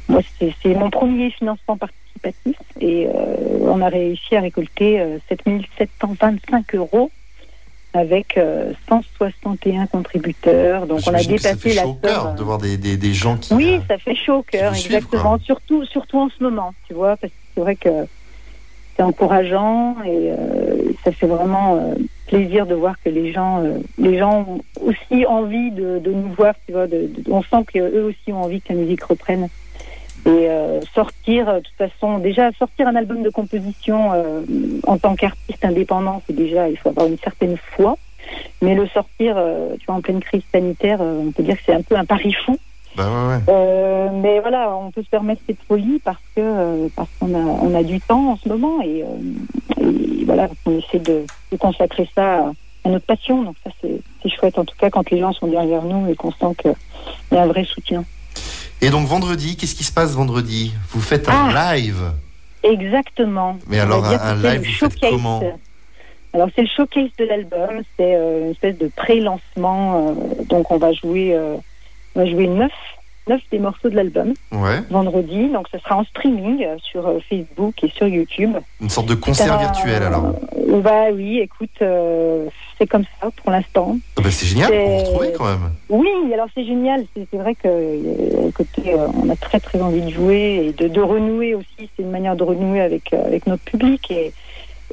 moi, 0.08 0.20
c'est 0.38 0.74
mon 0.74 0.90
premier 0.90 1.30
financement 1.30 1.76
participatif 1.76 2.56
et 2.80 3.06
euh, 3.06 3.12
on 3.62 3.80
a 3.80 3.88
réussi 3.88 4.36
à 4.36 4.40
récolter 4.40 5.00
euh, 5.00 5.18
7725 5.28 6.74
euros 6.74 7.10
avec 7.92 8.36
euh, 8.36 8.72
161 8.88 9.86
contributeurs. 9.86 10.86
Donc 10.86 11.00
on 11.06 11.14
a 11.14 11.22
dépassé 11.22 11.56
fait 11.56 11.74
la 11.74 11.82
chaud 11.82 11.90
au 11.90 11.94
cœur 11.94 12.22
somme. 12.22 12.36
de 12.36 12.42
voir 12.42 12.58
des, 12.58 12.76
des, 12.76 12.96
des 12.96 13.12
gens 13.14 13.36
qui. 13.36 13.54
Oui, 13.54 13.74
euh, 13.76 13.80
ça 13.88 13.98
fait 13.98 14.14
chaud 14.16 14.38
au 14.38 14.42
cœur, 14.42 14.74
suivent, 14.74 14.94
exactement. 14.96 15.38
Surtout, 15.38 15.84
surtout 15.86 16.18
en 16.18 16.28
ce 16.28 16.42
moment, 16.42 16.74
tu 16.88 16.94
vois, 16.94 17.16
parce 17.16 17.32
que 17.32 17.38
c'est 17.54 17.60
vrai 17.60 17.76
que 17.76 17.90
c'est 18.96 19.02
encourageant 19.02 19.96
et 20.04 20.30
euh, 20.32 20.92
ça 21.04 21.12
fait 21.12 21.26
vraiment 21.26 21.76
euh, 21.76 21.94
plaisir 22.26 22.66
de 22.66 22.74
voir 22.74 22.94
que 23.04 23.10
les 23.10 23.32
gens, 23.32 23.62
euh, 23.62 23.78
les 23.98 24.18
gens 24.18 24.44
ont 24.48 24.60
aussi 24.86 25.24
envie 25.26 25.70
de, 25.70 25.98
de 25.98 26.12
nous 26.12 26.32
voir, 26.32 26.54
tu 26.66 26.72
vois. 26.72 26.86
De, 26.86 27.06
de- 27.08 27.30
on 27.30 27.42
sent 27.42 27.64
qu'eux 27.72 28.04
aussi 28.04 28.32
ont 28.32 28.42
envie 28.42 28.60
que 28.60 28.72
la 28.72 28.78
musique 28.80 29.02
reprenne. 29.04 29.48
Et 30.26 30.48
euh, 30.48 30.80
sortir, 30.94 31.48
euh, 31.48 31.58
de 31.58 31.64
toute 31.64 31.76
façon, 31.76 32.18
déjà 32.18 32.50
sortir 32.52 32.88
un 32.88 32.96
album 32.96 33.22
de 33.22 33.28
composition 33.28 34.12
euh, 34.14 34.40
en 34.86 34.96
tant 34.96 35.14
qu'artiste 35.16 35.62
indépendant, 35.64 36.22
c'est 36.26 36.34
déjà, 36.34 36.68
il 36.68 36.78
faut 36.78 36.88
avoir 36.88 37.06
une 37.06 37.18
certaine 37.18 37.56
foi. 37.76 37.98
Mais 38.62 38.74
le 38.74 38.86
sortir, 38.86 39.34
euh, 39.36 39.74
tu 39.78 39.84
vois, 39.86 39.96
en 39.96 40.00
pleine 40.00 40.20
crise 40.20 40.42
sanitaire, 40.50 41.02
on 41.02 41.30
peut 41.30 41.42
dire 41.42 41.56
que 41.58 41.62
c'est 41.66 41.74
un 41.74 41.82
peu 41.82 41.94
un 41.94 42.06
pari 42.06 42.32
fou. 42.32 42.56
Bah 42.96 43.04
ouais, 43.04 43.52
ouais. 43.52 44.10
Mais 44.22 44.40
voilà, 44.40 44.74
on 44.74 44.90
peut 44.90 45.02
se 45.02 45.10
permettre 45.10 45.42
cette 45.46 45.60
folie 45.68 46.00
parce 46.02 46.22
que 46.34 46.88
parce 46.94 47.08
qu'on 47.18 47.34
a 47.34 47.38
on 47.38 47.74
a 47.74 47.82
du 47.82 48.00
temps 48.00 48.30
en 48.30 48.36
ce 48.36 48.48
moment 48.48 48.80
et, 48.82 49.04
et 49.80 50.24
voilà, 50.24 50.48
on 50.64 50.78
essaie 50.78 51.00
de, 51.00 51.24
de 51.50 51.56
consacrer 51.56 52.08
ça 52.14 52.52
à, 52.84 52.88
notre 52.88 53.04
passion. 53.04 53.42
Donc 53.42 53.56
ça 53.64 53.70
c'est 53.82 54.30
chouette 54.30 54.58
en 54.60 54.64
tout 54.64 54.76
cas 54.78 54.90
quand 54.90 55.10
les 55.10 55.18
gens 55.18 55.32
sont 55.32 55.48
derrière 55.48 55.82
nous 55.82 56.08
et 56.08 56.14
qu'on 56.14 56.30
sent 56.30 56.54
qu'il 56.62 56.74
y 57.32 57.36
a 57.36 57.42
un 57.42 57.46
vrai 57.46 57.64
soutien. 57.64 58.04
Et 58.84 58.90
donc 58.90 59.06
vendredi, 59.06 59.56
qu'est-ce 59.56 59.74
qui 59.74 59.84
se 59.84 59.92
passe 59.92 60.12
vendredi? 60.12 60.72
Vous 60.90 61.00
faites 61.00 61.28
un 61.28 61.48
live. 61.74 62.12
Exactement. 62.62 63.58
Mais 63.66 63.80
alors, 63.80 64.04
un- 64.04 64.34
live, 64.36 64.58
vous 64.60 64.64
faites 64.64 64.92
showcase. 64.92 65.10
comment? 65.10 65.42
Alors 66.34 66.48
c'est 66.54 66.62
le 66.62 66.68
showcase 66.68 67.10
de 67.18 67.24
l'album, 67.24 67.82
c'est 67.96 68.14
euh, 68.16 68.46
une 68.46 68.50
espèce 68.50 68.76
de 68.76 68.90
pré-lancement. 68.96 70.08
euh, 70.08 70.44
donc 70.48 70.70
on 70.70 70.78
va 70.78 70.92
jouer, 70.92 71.32
euh, 71.34 71.56
on 72.14 72.20
va 72.20 72.26
jouer 72.30 72.46
neuf, 72.48 72.72
neuf 73.28 73.40
des 73.50 73.58
morceaux 73.58 73.88
de 73.88 73.96
l'album 73.96 74.34
Ouais. 74.52 74.80
vendredi. 74.90 75.48
Donc 75.48 75.66
ce 75.72 75.78
sera 75.78 75.96
en 75.96 76.04
streaming 76.04 76.64
euh, 76.64 76.76
sur 76.82 77.06
euh, 77.06 77.18
Facebook 77.28 77.82
et 77.82 77.88
sur 77.90 78.06
YouTube. 78.06 78.52
Une 78.80 78.90
sorte 78.90 79.08
de 79.08 79.14
concert 79.14 79.58
virtuel 79.58 80.02
alors. 80.02 80.34
Bah 80.82 81.06
oui, 81.12 81.38
écoute, 81.40 81.70
euh, 81.82 82.46
c'est 82.78 82.86
comme 82.86 83.04
ça 83.20 83.28
pour 83.42 83.50
l'instant. 83.52 83.96
Ah 84.16 84.20
bah, 84.22 84.30
c'est 84.30 84.46
génial 84.46 84.70
pour 84.70 84.78
vous 84.78 84.98
c'est- 84.98 85.06
retrouver 85.06 85.32
quand 85.36 85.44
même. 85.44 85.70
Oui, 85.88 86.08
alors 86.32 86.46
c'est 86.54 86.64
génial. 86.64 87.04
C'est 87.14 87.36
vrai 87.38 87.54
que 87.54 87.68
euh, 87.68 88.50
côté, 88.54 88.92
euh, 88.94 89.06
on 89.22 89.28
a 89.30 89.36
très 89.36 89.60
très 89.60 89.80
envie 89.80 90.00
de 90.02 90.10
jouer 90.10 90.66
et 90.66 90.72
de, 90.72 90.88
de 90.88 91.00
renouer 91.00 91.54
aussi. 91.54 91.88
C'est 91.96 92.02
une 92.02 92.10
manière 92.10 92.36
de 92.36 92.42
renouer 92.44 92.80
avec 92.80 93.12
avec 93.12 93.46
notre 93.46 93.62
public 93.64 94.10
et 94.10 94.32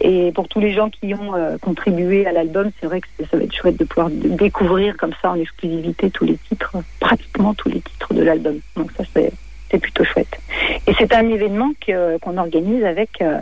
et 0.01 0.31
pour 0.31 0.47
tous 0.47 0.59
les 0.59 0.73
gens 0.73 0.89
qui 0.89 1.13
ont 1.13 1.35
euh, 1.35 1.57
contribué 1.59 2.25
à 2.25 2.31
l'album, 2.31 2.71
c'est 2.79 2.87
vrai 2.87 3.01
que 3.01 3.07
ça 3.29 3.37
va 3.37 3.43
être 3.43 3.53
chouette 3.53 3.77
de 3.77 3.85
pouvoir 3.85 4.09
découvrir 4.09 4.97
comme 4.97 5.13
ça 5.21 5.31
en 5.31 5.35
exclusivité 5.35 6.09
tous 6.09 6.25
les 6.25 6.37
titres, 6.49 6.75
pratiquement 6.99 7.53
tous 7.53 7.69
les 7.69 7.81
titres 7.81 8.13
de 8.13 8.23
l'album. 8.23 8.59
Donc 8.75 8.91
ça 8.97 9.03
c'est 9.13 9.79
plutôt 9.79 10.03
chouette. 10.03 10.39
Et 10.87 10.93
c'est 10.97 11.13
un 11.13 11.29
événement 11.29 11.71
qu'on 11.85 12.37
organise 12.37 12.83
avec 12.83 13.21
euh, 13.21 13.39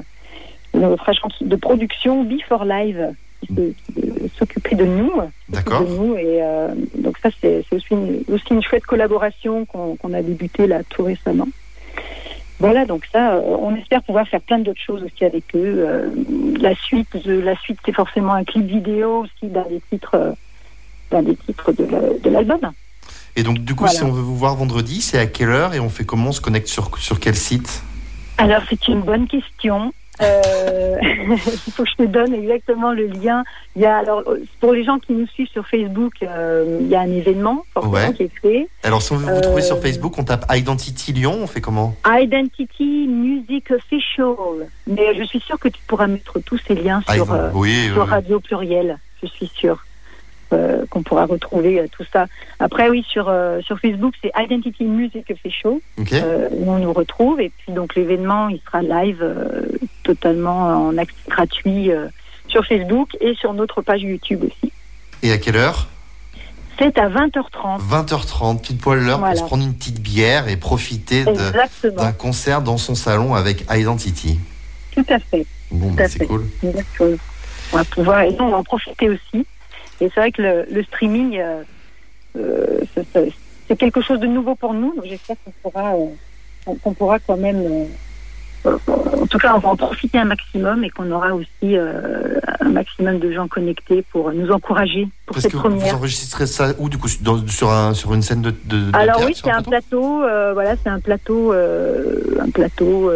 notre 0.74 1.08
agence 1.10 1.42
de 1.42 1.56
production 1.56 2.24
Before 2.24 2.66
Live 2.66 3.14
qui 3.48 3.76
s'occupait 4.38 4.76
de 4.76 4.86
nous. 4.86 5.12
D'accord. 5.48 5.82
de 5.82 5.96
nous. 5.96 6.16
Et 6.18 6.40
euh, 6.42 6.70
donc 6.96 7.18
ça, 7.20 7.30
c'est 7.42 7.64
aussi 7.72 7.88
une, 7.92 8.24
aussi 8.28 8.46
une 8.52 8.62
chouette 8.62 8.86
collaboration 8.86 9.66
qu'on 9.66 10.14
a 10.14 10.22
débuté 10.22 10.68
là 10.68 10.82
tout 10.90 11.04
récemment. 11.04 11.48
Voilà, 12.60 12.86
donc 12.86 13.08
ça, 13.12 13.36
euh, 13.36 13.42
on 13.62 13.74
espère 13.76 14.04
pouvoir 14.04 14.28
faire 14.28 14.42
plein 14.42 14.60
d'autres 14.60 14.82
choses 14.82 15.02
aussi 15.04 15.24
avec 15.24 15.44
eux. 15.56 15.86
Euh, 15.88 16.10
la 16.60 16.76
suite, 16.76 17.08
la 17.26 17.56
suite, 17.58 17.80
c'est 17.86 17.96
forcément 17.96 18.34
un 18.34 18.44
clip 18.44 18.66
vidéo 18.66 19.24
aussi 19.24 19.48
d'un 19.50 19.64
des 19.70 19.82
titres, 19.90 20.16
euh, 20.16 20.32
d'un 21.10 21.24
des 21.24 21.36
titres 21.38 21.72
de 21.72 21.86
la- 21.86 22.20
de 22.22 22.30
l'album. 22.30 22.60
Et 23.38 23.44
donc, 23.44 23.60
du 23.60 23.74
coup, 23.76 23.86
Voilà. 23.86 23.98
si 23.98 24.04
on 24.04 24.12
veut 24.12 24.22
vous 24.22 24.36
voir 24.36 24.56
vendredi, 24.56 25.00
c'est 25.02 25.18
à 25.18 25.26
quelle 25.26 25.50
heure 25.50 25.74
et 25.74 25.80
on 25.80 25.88
fait 25.90 26.04
comment 26.04 26.30
On 26.30 26.34
se 26.34 26.42
connecte 26.42 26.68
sur, 26.68 26.98
sur 26.98 27.20
quel 27.22 27.36
site? 27.36 27.82
Alors, 28.38 28.62
c'est 28.70 28.88
une 28.90 29.02
bonne 29.02 29.28
question. 29.28 29.94
Euh, 30.22 30.96
il 31.30 31.38
faut 31.74 31.84
que 31.84 31.90
je 31.90 31.96
te 32.04 32.08
donne 32.08 32.34
exactement 32.34 32.92
le 32.92 33.08
lien. 33.08 33.44
Il 33.76 33.82
y 33.82 33.86
a 33.86 33.98
alors 33.98 34.24
pour 34.60 34.74
les 34.74 34.84
gens 34.84 35.00
qui 35.00 35.14
nous 35.14 35.28
suivent 35.28 35.48
sur 35.50 35.66
Facebook, 35.68 36.14
euh, 36.24 36.80
il 36.82 36.88
y 36.88 36.96
a 36.96 37.02
un 37.02 37.12
événement 37.12 37.64
Ouais. 37.76 38.14
qui 38.14 38.24
est 38.24 38.32
fait. 38.42 38.68
Alors, 38.84 39.02
si 39.02 39.12
on 39.14 39.18
veut 39.18 39.34
vous 39.34 39.42
trouver 39.42 39.62
Euh, 39.62 39.66
sur 39.66 39.80
Facebook, 39.80 40.18
on 40.18 40.24
tape 40.24 40.46
Identity 40.52 41.14
Lyon, 41.14 41.38
on 41.42 41.48
fait 41.48 41.62
comment? 41.62 41.96
Identity 42.06 43.08
Music 43.08 43.72
Official. 43.72 44.68
Mais 44.88 45.16
je 45.18 45.24
suis 45.24 45.40
sûre 45.40 45.60
que 45.60 45.70
tu 45.70 45.80
pourras 45.88 46.08
mettre 46.08 46.40
tous 46.40 46.60
ces 46.68 46.76
liens 46.76 47.02
Ah, 47.08 47.14
sur, 47.16 47.32
euh, 47.32 47.50
Oui, 47.54 47.90
sur 47.94 48.04
oui. 48.04 48.10
Radio 48.10 48.40
Pluriel. 48.40 48.98
Je 49.22 49.28
suis 49.28 49.48
sûre 49.48 49.86
euh, 50.54 50.86
qu'on 50.90 51.04
pourra 51.04 51.26
retrouver 51.26 51.80
euh, 51.80 51.88
tout 51.92 52.04
ça. 52.12 52.28
Après, 52.60 52.90
oui, 52.90 53.06
sur, 53.10 53.28
euh, 53.30 53.62
sur 53.62 53.80
Facebook, 53.80 54.14
c'est 54.22 54.32
Identity 54.38 54.84
Music 54.86 55.30
Official. 55.32 55.74
Ok. 56.00 56.14
euh, 56.14 56.48
où 56.52 56.72
on 56.72 56.80
nous 56.80 56.94
retrouve. 56.94 57.40
Et 57.42 57.52
puis, 57.58 57.74
donc, 57.74 57.96
l'événement, 57.96 58.50
il 58.50 58.60
sera 58.66 58.82
live 58.82 59.24
totalement 60.04 60.88
en 60.88 60.98
accès 60.98 61.16
gratuit 61.28 61.92
sur 62.48 62.66
Facebook 62.66 63.10
et 63.22 63.34
sur 63.36 63.54
notre 63.54 63.82
page 63.82 64.02
YouTube 64.02 64.44
aussi. 64.44 64.72
Et 65.22 65.32
à 65.32 65.38
quelle 65.38 65.58
heure? 65.58 65.88
C'est 66.80 66.98
à 66.98 67.10
20h30. 67.10 67.82
20h30, 67.90 68.62
pile 68.62 68.78
poil 68.78 69.00
l'heure 69.00 69.20
Voilà. 69.20 69.34
pour 69.34 69.44
se 69.44 69.48
prendre 69.48 69.64
une 69.66 69.74
petite 69.74 70.02
bière 70.02 70.48
et 70.48 70.56
profiter 70.56 71.26
d'un 71.26 72.12
concert 72.14 72.62
dans 72.62 72.78
son 72.78 72.96
salon 72.96 73.36
avec 73.36 73.66
Identity. 73.70 74.40
Tout 74.96 75.06
à 75.10 75.20
fait. 75.20 75.46
Bon, 75.72 75.92
bah, 75.92 76.08
c'est 76.08 76.26
cool. 76.26 76.46
Exactement. 76.64 77.18
On 77.74 77.78
va 77.78 77.84
pouvoir, 77.84 78.22
et 78.22 78.32
nous, 78.32 78.46
on 78.46 78.50
va 78.50 78.58
en 78.58 78.64
profiter 78.64 79.10
aussi. 79.10 79.46
Et 80.02 80.10
c'est 80.14 80.20
vrai 80.20 80.32
que 80.32 80.42
le, 80.42 80.66
le 80.70 80.84
streaming, 80.84 81.38
euh, 81.40 81.64
euh, 82.38 82.82
c'est 83.68 83.78
quelque 83.78 84.02
chose 84.02 84.20
de 84.20 84.28
nouveau 84.28 84.56
pour 84.56 84.74
nous. 84.74 84.96
Donc 84.96 85.06
j'espère 85.06 85.36
qu'on 85.44 85.54
pourra, 85.62 85.96
euh, 85.96 86.16
qu'on- 86.82 86.94
pourra 86.94 87.20
quand 87.20 87.38
même, 87.38 87.60
euh, 87.66 87.88
en 88.66 89.28
tout 89.28 89.38
cas, 89.38 89.54
on 89.56 89.60
va 89.60 89.70
en 89.70 89.76
profiter 89.76 90.18
un 90.18 90.26
maximum 90.26 90.84
et 90.84 90.90
qu'on 90.90 91.10
aura 91.12 91.34
aussi 91.34 91.48
euh, 91.78 92.40
un 92.62 92.70
maximum 92.70 93.20
de 93.20 93.32
gens 93.32 93.48
connectés 93.48 94.04
pour 94.12 94.32
nous 94.34 94.50
encourager 94.52 95.08
pour 95.26 95.36
Parce 95.36 95.44
cette 95.44 95.52
que 95.52 95.58
vous 95.58 95.64
première. 95.64 95.96
enregistrez 95.96 96.46
ça 96.48 96.70
où, 96.80 96.90
du 96.90 96.98
coup, 96.98 97.08
dans- 97.22 97.46
sur, 97.48 97.70
un, 97.72 97.94
sur 97.94 98.14
une 98.14 98.22
scène 98.22 98.42
de, 98.42 98.50
de, 98.66 98.78
de 98.92 98.96
Alors 98.96 99.18
théâtre, 99.18 99.24
oui, 99.28 99.34
c'est 99.44 99.52
un 99.52 99.62
plateau 99.62 100.24
euh, 100.24 100.54
voilà, 100.54 100.76
c'est 100.84 100.90
un 100.90 101.00
plateau, 101.00 101.54
euh, 101.54 102.38
un 102.42 102.50
plateau 102.50 103.12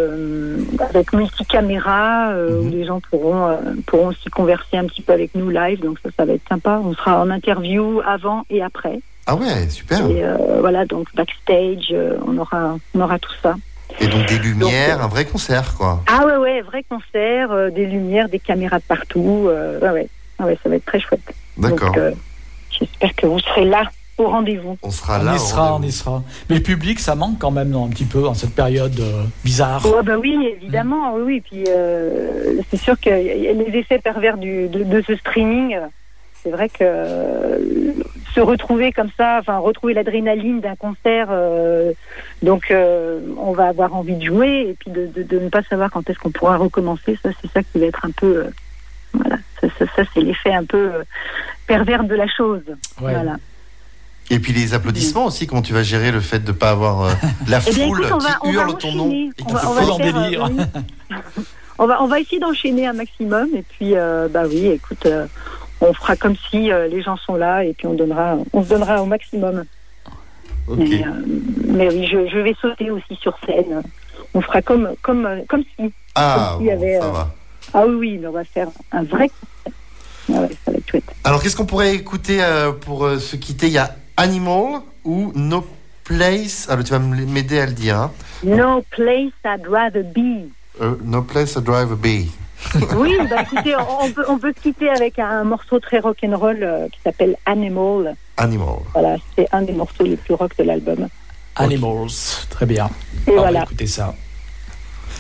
avec 0.90 1.14
multicaméra 1.14 2.34
Mhm. 2.34 2.66
où 2.66 2.70
les 2.70 2.86
gens 2.86 3.00
pourront 3.10 3.58
pourront 3.86 4.08
aussi 4.08 4.30
converser 4.30 4.78
un 4.78 4.86
petit 4.86 5.02
peu 5.02 5.14
avec 5.14 5.34
nous 5.36 5.50
live. 5.50 5.80
Donc 5.82 5.98
ça, 6.04 6.10
ça 6.18 6.26
va 6.26 6.34
être 6.34 6.48
sympa. 6.48 6.80
On 6.84 6.94
sera 6.94 7.20
en 7.22 7.30
interview 7.30 8.02
avant 8.06 8.44
et 8.50 8.62
après. 8.62 9.00
Ah 9.26 9.36
ouais, 9.36 9.70
super. 9.70 10.06
Et 10.10 10.24
voilà, 10.60 10.86
donc 10.86 11.08
backstage, 11.16 11.94
on 12.28 12.38
aura 12.38 12.78
on 12.96 13.02
aura 13.02 13.20
tout 13.20 13.32
ça. 13.42 13.56
Et 14.00 14.08
donc 14.08 14.26
des 14.28 14.40
lumières, 14.40 14.98
Donc, 14.98 15.06
un 15.06 15.08
vrai 15.08 15.26
concert, 15.26 15.76
quoi. 15.76 16.04
Ah 16.08 16.26
ouais 16.26 16.38
ouais, 16.38 16.62
vrai 16.62 16.84
concert, 16.90 17.52
euh, 17.52 17.70
des 17.70 17.86
lumières, 17.86 18.28
des 18.30 18.40
caméras 18.40 18.80
de 18.80 18.84
partout. 18.84 19.46
euh, 19.50 19.80
ouais 19.80 19.90
ouais, 19.92 20.08
Ah 20.40 20.46
ouais, 20.46 20.58
ça 20.64 20.70
va 20.70 20.76
être 20.76 20.86
très 20.86 21.00
chouette. 21.00 21.22
D'accord. 21.58 21.94
Euh, 21.98 22.12
j'espère 22.72 23.16
que 23.16 23.28
vous 23.28 23.40
serez 23.40 23.66
là 23.66 23.84
au 24.18 24.28
rendez-vous. 24.28 24.78
On 24.84 24.92
sera 24.92 25.20
on 25.20 25.24
là. 25.24 25.34
y 25.34 25.36
au 25.36 25.40
sera, 25.40 25.76
on 25.76 25.82
y 25.82 25.92
sera. 25.92 26.24
Mais 26.50 26.58
le 26.58 26.62
public, 26.64 27.00
ça 27.00 27.16
manque 27.16 27.40
quand 27.40 27.52
même 27.52 27.70
non, 27.70 27.86
un 27.86 27.90
petit 27.90 28.06
peu 28.06 28.28
en 28.28 28.34
cette 28.34 28.54
période 28.56 29.00
euh, 29.00 29.24
bizarre. 29.44 29.86
Ouais, 29.86 30.04
bah 30.04 30.18
oui, 30.20 30.50
évidemment, 30.62 31.14
oui, 31.16 31.22
oui. 31.26 31.42
Puis 31.42 31.64
euh, 31.68 32.62
c'est 32.70 32.78
sûr 32.78 33.00
que 33.00 33.10
y 33.10 33.48
a 33.48 33.54
les 33.54 33.78
effets 33.78 34.00
pervers 34.00 34.38
du, 34.38 34.68
de, 34.68 34.84
de 34.84 35.04
ce 35.08 35.16
streaming, 35.16 35.76
euh, 35.76 35.88
c'est 36.44 36.52
vrai 36.52 36.70
que 36.70 36.78
euh, 36.82 37.94
se 38.34 38.40
retrouver 38.42 38.92
comme 38.92 39.10
ça, 39.18 39.38
enfin 39.40 39.58
retrouver 39.58 39.94
l'adrénaline 39.94 40.60
d'un 40.60 40.76
concert, 40.76 41.28
euh, 41.30 41.94
donc 42.42 42.72
euh, 42.72 43.20
on 43.38 43.52
va 43.54 43.68
avoir 43.68 43.96
envie 43.96 44.16
de 44.16 44.26
jouer 44.26 44.68
et 44.70 44.74
puis 44.80 44.92
de, 44.92 45.08
de, 45.08 45.24
de 45.24 45.40
ne 45.40 45.50
pas 45.50 45.64
savoir 45.64 45.92
quand 45.92 46.10
est-ce 46.10 46.20
qu'on 46.20 46.32
pourra 46.32 46.58
recommencer. 46.58 47.18
Ça, 47.24 47.30
c'est 47.42 47.52
ça 47.52 47.64
qui 47.64 47.80
va 47.80 47.86
être 47.86 48.06
un 48.06 48.12
peu, 48.12 48.38
euh, 48.38 48.50
voilà, 49.14 49.38
ça, 49.62 49.68
ça, 49.78 49.86
ça, 49.96 50.04
c'est 50.14 50.22
l'effet 50.22 50.54
un 50.54 50.66
peu 50.66 50.92
pervers 51.68 52.04
de 52.04 52.16
la 52.16 52.28
chose. 52.28 52.64
Ouais. 53.02 53.14
Voilà. 53.14 53.38
Et 54.30 54.40
puis 54.40 54.54
les 54.54 54.74
applaudissements 54.74 55.26
aussi, 55.26 55.48
comment 55.48 55.62
tu 55.62 55.74
vas 55.74 55.84
gérer 55.84 56.12
le 56.12 56.22
fait 56.22 56.40
de 56.40 56.52
ne 56.52 56.58
pas 56.58 56.72
avoir 56.72 57.02
euh, 57.02 57.12
la 57.48 57.60
Eh 57.68 57.72
bien, 57.72 57.88
foule 57.88 58.00
écoute, 58.06 58.14
on 58.14 58.18
va, 58.20 58.38
on 58.42 58.50
qui 58.50 58.56
va 58.56 58.62
hurle 58.62 58.78
ton 58.78 58.92
nom 58.94 59.12
et 59.12 59.30
qui 59.36 60.02
délire. 60.02 60.46
euh, 60.46 60.50
oui. 60.50 61.14
on 61.78 61.86
va, 61.86 62.02
on 62.02 62.08
va 62.08 62.20
essayer 62.20 62.40
d'enchaîner 62.40 62.88
un 62.88 62.94
maximum 62.94 63.50
et 63.54 63.64
puis, 63.64 63.96
euh, 63.96 64.28
bah 64.30 64.44
oui, 64.48 64.68
écoute, 64.68 65.06
euh, 65.06 65.28
on 65.84 65.94
fera 65.94 66.16
comme 66.16 66.36
si 66.50 66.72
euh, 66.72 66.88
les 66.88 67.02
gens 67.02 67.18
sont 67.18 67.36
là 67.36 67.64
et 67.64 67.74
puis 67.74 67.88
on 67.88 67.94
donnera, 67.94 68.38
on 68.54 68.64
se 68.64 68.70
donnera 68.70 69.02
au 69.02 69.06
maximum. 69.06 69.66
Ok. 70.68 70.78
Mais, 70.78 71.04
euh, 71.06 71.10
mais 71.66 71.88
oui, 71.94 72.08
je, 72.08 72.28
je 72.28 72.40
vais 72.40 72.56
sauter 72.62 72.90
aussi 72.90 73.16
sur 73.22 73.38
scène. 73.46 73.82
On 74.34 74.42
fera 74.42 74.62
comme, 74.62 74.96
comme, 75.02 75.26
euh, 75.26 75.42
comme 75.48 75.64
si. 75.76 75.92
Ah, 76.16 76.54
comme 76.58 76.66
bon, 76.66 76.72
avait, 76.72 77.00
ça 77.00 77.10
va. 77.10 77.36
Ah 77.74 77.86
oui, 77.86 78.22
on 78.26 78.32
va 78.32 78.44
faire 78.44 78.68
un 78.92 79.04
vrai. 79.04 79.30
Ah 79.68 80.40
ouais, 80.40 80.50
ça 80.64 80.72
va 80.72 80.78
être 80.78 80.90
chouette. 80.90 81.04
Alors, 81.24 81.42
qu'est-ce 81.42 81.56
qu'on 81.56 81.66
pourrait 81.66 81.94
écouter 81.96 82.42
euh, 82.42 82.72
pour 82.72 83.06
euh, 83.06 83.20
se 83.20 83.36
quitter? 83.36 83.68
Il 83.68 83.74
y 83.74 83.78
a 83.78 83.96
Animal 84.16 84.82
ou 85.04 85.32
No 85.36 85.66
Place? 86.06 86.70
Alors, 86.70 86.84
tu 86.86 86.92
vas 86.92 87.00
m'aider 87.00 87.60
à 87.60 87.66
le 87.66 87.74
dire. 87.74 87.98
hein. 87.98 88.12
No 88.44 88.84
place 88.90 89.34
I'd 89.46 89.68
rather 89.68 90.04
be. 90.04 90.50
Euh, 90.82 90.96
no 91.04 91.22
Place 91.22 91.58
Drive 91.58 91.92
a 91.92 91.96
Bee. 91.96 92.32
Oui, 92.98 93.16
bah 93.30 93.42
écoutez, 93.44 93.76
on, 93.76 94.10
peut, 94.12 94.26
on 94.28 94.38
peut 94.40 94.54
se 94.56 94.62
quitter 94.62 94.90
avec 94.90 95.20
un 95.20 95.44
morceau 95.44 95.80
très 95.80 96.00
rock'n'roll 96.00 96.64
euh, 96.64 96.88
qui 96.90 97.00
s'appelle 97.04 97.36
Animal. 97.46 98.16
Animal. 98.38 98.78
Voilà, 98.94 99.18
c'est 99.36 99.48
un 99.52 99.62
des 99.62 99.74
morceaux 99.74 100.04
les 100.04 100.16
plus 100.18 100.34
rock 100.34 100.52
de 100.58 100.64
l'album. 100.64 101.08
Animals, 101.56 102.10
très 102.50 102.66
bien. 102.66 102.90
Et 103.28 103.32
On 103.32 103.36
va 103.36 103.42
voilà. 103.42 103.64
écouter 103.64 103.88
ça. 103.88 104.14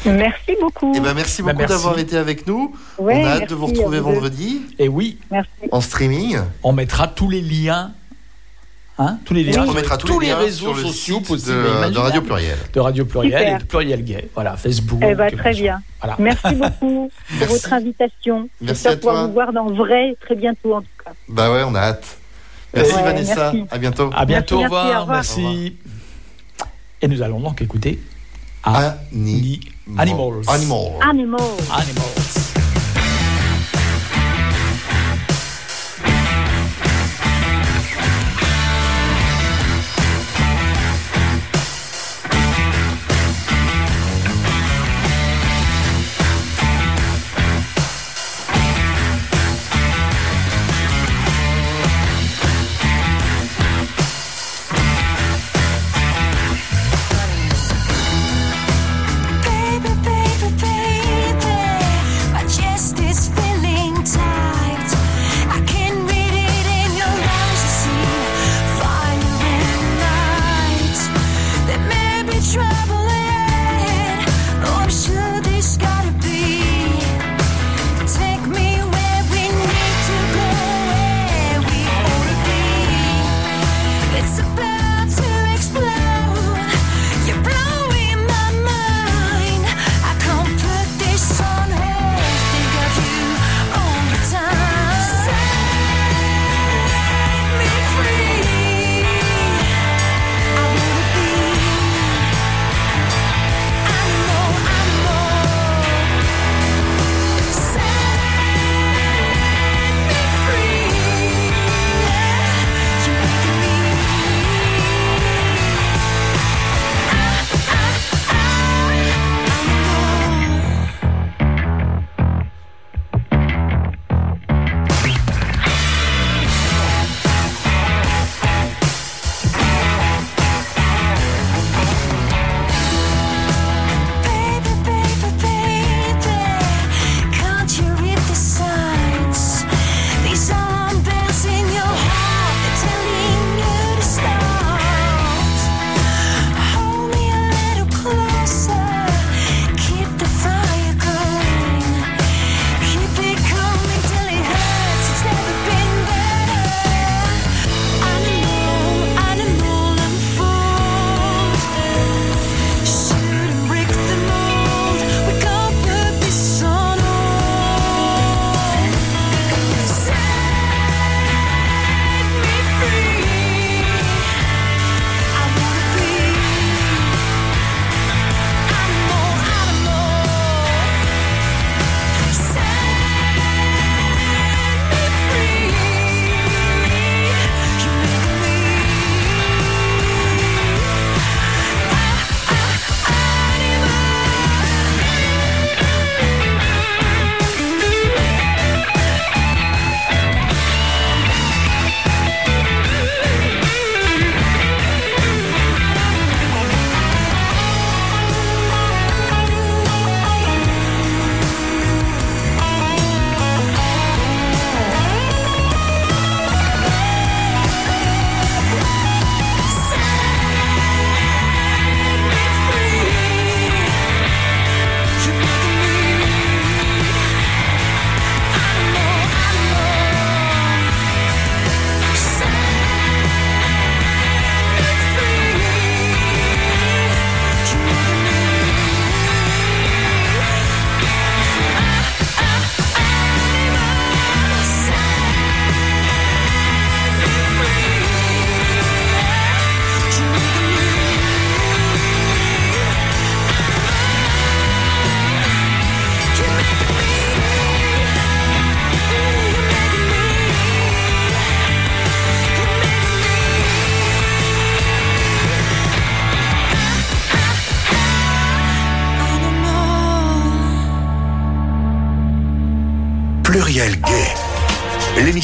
Merci 0.05 0.55
beaucoup. 0.59 0.91
Eh 0.95 0.99
ben, 0.99 1.13
merci 1.13 1.41
Bah, 1.43 1.53
beaucoup 1.53 1.67
d'avoir 1.67 1.97
été 1.99 2.17
avec 2.17 2.45
nous. 2.47 2.75
Ouais, 2.97 3.21
On 3.23 3.25
a 3.25 3.29
hâte 3.29 3.49
de 3.49 3.55
vous 3.55 3.67
retrouver 3.67 3.99
vendredi 3.99 4.61
Et 4.79 4.87
oui, 4.89 5.17
Merci. 5.31 5.49
en 5.71 5.79
streaming. 5.79 6.39
on 6.63 6.73
mettra 6.73 7.07
tous 7.07 7.29
les 7.29 7.41
liens. 7.41 7.91
Hein, 8.99 9.17
tous 9.25 9.33
les 9.33 9.43
liens. 9.43 9.53
Sur 9.65 9.97
tous, 9.97 10.19
les, 10.19 10.27
liens 10.27 10.37
réseaux 10.37 10.67
sur 10.67 10.73
le 10.75 10.81
sociaux 10.83 11.17
site 11.17 11.27
possibles 11.27 11.65
et 11.83 11.89
de, 11.89 11.93
de. 11.95 11.97
Radio 11.99 12.21
Pluriel. 12.21 12.57
de 12.73 12.79
Radio 12.79 13.05
Pluriel 13.05 13.39
Super. 13.39 13.55
et 13.55 13.59
de 13.59 13.63
Pluriel 13.67 14.03
Gay. 14.03 14.29
Voilà, 14.35 14.55
Facebook. 14.55 14.99
Eh 15.03 15.15
ben, 15.15 15.31
très 15.35 15.51
bien. 15.53 15.81
Voilà. 15.99 16.15
Merci 16.19 16.55
beaucoup 16.55 17.09
pour 17.09 17.11
Merci. 17.39 17.53
votre 17.53 17.73
invitation. 17.73 18.49
Merci 18.61 18.83
J'espère 18.83 18.91
à 18.91 18.95
pouvoir 18.97 19.15
toi. 19.15 19.25
vous 19.27 19.33
voir 19.33 19.53
dans 19.53 19.65
vrai 19.73 20.15
très 20.21 20.35
bientôt 20.35 20.75
en 20.75 20.81
tout 20.81 20.87
cas. 21.03 21.11
Bah 21.27 21.51
ouais, 21.51 21.63
on 21.65 21.73
a 21.73 21.79
hâte. 21.79 22.17
Merci 22.75 22.93
Ouais, 22.95 23.03
Vanessa. 23.03 23.35
merci. 23.53 23.63
À 23.71 23.77
bientôt. 23.79 24.09
À 24.15 24.25
bientôt, 24.25 24.59
Merci, 24.59 24.73
au 24.73 24.75
revoir. 24.75 24.85
merci, 24.85 24.95
au 24.95 25.01
revoir. 25.01 25.17
Merci. 25.17 25.77
Et 27.01 27.07
nous 27.07 27.21
allons 27.21 27.39
donc 27.39 27.61
écouter 27.61 27.99
Ani- 28.63 28.85
Ani- 29.13 29.59
Animals. 29.97 30.41
Animal. 30.47 30.79
Animal. 31.01 31.41
Animals. 31.71 32.42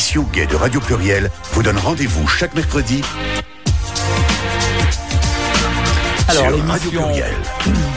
L'émission 0.10 0.34
Gay 0.34 0.48
de 0.48 0.56
Radio 0.56 0.80
Pluriel 0.80 1.30
vous 1.52 1.62
donne 1.62 1.78
rendez-vous 1.78 2.28
chaque 2.28 2.56
mercredi 2.56 3.04
Alors, 6.28 6.50
l'émission 6.50 6.90
Pluriel. 6.90 7.32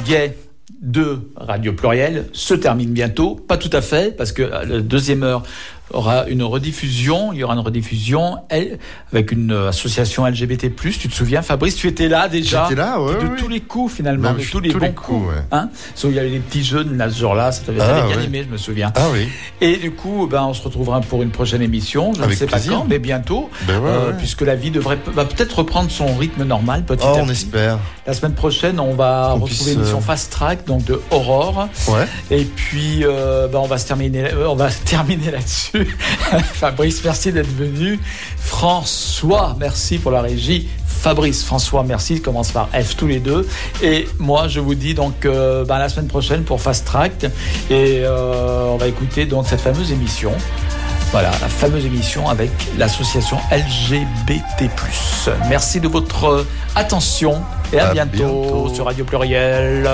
Gay 0.05 0.37
de 0.83 1.21
Radio 1.37 1.73
Pluriel 1.73 2.27
se 2.35 2.53
termine 2.53 2.91
bientôt. 2.91 3.37
Pas 3.37 3.57
tout 3.57 3.71
à 3.73 3.81
fait, 3.81 4.15
parce 4.15 4.33
que 4.33 4.43
euh, 4.43 4.65
la 4.67 4.81
deuxième 4.81 5.23
heure 5.23 5.43
aura 5.93 6.27
une 6.29 6.43
rediffusion. 6.43 7.33
Il 7.33 7.39
y 7.39 7.45
aura 7.45 7.55
une 7.55 7.61
rediffusion 7.61 8.39
avec 8.51 9.33
une 9.33 9.53
euh, 9.53 9.69
association 9.69 10.27
LGBT+. 10.27 10.71
Tu 10.75 11.09
te 11.09 11.15
souviens, 11.15 11.43
Fabrice, 11.43 11.77
tu 11.77 11.89
étais 11.89 12.09
là 12.09 12.29
déjà? 12.29 12.67
J'étais 12.69 12.81
là, 12.81 13.01
ouais, 13.01 13.15
De 13.15 13.37
tous 13.37 13.49
les 13.49 13.61
coups, 13.61 13.95
finalement, 13.95 14.33
de 14.33 14.43
tous 14.43 14.61
les 14.61 14.71
tous 14.71 14.79
bons 14.79 14.87
les 14.87 14.93
coups. 14.93 15.07
coups, 15.19 15.29
ouais. 15.29 15.43
Hein 15.53 15.69
il 16.05 16.13
y 16.13 16.19
avait 16.19 16.29
les 16.29 16.39
petits 16.41 16.65
jeunes 16.65 16.97
là, 16.97 17.11
ce 17.11 17.19
jour-là, 17.21 17.53
ça 17.53 17.63
t'avait 17.65 17.81
Ah, 17.81 18.07
bien 18.09 18.17
ouais. 18.19 18.25
aimé, 18.25 18.45
je 18.47 18.53
me 18.53 18.57
souviens. 18.57 18.93
Ah 18.97 19.07
oui. 19.13 19.29
Et 19.61 19.77
du 19.77 19.91
coup, 19.93 20.27
ben, 20.31 20.43
on 20.45 20.55
se 20.55 20.63
retrouvera 20.63 21.01
pour 21.01 21.23
une 21.23 21.31
prochaine 21.31 21.63
émission. 21.63 22.13
Je 22.15 22.23
ne 22.23 22.33
sais 22.33 22.47
plaisir. 22.47 22.73
pas 22.73 22.79
quand, 22.81 22.87
mais 22.89 22.99
bientôt, 22.99 23.51
Ben 23.67 23.81
euh, 23.85 24.13
puisque 24.19 24.43
la 24.43 24.55
vie 24.55 24.71
devrait 24.71 24.99
va 25.15 25.25
peut-être 25.25 25.59
reprendre 25.59 25.91
son 25.91 26.15
rythme 26.17 26.45
normal 26.45 26.85
petit 26.85 27.03
Oh, 27.05 27.09
à 27.09 27.13
on 27.21 27.23
petit. 27.25 27.33
espère. 27.33 27.79
La 28.07 28.15
semaine 28.15 28.35
prochaine, 28.35 28.81
on 28.81 28.95
va 28.95 29.33
retrouver 29.33 29.75
l'émission 29.75 29.99
euh, 29.99 30.01
Fast 30.01 30.33
Track, 30.33 30.67
donc 30.67 30.85
de 30.85 31.01
Aurore. 31.11 31.69
Et 32.31 32.45
puis, 32.45 33.05
euh, 33.05 33.49
ben, 33.49 33.59
on 33.59 33.67
va 33.67 33.79
se 33.79 33.87
terminer, 33.87 34.29
on 34.49 34.55
va 34.57 34.71
se 34.71 34.83
terminer 34.85 35.31
là-dessus. 35.31 35.82
Fabrice, 36.55 37.03
merci 37.05 37.33
d'être 37.33 37.55
venu. 37.55 37.99
François, 38.39 39.57
merci 39.59 39.99
pour 39.99 40.11
la 40.11 40.21
régie. 40.23 40.69
Fabrice, 40.87 41.43
François, 41.45 41.83
merci. 41.83 42.21
Commence 42.23 42.53
par 42.53 42.69
F 42.69 42.97
tous 42.97 43.09
les 43.09 43.19
deux. 43.19 43.49
Et 43.83 44.07
moi, 44.19 44.47
je 44.49 44.61
vous 44.61 44.75
dis 44.77 44.95
donc 44.95 45.25
euh, 45.25 45.65
ben, 45.65 45.79
la 45.79 45.89
semaine 45.89 46.07
prochaine 46.07 46.45
pour 46.45 46.61
Fast 46.61 46.87
Track. 46.87 47.25
Et 47.71 48.03
euh, 48.05 48.67
on 48.69 48.77
va 48.77 48.87
écouter 48.87 49.27
donc 49.27 49.47
cette 49.49 49.61
fameuse 49.61 49.91
émission. 49.91 50.33
Voilà, 51.11 51.31
la 51.43 51.49
fameuse 51.49 51.85
émission 51.85 52.29
avec 52.29 52.51
l'association 52.79 53.37
LGBT+. 53.51 54.71
Merci 55.49 55.81
de 55.81 55.89
votre 55.89 56.47
attention 56.75 57.43
et 57.73 57.79
à, 57.81 57.89
À 57.89 57.93
bientôt, 57.93 58.13
bientôt. 58.17 58.75
sur 58.75 58.87
Radio 58.87 59.05
Pluriel. 59.05 59.89